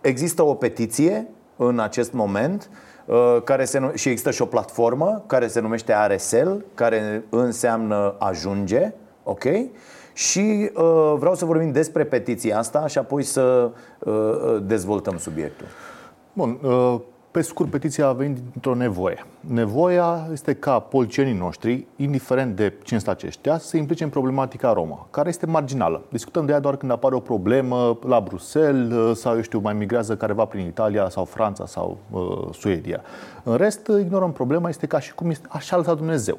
există 0.00 0.42
o 0.42 0.54
petiție 0.54 1.28
în 1.56 1.78
acest 1.78 2.12
moment 2.12 2.70
uh, 3.06 3.36
care 3.44 3.64
se, 3.64 3.90
și 3.94 4.08
există 4.08 4.30
și 4.30 4.42
o 4.42 4.46
platformă 4.46 5.24
care 5.26 5.46
se 5.46 5.60
numește 5.60 5.94
RSL, 6.06 6.50
care 6.74 7.24
înseamnă 7.30 8.14
ajunge, 8.18 8.92
ok? 9.22 9.44
Și 10.12 10.70
uh, 10.74 11.14
vreau 11.18 11.34
să 11.34 11.44
vorbim 11.44 11.72
despre 11.72 12.04
petiția 12.04 12.58
asta 12.58 12.86
și 12.86 12.98
apoi 12.98 13.22
să 13.22 13.70
uh, 13.98 14.12
uh 14.12 14.62
dezvoltăm 14.62 15.18
subiectul. 15.18 15.66
Bun, 16.32 16.58
uh, 16.62 17.00
pe 17.36 17.42
scurt, 17.42 17.70
petiția 17.70 18.06
a 18.06 18.12
venit 18.12 18.38
dintr-o 18.52 18.74
nevoie. 18.74 19.26
Nevoia 19.40 20.28
este 20.32 20.54
ca 20.54 20.78
policienii 20.78 21.38
noștri, 21.38 21.86
indiferent 21.96 22.56
de 22.56 22.72
cine 22.82 22.98
sunt 22.98 23.10
aceștia, 23.14 23.58
să 23.58 23.66
se 23.66 23.76
implice 23.76 24.04
în 24.04 24.10
problematica 24.10 24.72
romă, 24.72 25.06
care 25.10 25.28
este 25.28 25.46
marginală. 25.46 26.02
Discutăm 26.08 26.46
de 26.46 26.52
ea 26.52 26.60
doar 26.60 26.76
când 26.76 26.92
apare 26.92 27.14
o 27.14 27.20
problemă 27.20 27.98
la 28.06 28.20
Bruxelles 28.20 29.18
sau, 29.18 29.34
eu 29.34 29.40
știu, 29.40 29.58
mai 29.58 29.74
migrează 29.74 30.16
careva 30.16 30.44
prin 30.44 30.66
Italia 30.66 31.08
sau 31.08 31.24
Franța 31.24 31.66
sau 31.66 31.98
uh, 32.10 32.54
Suedia. 32.54 33.00
În 33.42 33.56
rest, 33.56 33.90
ignorăm 34.00 34.32
problema, 34.32 34.68
este 34.68 34.86
ca 34.86 35.00
și 35.00 35.14
cum 35.14 35.30
este, 35.30 35.46
așa 35.50 35.76
lăsat 35.76 35.96
Dumnezeu. 35.96 36.38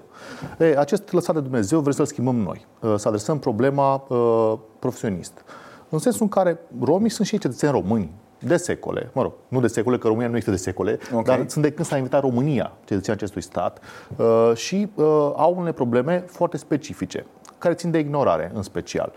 E, 0.60 0.78
acest 0.78 1.12
lăsat 1.12 1.36
de 1.36 1.41
Dumnezeu 1.41 1.80
vrem 1.80 1.93
să-l 1.93 2.06
schimbăm 2.06 2.36
noi, 2.36 2.66
uh, 2.82 2.93
să 2.95 3.08
adresăm 3.08 3.39
problema 3.39 4.04
uh, 4.08 4.54
profesionist. 4.80 5.43
În 5.89 6.00
sensul 6.00 6.22
în 6.22 6.30
care 6.30 6.60
romii 6.82 7.10
sunt 7.10 7.28
și 7.28 7.34
ei 7.34 7.39
cetățeni 7.39 7.72
români, 7.72 8.12
de 8.39 8.57
secole, 8.57 9.09
mă 9.13 9.21
rog, 9.21 9.33
nu 9.47 9.59
de 9.59 9.67
secole, 9.67 9.97
că 9.97 10.07
România 10.07 10.29
nu 10.29 10.38
este 10.38 10.51
de 10.51 10.57
secole, 10.57 10.99
okay. 11.11 11.38
dar 11.38 11.47
sunt 11.47 11.63
de 11.63 11.71
când 11.71 11.88
s-a 11.88 11.97
invitat 11.97 12.21
România, 12.21 12.71
cetățenia 12.85 13.13
acestui 13.13 13.41
stat, 13.41 13.79
uh, 14.15 14.51
și 14.55 14.89
uh, 14.95 15.05
au 15.35 15.53
unele 15.57 15.71
probleme 15.71 16.23
foarte 16.27 16.57
specifice, 16.57 17.25
care 17.57 17.73
țin 17.73 17.91
de 17.91 17.99
ignorare 17.99 18.51
în 18.53 18.61
special. 18.61 19.11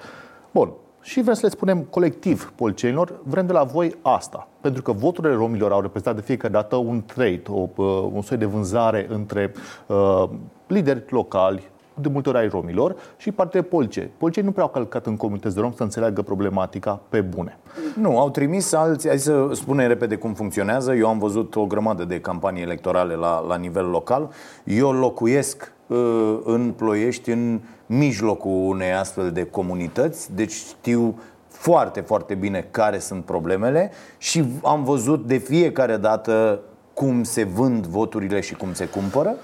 Bun, 0.51 0.73
și 1.03 1.23
vrem 1.23 1.35
să 1.35 1.41
le 1.43 1.49
spunem 1.49 1.83
colectiv 1.83 2.53
polițienilor, 2.55 3.21
vrem 3.23 3.47
de 3.47 3.53
la 3.53 3.65
voi 3.65 3.97
asta. 4.03 4.49
Pentru 4.61 4.83
că 4.83 4.93
voturile 4.93 5.35
romilor 5.35 5.73
au 5.73 5.81
reprezentat 5.81 6.15
de 6.15 6.27
fiecare 6.27 6.53
dată 6.53 6.77
un 6.77 7.03
trade, 7.05 7.43
o, 7.49 7.69
uh, 7.77 8.09
un 8.13 8.23
soi 8.23 8.37
de 8.37 8.45
vânzare 8.45 9.07
între 9.09 9.53
uh, 9.87 10.25
lideri 10.67 11.05
locali, 11.09 11.70
de 12.03 12.09
multe 12.09 12.29
ori 12.29 12.39
ai 12.39 12.49
romilor, 12.49 12.97
și 13.17 13.33
partide 13.33 13.63
politice. 13.63 14.11
Poliției 14.19 14.45
nu 14.45 14.51
prea 14.51 14.65
au 14.65 14.71
călcat 14.71 15.07
în 15.07 15.17
comunități 15.17 15.55
de 15.55 15.61
rom 15.61 15.73
să 15.73 15.83
înțeleagă 15.83 16.23
problematica 16.23 17.01
pe 17.09 17.21
bune. 17.21 17.59
Nu, 17.95 18.19
au 18.19 18.31
trimis 18.31 18.73
alții, 18.73 19.09
hai 19.09 19.19
să 19.19 19.49
spunem 19.53 19.89
repede 19.89 20.17
cum 20.17 20.35
funcționează. 20.35 20.95
Eu 20.95 21.09
am 21.09 21.19
văzut 21.19 21.57
o 21.57 21.67
grămadă 21.67 22.05
de 22.05 22.21
campanii 22.21 22.63
electorale 22.63 23.15
la, 23.15 23.45
la 23.49 23.57
nivel 23.57 23.87
local. 23.87 24.31
Eu 24.65 24.93
locuiesc 24.93 25.73
uh, 25.87 26.39
în 26.45 26.73
Ploiești, 26.77 27.31
în 27.31 27.61
mijlocul 27.87 28.69
unei 28.69 28.93
astfel 28.93 29.31
de 29.31 29.45
comunități, 29.45 30.35
deci 30.35 30.53
știu 30.53 31.19
foarte, 31.49 32.01
foarte 32.01 32.35
bine 32.35 32.69
care 32.71 32.99
sunt 32.99 33.25
problemele 33.25 33.91
și 34.19 34.45
am 34.63 34.85
văzut 34.85 35.27
de 35.27 35.37
fiecare 35.37 35.97
dată 35.97 36.61
cum 37.01 37.23
se 37.23 37.45
vând 37.45 37.87
voturile 37.87 38.41
și 38.41 38.55
cum 38.55 38.73
se 38.73 38.85
cumpără. 38.85 39.37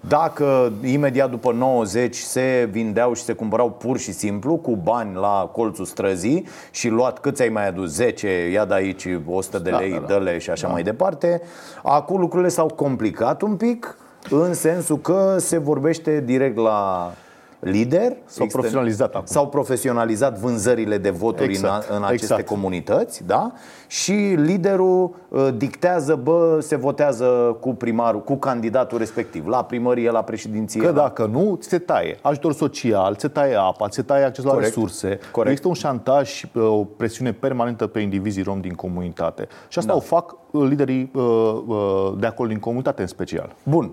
Dacă 0.00 0.72
imediat 0.84 1.30
după 1.30 1.52
90 1.52 2.16
se 2.16 2.68
vindeau 2.70 3.14
și 3.14 3.22
se 3.22 3.32
cumpărau 3.32 3.70
pur 3.70 3.98
și 3.98 4.12
simplu 4.12 4.56
cu 4.56 4.76
bani 4.76 5.14
la 5.14 5.50
colțul 5.52 5.84
străzii 5.84 6.46
și 6.70 6.88
luat 6.88 7.18
cât 7.18 7.40
ai 7.40 7.48
mai 7.48 7.68
adus 7.68 7.90
10, 7.90 8.50
ia 8.50 8.64
de 8.64 8.74
aici 8.74 9.06
100 9.26 9.58
de 9.58 9.70
da, 9.70 9.78
lei, 9.78 9.90
da, 9.90 9.98
da, 9.98 10.18
da. 10.18 10.24
dă 10.24 10.38
și 10.38 10.50
așa 10.50 10.66
da. 10.66 10.72
mai 10.72 10.82
departe. 10.82 11.42
Acum 11.82 12.20
lucrurile 12.20 12.48
s-au 12.48 12.66
complicat 12.66 13.42
un 13.42 13.56
pic 13.56 13.96
în 14.30 14.54
sensul 14.54 14.98
că 14.98 15.36
se 15.38 15.58
vorbește 15.58 16.20
direct 16.20 16.56
la 16.56 17.12
lider. 17.64 18.16
S-au 18.24 18.46
profesionalizat 18.46 19.14
acum. 19.14 19.26
S-au 19.26 19.48
profesionalizat 19.48 20.38
vânzările 20.38 20.98
de 20.98 21.10
voturi 21.10 21.48
exact, 21.48 21.88
în, 21.88 21.96
în 21.96 22.04
aceste 22.04 22.24
exact. 22.24 22.46
comunități, 22.46 23.26
da? 23.26 23.52
Și 23.86 24.12
liderul 24.36 25.14
uh, 25.28 25.48
dictează, 25.56 26.14
bă, 26.22 26.58
se 26.60 26.76
votează 26.76 27.56
cu 27.60 27.74
primarul, 27.74 28.22
cu 28.22 28.36
candidatul 28.36 28.98
respectiv, 28.98 29.46
la 29.46 29.64
primărie, 29.64 30.10
la 30.10 30.22
președinție. 30.22 30.80
Că 30.80 30.92
dacă 30.92 31.26
nu, 31.26 31.58
ți 31.60 31.68
se 31.68 31.78
taie 31.78 32.18
ajutor 32.22 32.52
social, 32.52 33.14
ți 33.14 33.20
se 33.20 33.28
taie 33.28 33.54
apa, 33.54 33.88
ți 33.88 33.94
se 33.94 34.02
taie 34.02 34.24
accesul 34.24 34.50
la 34.50 34.58
resurse. 34.58 35.18
Corect. 35.30 35.50
Există 35.50 35.68
un 35.68 35.74
șantaj 35.74 36.28
și 36.28 36.48
uh, 36.54 36.62
o 36.62 36.84
presiune 36.84 37.32
permanentă 37.32 37.86
pe 37.86 38.00
indivizii 38.00 38.42
rom 38.42 38.60
din 38.60 38.74
comunitate. 38.74 39.48
Și 39.68 39.78
asta 39.78 39.90
da. 39.90 39.96
o 39.96 40.00
fac 40.00 40.36
uh, 40.50 40.68
liderii 40.68 41.10
de 42.18 42.26
acolo 42.26 42.48
din 42.48 42.58
comunitate 42.58 43.02
în 43.02 43.08
special. 43.08 43.54
Bun. 43.62 43.92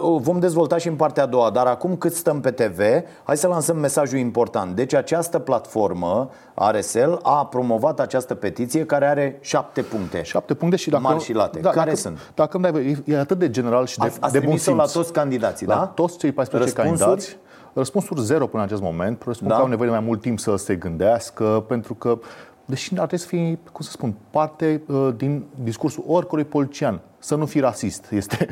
Vom 0.00 0.40
dezvolta 0.40 0.76
și 0.76 0.88
în 0.88 0.94
partea 0.94 1.22
a 1.22 1.26
doua, 1.26 1.50
dar 1.50 1.66
acum 1.66 1.96
cât 1.96 2.12
stăm 2.12 2.40
pe 2.40 2.50
TV, 2.50 2.80
hai 3.22 3.36
să 3.36 3.46
lansăm 3.46 3.76
mesajul 3.76 4.18
important. 4.18 4.76
Deci 4.76 4.94
această 4.94 5.38
platformă, 5.38 6.30
RSL, 6.54 7.12
a 7.22 7.46
promovat 7.46 8.00
această 8.00 8.34
petiție 8.34 8.84
care 8.84 9.06
are 9.06 9.38
șapte 9.40 9.82
puncte. 9.82 10.22
Șapte 10.22 10.54
puncte 10.54 10.76
și 10.76 10.90
dacă, 10.90 11.02
mari 11.02 11.22
și 11.22 11.32
late. 11.32 11.58
Da, 11.58 11.70
care 11.70 11.84
dacă, 11.84 11.96
sunt? 11.96 12.32
Dacă 12.34 12.56
îmi 12.56 12.72
dai, 12.72 13.02
e 13.04 13.18
atât 13.18 13.38
de 13.38 13.50
general 13.50 13.86
și 13.86 13.98
de, 13.98 14.12
Ați 14.20 14.32
de 14.32 14.38
bun 14.38 14.56
simț. 14.56 14.76
la 14.76 14.84
toți 14.84 15.12
candidații, 15.12 15.66
da? 15.66 15.74
La 15.74 15.86
toți 15.86 16.18
cei 16.18 16.32
14 16.32 16.70
Răspunsuri? 16.70 17.06
candidați. 17.06 17.36
Răspunsuri 17.74 18.20
zero 18.20 18.46
până 18.46 18.62
în 18.62 18.68
acest 18.68 18.82
moment. 18.82 19.18
Presupun 19.18 19.48
da. 19.48 19.54
că 19.54 19.60
au 19.60 19.68
nevoie 19.68 19.88
de 19.88 19.94
mai 19.94 20.04
mult 20.04 20.20
timp 20.20 20.38
să 20.38 20.56
se 20.56 20.74
gândească, 20.74 21.64
pentru 21.68 21.94
că 21.94 22.18
deși 22.64 22.90
ar 22.90 23.06
trebui 23.06 23.18
să 23.18 23.26
fie, 23.26 23.58
cum 23.72 23.84
să 23.84 23.90
spun, 23.90 24.14
parte 24.30 24.82
uh, 24.86 25.08
din 25.16 25.44
discursul 25.62 26.04
oricărui 26.06 26.44
polician. 26.44 27.00
Să 27.18 27.34
nu 27.34 27.46
fii 27.46 27.60
rasist. 27.60 28.10
Este 28.10 28.48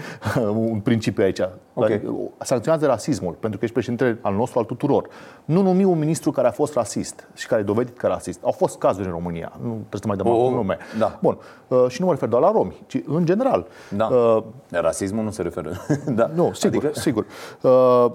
un 0.55 0.81
principiu 0.81 1.25
aici. 1.25 1.41
Okay. 1.75 2.03
Sancționează 2.39 2.87
rasismul, 2.87 3.33
pentru 3.33 3.59
că 3.59 3.65
ești 3.65 3.77
președintele 3.77 4.19
al 4.23 4.35
nostru, 4.35 4.59
al 4.59 4.65
tuturor. 4.65 5.09
Nu 5.45 5.63
numi 5.63 5.85
un 5.85 5.99
ministru 5.99 6.31
care 6.31 6.49
a 6.49 6.51
fost 6.51 6.75
rasist 6.75 7.29
și 7.35 7.47
care 7.47 7.61
e 7.61 7.65
dovedit 7.65 7.99
că 7.99 8.07
rasist. 8.07 8.41
Au 8.45 8.51
fost 8.51 8.79
cazuri 8.79 9.07
în 9.07 9.13
România. 9.13 9.53
Nu 9.63 9.69
trebuie 9.89 10.01
să 10.01 10.07
mai 10.07 10.17
dăm 10.17 10.27
oh, 10.27 10.45
oh. 10.45 10.51
nume. 10.53 10.79
Da. 10.99 11.19
Bun. 11.23 11.39
Uh, 11.69 11.85
și 11.89 12.01
nu 12.01 12.07
mă 12.07 12.13
refer 12.13 12.29
doar 12.29 12.43
la 12.43 12.51
romi, 12.51 12.83
ci 12.87 13.03
în 13.07 13.25
general. 13.25 13.67
Da. 13.97 14.07
Uh, 14.07 14.43
Rasismul 14.71 15.25
nu 15.25 15.31
se 15.31 15.43
referă. 15.43 15.73
da. 16.19 16.31
Nu, 16.35 16.53
sigur, 16.53 16.85
adică... 16.85 17.01
sigur. 17.01 17.27
Uh, 17.61 18.13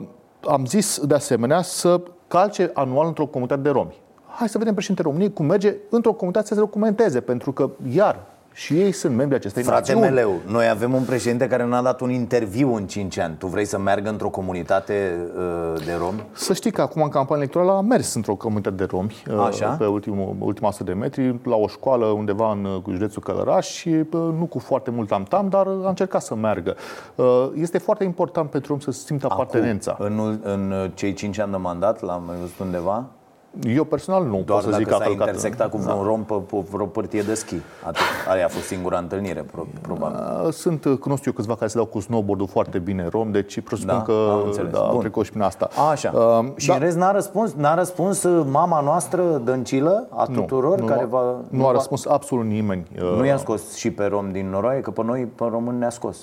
am 0.48 0.66
zis 0.66 1.00
de 1.00 1.14
asemenea 1.14 1.62
să 1.62 2.02
calce 2.28 2.72
anual 2.74 3.08
într-o 3.08 3.26
comunitate 3.26 3.62
de 3.62 3.70
romi 3.70 4.04
hai 4.36 4.50
să 4.50 4.58
vedem 4.58 4.74
președintele 4.74 5.08
României 5.08 5.34
cum 5.34 5.46
merge 5.46 5.76
într-o 5.90 6.12
comunitate 6.12 6.48
să 6.48 6.54
se 6.54 6.60
documenteze, 6.60 7.20
pentru 7.20 7.52
că 7.52 7.70
iar 7.94 8.20
și 8.56 8.80
ei 8.80 8.92
sunt 8.92 9.16
membri 9.16 9.36
acestei 9.36 9.64
Frate 9.64 9.94
națiuni. 9.94 10.16
Meleu, 10.16 10.40
noi 10.48 10.70
avem 10.70 10.94
un 10.94 11.04
președinte 11.04 11.48
care 11.48 11.66
nu 11.66 11.76
a 11.76 11.82
dat 11.82 12.02
un 12.02 12.10
interviu 12.10 12.74
în 12.74 12.88
5 12.88 13.18
ani. 13.18 13.36
Tu 13.38 13.48
vrei 13.48 13.66
să 13.66 13.80
meargă 13.80 14.10
într-o 14.10 14.30
comunitate 14.30 15.16
uh, 15.38 15.84
de 15.86 15.94
romi? 16.00 16.26
Să 16.32 16.54
știi 16.54 16.72
că 16.72 16.82
acum 16.82 17.02
în 17.02 17.10
campania 17.10 17.42
electorală 17.44 17.72
a 17.72 17.82
mers 17.82 18.14
într-o 18.14 18.36
comunitate 18.36 18.76
de 18.76 18.84
romi 18.84 19.24
uh, 19.32 19.46
Așa? 19.48 19.70
pe 19.70 19.86
ultimul, 19.86 20.36
ultima 20.40 20.68
100 20.68 20.84
de 20.84 20.94
metri, 20.94 21.40
la 21.44 21.56
o 21.56 21.68
școală 21.68 22.06
undeva 22.06 22.52
în 22.52 22.66
uh, 22.66 22.82
județul 22.92 23.22
Călăraș 23.22 23.68
și 23.68 23.90
uh, 23.90 24.06
nu 24.12 24.46
cu 24.50 24.60
foarte 24.60 24.92
mult 24.92 25.12
am-tam, 25.12 25.50
dar 25.50 25.68
a 25.68 25.90
încercat 25.90 26.22
să 26.22 26.36
meargă. 26.36 26.76
Uh, 27.16 27.50
este 27.56 27.78
foarte 27.78 28.04
important 28.04 28.50
pentru 28.50 28.74
om 28.74 28.80
să 28.80 28.92
simtă 28.92 29.28
apartenența. 29.30 29.96
În, 30.00 30.40
în 30.44 30.92
cei 30.94 31.14
5 31.14 31.40
ani 31.40 31.52
de 31.52 31.58
mandat, 31.58 32.02
l-am 32.02 32.24
văzut 32.40 32.60
undeva? 32.60 33.06
Eu 33.64 33.84
personal 33.84 34.24
nu 34.24 34.42
Doar 34.46 34.64
pot 34.64 34.72
să 34.72 34.78
zic 34.78 34.88
că 34.88 34.96
s-a 35.00 35.10
intersectat 35.10 35.70
cu 35.70 35.78
vreun 35.78 35.98
da. 35.98 36.04
rom 36.04 36.24
pe, 36.24 36.34
pe 36.34 36.58
vreo 36.72 36.86
părtie 36.86 37.22
de 37.22 37.34
schi. 37.34 37.56
Atât. 37.84 38.02
Aia 38.30 38.46
a 38.46 38.48
fost 38.48 38.66
singura 38.66 38.98
întâlnire, 38.98 39.46
probabil. 39.82 40.52
Sunt, 40.52 40.86
cunosc 41.00 41.26
eu 41.26 41.34
câțiva 41.34 41.56
care 41.56 41.68
se 41.68 41.78
dau 41.78 41.86
cu 41.86 42.00
snowboard 42.00 42.50
foarte 42.50 42.80
bine 42.80 43.08
rom, 43.12 43.32
deci 43.32 43.60
presupun 43.60 43.96
da, 43.96 44.02
că 44.02 44.44
da, 44.72 44.80
au 44.80 45.00
trecut 45.00 45.26
și 45.26 45.30
prin 45.30 45.42
asta. 45.42 45.70
A, 45.76 45.90
așa. 45.90 46.12
Uh, 46.12 46.46
și 46.56 46.68
da. 46.68 46.74
în 46.74 46.80
rest 46.80 46.98
n-a 46.98 47.12
răspuns, 47.12 47.54
n-a 47.54 47.76
răspuns 47.76 48.24
uh, 48.24 48.46
mama 48.52 48.82
noastră 48.82 49.42
dăncilă 49.44 50.08
a 50.10 50.26
tuturor 50.26 50.80
nu, 50.80 50.86
care 50.86 51.02
nu, 51.02 51.08
va... 51.08 51.22
Nu, 51.50 51.58
nu 51.58 51.68
a 51.68 51.72
răspuns 51.72 52.06
absolut 52.06 52.46
nimeni. 52.46 52.88
Nu 53.18 53.26
i-a 53.26 53.38
scos 53.38 53.76
și 53.76 53.92
pe 53.92 54.06
rom 54.06 54.32
din 54.32 54.50
noroaie, 54.50 54.82
că 54.82 54.92
pe 54.92 55.04
noi, 55.04 55.28
pe 55.36 55.46
român 55.50 55.78
ne-a 55.78 55.90
scos. 55.90 56.18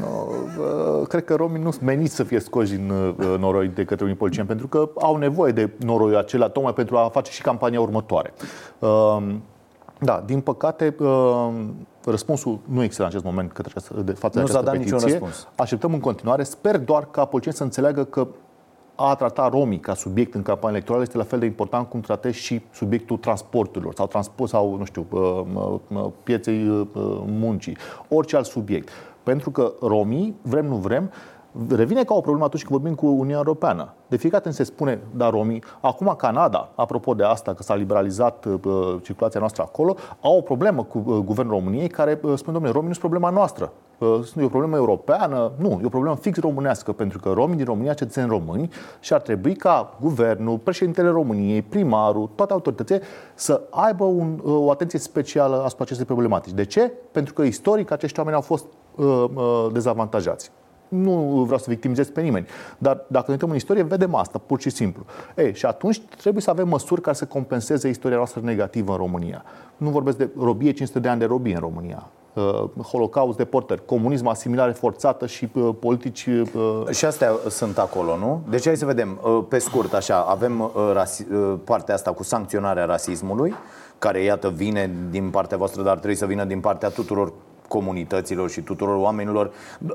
No, 0.00 1.02
cred 1.02 1.24
că 1.24 1.34
romii 1.34 1.62
nu 1.62 1.70
sunt 1.70 1.84
meniți 1.84 2.14
să 2.14 2.22
fie 2.22 2.40
scoși 2.40 2.74
din 2.74 2.90
uh, 2.90 3.36
noroi 3.38 3.68
de 3.68 3.84
către 3.84 4.04
unii 4.04 4.16
politicieni, 4.16 4.48
pentru 4.48 4.68
că 4.68 4.90
au 5.00 5.16
nevoie 5.16 5.52
de 5.52 5.70
noroiul 5.78 6.16
acela 6.16 6.48
tocmai 6.48 6.72
pentru 6.72 6.96
a 6.96 7.08
face 7.08 7.30
și 7.30 7.42
campania 7.42 7.80
următoare. 7.80 8.32
Um, 8.78 9.42
da, 9.98 10.22
din 10.26 10.40
păcate, 10.40 10.96
um, 10.98 11.86
răspunsul 12.04 12.58
nu 12.64 12.82
există 12.82 13.02
în 13.02 13.08
acest 13.08 13.24
moment 13.24 13.52
către 13.52 13.72
această, 13.74 14.00
de 14.00 14.12
față 14.12 14.38
nu 14.38 14.44
de 14.44 14.50
această 14.50 14.70
dat 14.70 14.74
petiție. 14.74 14.94
Niciun 14.94 15.10
răspuns. 15.10 15.48
Așteptăm 15.56 15.92
în 15.92 16.00
continuare. 16.00 16.42
Sper 16.42 16.78
doar 16.78 17.10
ca 17.10 17.24
politicienii 17.24 17.58
să 17.58 17.62
înțeleagă 17.64 18.04
că 18.04 18.26
a 18.94 19.14
trata 19.14 19.48
romii 19.48 19.80
ca 19.80 19.94
subiect 19.94 20.34
în 20.34 20.42
campania 20.42 20.74
electorală 20.76 21.04
este 21.04 21.16
la 21.16 21.24
fel 21.24 21.38
de 21.38 21.46
important 21.46 21.88
cum 21.88 22.00
tratezi 22.00 22.38
și 22.38 22.62
subiectul 22.72 23.16
transporturilor 23.16 23.94
sau 23.94 24.06
transport 24.06 24.50
sau, 24.50 24.76
nu 24.76 24.84
știu, 24.84 25.06
uh, 25.10 26.06
pieței 26.22 26.68
uh, 26.68 26.86
muncii, 27.26 27.76
orice 28.08 28.36
alt 28.36 28.46
subiect. 28.46 28.88
Pentru 29.22 29.50
că 29.50 29.72
romii, 29.80 30.34
vrem 30.42 30.66
nu 30.66 30.76
vrem, 30.76 31.10
revine 31.68 32.04
ca 32.04 32.14
o 32.14 32.20
problemă 32.20 32.44
atunci 32.44 32.64
când 32.64 32.80
vorbim 32.80 32.96
cu 32.96 33.06
Uniunea 33.06 33.36
Europeană. 33.36 33.94
De 34.08 34.16
fiecare 34.16 34.42
dată 34.42 34.56
se 34.56 34.64
spune, 34.64 35.00
da, 35.14 35.30
romii, 35.30 35.62
acum 35.80 36.14
Canada, 36.16 36.68
apropo 36.74 37.14
de 37.14 37.24
asta, 37.24 37.54
că 37.54 37.62
s-a 37.62 37.74
liberalizat 37.74 38.44
uh, 38.44 38.96
circulația 39.02 39.40
noastră 39.40 39.62
acolo, 39.62 39.96
au 40.20 40.36
o 40.36 40.40
problemă 40.40 40.82
cu 40.82 41.02
uh, 41.06 41.16
guvernul 41.16 41.54
României 41.54 41.88
care 41.88 42.20
uh, 42.22 42.32
spune, 42.36 42.52
domnule, 42.52 42.72
romii 42.72 42.88
nu 42.88 42.94
sunt 42.94 43.10
problema 43.10 43.30
noastră. 43.30 43.72
Uh, 44.02 44.32
e 44.36 44.44
o 44.44 44.48
problemă 44.48 44.76
europeană, 44.76 45.52
nu, 45.56 45.78
e 45.82 45.84
o 45.84 45.88
problemă 45.88 46.16
fix 46.16 46.38
românească, 46.38 46.92
pentru 46.92 47.18
că 47.18 47.30
romii 47.32 47.56
din 47.56 47.64
România, 47.64 47.94
cetățeni 47.94 48.28
români, 48.28 48.70
și 49.00 49.12
ar 49.12 49.20
trebui 49.20 49.54
ca 49.54 49.96
guvernul, 50.00 50.58
președintele 50.58 51.08
României, 51.08 51.62
primarul, 51.62 52.30
toate 52.34 52.52
autoritățile 52.52 53.00
să 53.34 53.62
aibă 53.70 54.04
un, 54.04 54.40
uh, 54.42 54.54
o 54.56 54.70
atenție 54.70 54.98
specială 54.98 55.62
asupra 55.62 55.84
acestei 55.84 56.06
problematici. 56.06 56.52
De 56.52 56.64
ce? 56.64 56.92
Pentru 57.12 57.32
că 57.34 57.42
istoric 57.42 57.90
acești 57.90 58.18
oameni 58.18 58.36
au 58.36 58.42
fost 58.42 58.66
uh, 58.94 59.24
uh, 59.34 59.68
dezavantajați 59.72 60.50
nu 60.92 61.42
vreau 61.44 61.58
să 61.58 61.64
victimizez 61.68 62.08
pe 62.08 62.20
nimeni, 62.20 62.46
dar 62.78 63.04
dacă 63.06 63.24
ne 63.26 63.32
uităm 63.32 63.50
în 63.50 63.56
istorie, 63.56 63.82
vedem 63.82 64.14
asta, 64.14 64.40
pur 64.46 64.60
și 64.60 64.70
simplu. 64.70 65.04
Ei, 65.36 65.54
și 65.54 65.66
atunci 65.66 66.00
trebuie 66.00 66.42
să 66.42 66.50
avem 66.50 66.68
măsuri 66.68 67.00
care 67.00 67.16
să 67.16 67.24
compenseze 67.24 67.88
istoria 67.88 68.16
noastră 68.16 68.40
negativă 68.44 68.90
în 68.90 68.96
România. 68.96 69.44
Nu 69.76 69.90
vorbesc 69.90 70.16
de 70.16 70.28
robie, 70.38 70.72
500 70.72 70.98
de 70.98 71.08
ani 71.08 71.18
de 71.18 71.24
robie 71.24 71.54
în 71.54 71.60
România. 71.60 72.08
Uh, 72.34 72.64
holocaust, 72.82 73.36
deportări, 73.36 73.84
comunism, 73.84 74.26
asimilare 74.26 74.72
forțată 74.72 75.26
și 75.26 75.48
uh, 75.52 75.68
politici... 75.80 76.26
Uh... 76.26 76.88
Și 76.90 77.04
astea 77.04 77.32
sunt 77.48 77.78
acolo, 77.78 78.16
nu? 78.16 78.42
Deci 78.48 78.64
hai 78.64 78.76
să 78.76 78.84
vedem, 78.84 79.18
uh, 79.22 79.44
pe 79.48 79.58
scurt, 79.58 79.92
așa, 79.92 80.20
avem 80.20 80.60
uh, 80.60 80.92
rasi- 80.94 81.32
uh, 81.32 81.54
partea 81.64 81.94
asta 81.94 82.12
cu 82.12 82.22
sancționarea 82.22 82.84
rasismului, 82.84 83.54
care, 83.98 84.22
iată, 84.22 84.48
vine 84.48 84.90
din 85.10 85.30
partea 85.30 85.56
voastră, 85.56 85.82
dar 85.82 85.94
trebuie 85.94 86.16
să 86.16 86.26
vină 86.26 86.44
din 86.44 86.60
partea 86.60 86.88
tuturor 86.88 87.32
comunităților 87.72 88.50
și 88.50 88.60
tuturor 88.60 88.96
oamenilor. 88.96 89.52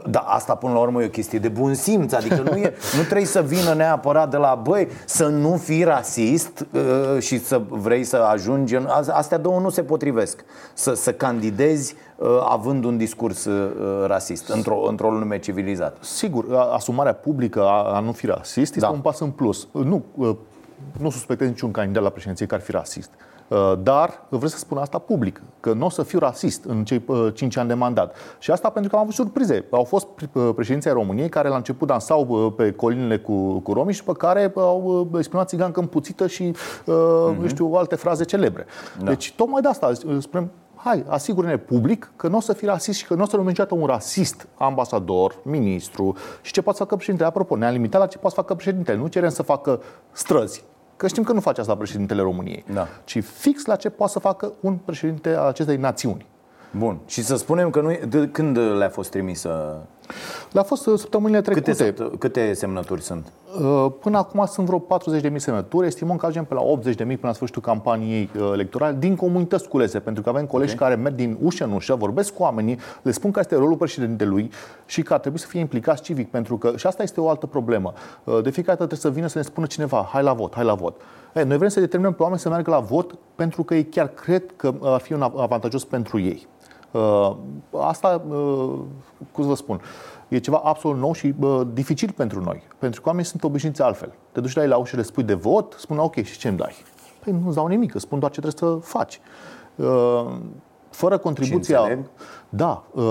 Dar 0.09 0.23
asta 0.25 0.55
până 0.55 0.73
la 0.73 0.80
urmă 0.80 1.01
e 1.01 1.05
o 1.05 1.09
chestie 1.09 1.39
de 1.39 1.47
bun 1.47 1.73
simț, 1.73 2.13
adică 2.13 2.41
nu, 2.49 2.57
e, 2.57 2.73
nu 2.97 3.03
trebuie 3.03 3.25
să 3.25 3.41
vină 3.41 3.73
neapărat 3.73 4.30
de 4.30 4.38
la 4.38 4.59
băi 4.63 4.88
să 5.05 5.28
nu 5.28 5.57
fii 5.57 5.84
rasist 5.84 6.65
uh, 6.71 7.21
și 7.21 7.39
să 7.39 7.61
vrei 7.69 8.03
să 8.03 8.17
ajungi 8.17 8.75
în... 8.75 8.88
Astea 9.11 9.38
două 9.38 9.59
nu 9.59 9.69
se 9.69 9.84
potrivesc. 9.84 10.43
Să, 10.73 10.93
să 10.93 11.13
candidezi 11.13 11.95
uh, 12.15 12.28
având 12.49 12.84
un 12.84 12.97
discurs 12.97 13.45
uh, 13.45 13.71
rasist 14.05 14.49
într-o, 14.49 14.88
într-o 14.88 15.09
lume 15.09 15.39
civilizată. 15.39 15.97
Sigur, 16.01 16.45
asumarea 16.73 17.13
publică 17.13 17.61
a, 17.63 17.95
a 17.95 17.99
nu 17.99 18.11
fi 18.11 18.25
rasist 18.25 18.75
este 18.75 18.80
da. 18.80 18.89
un 18.89 18.99
pas 18.99 19.19
în 19.19 19.30
plus. 19.30 19.67
Nu, 19.71 20.03
uh, 20.15 20.36
nu 20.99 21.09
suspectez 21.09 21.47
niciun 21.47 21.71
candidat 21.71 22.03
la 22.03 22.09
președinție 22.09 22.45
că 22.45 22.55
ar 22.55 22.61
fi 22.61 22.71
rasist. 22.71 23.09
Uh, 23.48 23.74
dar 23.84 24.26
vreau 24.30 24.48
să 24.48 24.58
spun 24.58 24.78
asta 24.78 24.98
public, 24.98 25.41
că 25.60 25.74
nu 25.74 25.86
o 25.86 25.89
să 25.89 26.04
fiu 26.04 26.20
rasist 26.20 26.64
în 26.64 26.84
cei 26.84 27.04
5 27.34 27.54
uh, 27.54 27.60
ani 27.60 27.68
de 27.68 27.74
mandat. 27.74 28.16
Și 28.39 28.52
asta 28.52 28.70
pentru 28.70 28.89
că 28.89 28.95
am 28.95 29.02
avut 29.02 29.14
surprize. 29.14 29.66
Au 29.72 29.84
fost 29.84 30.08
uh, 30.34 30.50
președinții 30.56 30.91
României 30.91 31.30
care 31.30 31.48
la 31.48 31.56
început 31.56 31.88
dansau 31.88 32.54
pe 32.58 32.72
colinele 32.72 33.18
cu, 33.18 33.60
cu 33.60 33.74
romii 33.74 33.93
și 33.93 34.04
pe 34.04 34.12
care 34.12 34.52
au 34.56 35.10
exprimat 35.18 35.48
țigancă 35.48 35.80
împuțită 35.80 36.28
și, 36.28 36.52
mm-hmm. 36.52 37.38
nu 37.39 37.48
știu, 37.48 37.74
alte 37.74 37.95
fraze 37.95 38.24
celebre. 38.24 38.66
Da. 39.00 39.06
Deci, 39.06 39.34
tocmai 39.36 39.62
de 39.62 39.68
asta 39.68 39.91
spunem, 40.20 40.52
hai, 40.76 41.04
asigură-ne 41.08 41.58
public 41.58 42.12
că 42.16 42.28
nu 42.28 42.38
o 42.38 42.39
să 42.39 42.54
fii 42.54 42.68
rasist 42.68 42.98
și 43.00 43.06
că 43.06 43.14
nu 43.14 43.24
o 43.24 43.26
să 43.26 43.36
luăm 43.36 43.48
niciodată 43.48 43.76
un 43.76 43.86
rasist 43.86 44.48
ambasador, 44.58 45.36
ministru 45.43 46.16
și 46.41 46.52
ce 46.52 46.62
poate 46.62 46.78
să 46.78 46.84
facă 46.84 46.95
președintele. 46.95 47.30
Apropo, 47.30 47.56
ne-am 47.56 47.74
limitat 47.74 48.02
la 48.02 48.08
ce 48.08 48.18
poate 48.18 48.36
să 48.36 48.41
facă 48.41 48.54
președintele. 48.56 48.98
Nu 48.98 49.08
cerem 49.08 49.30
să 49.30 49.43
facă 49.43 49.82
străzi, 50.12 50.64
Că 50.98 51.08
știm 51.08 51.24
că 51.24 51.34
nu 51.34 51.39
face 51.39 51.62
asta 51.62 51.76
președintele 51.76 52.22
României, 52.22 52.64
da. 52.74 52.88
ci 53.04 53.24
fix 53.24 53.66
la 53.66 53.76
ce 53.76 53.89
poate 53.89 54.12
să 54.12 54.20
facă 54.20 54.54
un 54.60 54.76
președinte 54.76 55.36
al 55.36 55.48
acestei 55.48 55.78
națiuni. 55.78 56.26
Bun. 56.72 57.00
Și 57.06 57.24
să 57.24 57.36
spunem 57.36 57.70
că 57.70 57.82
nu 57.82 57.91
e, 57.91 58.00
de, 58.10 58.30
când 58.32 58.58
le-a 58.58 58.89
fost 58.89 59.10
trimisă? 59.10 59.82
Le-a 60.51 60.64
fost 60.64 60.86
uh, 60.86 60.99
săptămânile 60.99 61.41
trecute. 61.41 61.72
Câte, 61.72 62.18
câte 62.18 62.53
semnături 62.53 63.01
sunt? 63.01 63.32
Uh, 63.62 63.86
până 63.99 64.18
acum 64.18 64.45
sunt 64.45 64.68
vreo 64.68 64.86
40.000 65.30 65.36
semnături. 65.36 65.88
Estimăm 65.88 66.18
că 66.18 66.26
ajungem 66.26 66.45
pe 66.45 66.53
la 66.53 66.91
80.000 66.91 66.95
până 66.95 67.18
la 67.22 67.34
sfârșitul 67.34 67.62
campaniei 67.62 68.30
uh, 68.39 68.49
electorale 68.53 68.95
din 68.99 69.16
comunități 69.16 69.68
culese, 69.68 69.99
pentru 69.99 70.24
că 70.24 70.30
avem 70.30 70.45
colegi 70.45 70.74
okay. 70.74 70.89
care 70.89 71.01
merg 71.01 71.16
din 71.16 71.38
ușă 71.41 71.64
în 71.64 71.72
ușă, 71.72 71.95
vorbesc 71.95 72.34
cu 72.34 72.41
oamenii, 72.41 72.80
le 73.01 73.12
spun 73.12 73.32
că 73.32 73.39
este 73.39 73.55
rolul 73.55 73.76
președintelui 73.76 74.51
și 74.86 75.01
că 75.01 75.14
ar 75.14 75.20
trebui 75.20 75.39
să 75.39 75.47
fie 75.47 75.60
implicați 75.60 76.01
civic, 76.01 76.30
pentru 76.30 76.58
că 76.58 76.74
și 76.76 76.88
asta 76.88 77.03
este 77.03 77.22
o 77.22 77.30
altă 77.30 77.45
problemă. 77.45 77.93
De 78.24 78.49
fiecare 78.49 78.78
dată 78.78 78.86
trebuie 78.86 78.99
să 78.99 79.10
vină 79.10 79.28
să 79.28 79.38
ne 79.38 79.43
spună 79.43 79.66
cineva, 79.66 80.08
hai 80.12 80.24
la 80.24 80.34
vot, 80.34 80.53
hai 80.53 80.64
la 80.64 80.74
vot. 80.74 81.01
Ei, 81.36 81.43
noi 81.43 81.58
vrem 81.58 81.70
să 81.70 81.80
determinăm 81.80 82.14
pe 82.14 82.22
oameni 82.22 82.39
să 82.39 82.49
meargă 82.49 82.72
la 82.72 82.80
vot 82.80 83.16
pentru 83.36 83.64
că 83.64 83.76
ei 83.76 83.86
chiar 83.86 84.08
cred 84.08 84.43
că 84.55 84.74
ar 84.82 84.99
fi 84.99 85.14
un 85.14 85.22
avantajos 85.22 85.84
pentru 85.84 86.20
ei. 86.20 86.47
Uh, 86.98 87.36
asta, 87.72 88.22
uh, 88.30 88.80
cum 89.32 89.43
să 89.43 89.50
vă 89.50 89.56
spun, 89.56 89.82
e 90.28 90.38
ceva 90.38 90.62
absolut 90.64 90.98
nou 90.98 91.14
și 91.14 91.34
uh, 91.39 91.62
dificil 91.74 92.12
pentru 92.12 92.43
noi. 92.43 92.64
Pentru 92.80 93.02
că 93.02 93.08
oamenii 93.08 93.30
sunt 93.30 93.43
obișnuiți 93.43 93.82
altfel. 93.82 94.14
Te 94.32 94.39
duci 94.39 94.56
la 94.56 94.62
ei 94.62 94.68
la 94.68 94.78
ușă, 94.78 94.95
le 94.95 95.02
spui 95.02 95.24
de 95.24 95.34
vot, 95.34 95.76
spun 95.78 95.98
ok, 95.98 96.16
și 96.16 96.38
ce 96.38 96.48
îmi 96.48 96.58
dai? 96.58 96.76
Păi 97.24 97.34
nu-ți 97.43 97.56
dau 97.56 97.68
nimic, 97.68 97.93
îți 97.93 98.04
spun 98.04 98.20
doar 98.20 98.32
ce 98.32 98.41
trebuie 98.41 98.80
să 98.82 98.88
faci. 98.88 99.20
Fără 100.89 101.18
contribuția... 101.18 102.00
Da, 102.50 102.84
uh, 102.91 103.04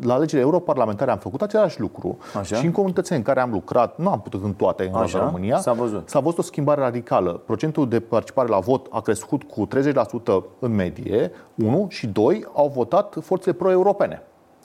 la 0.00 0.14
alegerile 0.14 0.40
europarlamentare 0.40 1.10
am 1.10 1.18
făcut 1.18 1.42
același 1.42 1.80
lucru 1.80 2.18
Așa. 2.38 2.56
și 2.56 2.64
în 2.66 2.72
comunitățile 2.72 3.16
în 3.16 3.22
care 3.22 3.40
am 3.40 3.50
lucrat, 3.50 3.98
nu 3.98 4.10
am 4.10 4.20
putut 4.20 4.44
în 4.44 4.52
toate 4.52 4.90
în 4.92 5.00
Așa. 5.00 5.18
România, 5.24 5.58
s-a 5.58 5.72
văzut. 5.72 6.08
s-a 6.08 6.20
văzut 6.20 6.38
o 6.38 6.42
schimbare 6.42 6.80
radicală. 6.80 7.32
Procentul 7.32 7.88
de 7.88 8.00
participare 8.00 8.48
la 8.48 8.58
vot 8.58 8.86
a 8.90 9.00
crescut 9.00 9.42
cu 9.42 9.66
30% 9.66 10.44
în 10.58 10.74
medie, 10.74 11.30
1 11.54 11.86
și 11.90 12.06
2 12.06 12.46
au 12.54 12.68
votat 12.74 13.16
forțele 13.20 13.54
pro-europene 13.54 14.22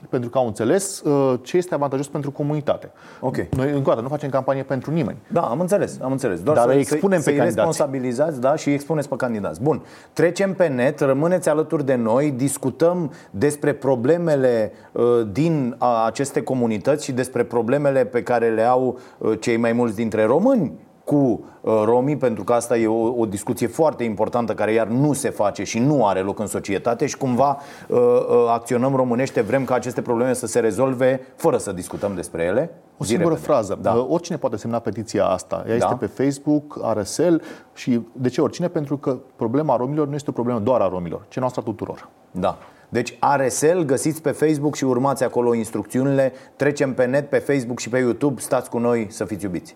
pentru 0.09 0.29
că 0.29 0.37
au 0.37 0.47
înțeles 0.47 0.99
uh, 0.99 1.39
ce 1.41 1.57
este 1.57 1.73
avantajos 1.73 2.07
pentru 2.07 2.31
comunitate. 2.31 2.91
Ok. 3.19 3.35
Noi, 3.37 3.71
încă 3.71 3.79
o 3.79 3.89
dată, 3.89 4.01
nu 4.01 4.07
facem 4.07 4.29
campanie 4.29 4.63
pentru 4.63 4.91
nimeni. 4.91 5.17
Da, 5.27 5.41
am 5.41 5.59
înțeles, 5.59 5.97
am 6.01 6.11
înțeles. 6.11 6.41
Doar 6.41 6.57
Dar 6.57 6.65
să, 6.65 6.73
îi 6.73 6.79
expunem 6.79 7.21
să, 7.21 7.29
pe 7.29 7.35
să 7.35 7.43
responsabilizați, 7.43 8.41
da, 8.41 8.55
și 8.55 8.67
îi 8.67 8.73
expuneți 8.73 9.09
pe 9.09 9.15
candidați. 9.15 9.61
Bun, 9.61 9.81
trecem 10.13 10.53
pe 10.53 10.67
net, 10.67 10.99
rămâneți 10.99 11.49
alături 11.49 11.85
de 11.85 11.95
noi, 11.95 12.31
discutăm 12.31 13.13
despre 13.31 13.73
problemele 13.73 14.71
uh, 14.91 15.03
din 15.31 15.75
uh, 15.81 16.03
aceste 16.05 16.41
comunități 16.41 17.03
și 17.05 17.11
despre 17.11 17.43
problemele 17.43 18.05
pe 18.05 18.23
care 18.23 18.49
le 18.49 18.63
au 18.63 18.99
uh, 19.17 19.39
cei 19.39 19.57
mai 19.57 19.71
mulți 19.71 19.95
dintre 19.95 20.25
români 20.25 20.73
cu 21.09 21.15
uh, 21.61 21.81
romii, 21.85 22.17
pentru 22.17 22.43
că 22.43 22.53
asta 22.53 22.77
e 22.77 22.87
o, 22.87 23.19
o 23.19 23.25
discuție 23.25 23.67
foarte 23.67 24.03
importantă 24.03 24.53
care 24.53 24.71
iar 24.71 24.87
nu 24.87 25.13
se 25.13 25.29
face 25.29 25.63
și 25.63 25.79
nu 25.79 26.07
are 26.07 26.19
loc 26.19 26.39
în 26.39 26.45
societate 26.45 27.05
și 27.05 27.17
cumva 27.17 27.57
uh, 27.87 27.97
uh, 27.97 28.45
acționăm 28.49 28.95
românește, 28.95 29.41
vrem 29.41 29.65
ca 29.65 29.73
aceste 29.73 30.01
probleme 30.01 30.33
să 30.33 30.47
se 30.47 30.59
rezolve 30.59 31.21
fără 31.35 31.57
să 31.57 31.71
discutăm 31.71 32.15
despre 32.15 32.43
ele. 32.43 32.71
O 32.97 33.03
singură 33.03 33.29
repede. 33.29 33.47
frază. 33.47 33.79
Da. 33.81 33.93
Uh, 33.93 34.05
oricine 34.09 34.37
poate 34.37 34.57
semna 34.57 34.79
petiția 34.79 35.25
asta. 35.25 35.63
Ea 35.67 35.77
da. 35.77 35.85
este 35.85 36.05
pe 36.05 36.23
Facebook, 36.23 36.79
RSL 36.93 37.35
și 37.73 38.01
de 38.11 38.29
ce 38.29 38.41
oricine? 38.41 38.67
Pentru 38.67 38.97
că 38.97 39.17
problema 39.35 39.75
romilor 39.75 40.07
nu 40.07 40.15
este 40.15 40.29
o 40.29 40.33
problemă 40.33 40.59
doar 40.59 40.81
a 40.81 40.87
romilor, 40.87 41.25
ci 41.27 41.39
noastră 41.39 41.61
tuturor. 41.61 42.09
Da. 42.31 42.57
Deci 42.89 43.19
RSL, 43.37 43.79
găsiți 43.79 44.21
pe 44.21 44.31
Facebook 44.31 44.75
și 44.75 44.83
urmați 44.83 45.23
acolo 45.23 45.53
instrucțiunile. 45.53 46.33
Trecem 46.55 46.93
pe 46.93 47.05
net, 47.05 47.29
pe 47.29 47.37
Facebook 47.37 47.79
și 47.79 47.89
pe 47.89 47.97
YouTube. 47.97 48.41
Stați 48.41 48.69
cu 48.69 48.77
noi 48.77 49.07
să 49.09 49.25
fiți 49.25 49.45
iubiți 49.45 49.75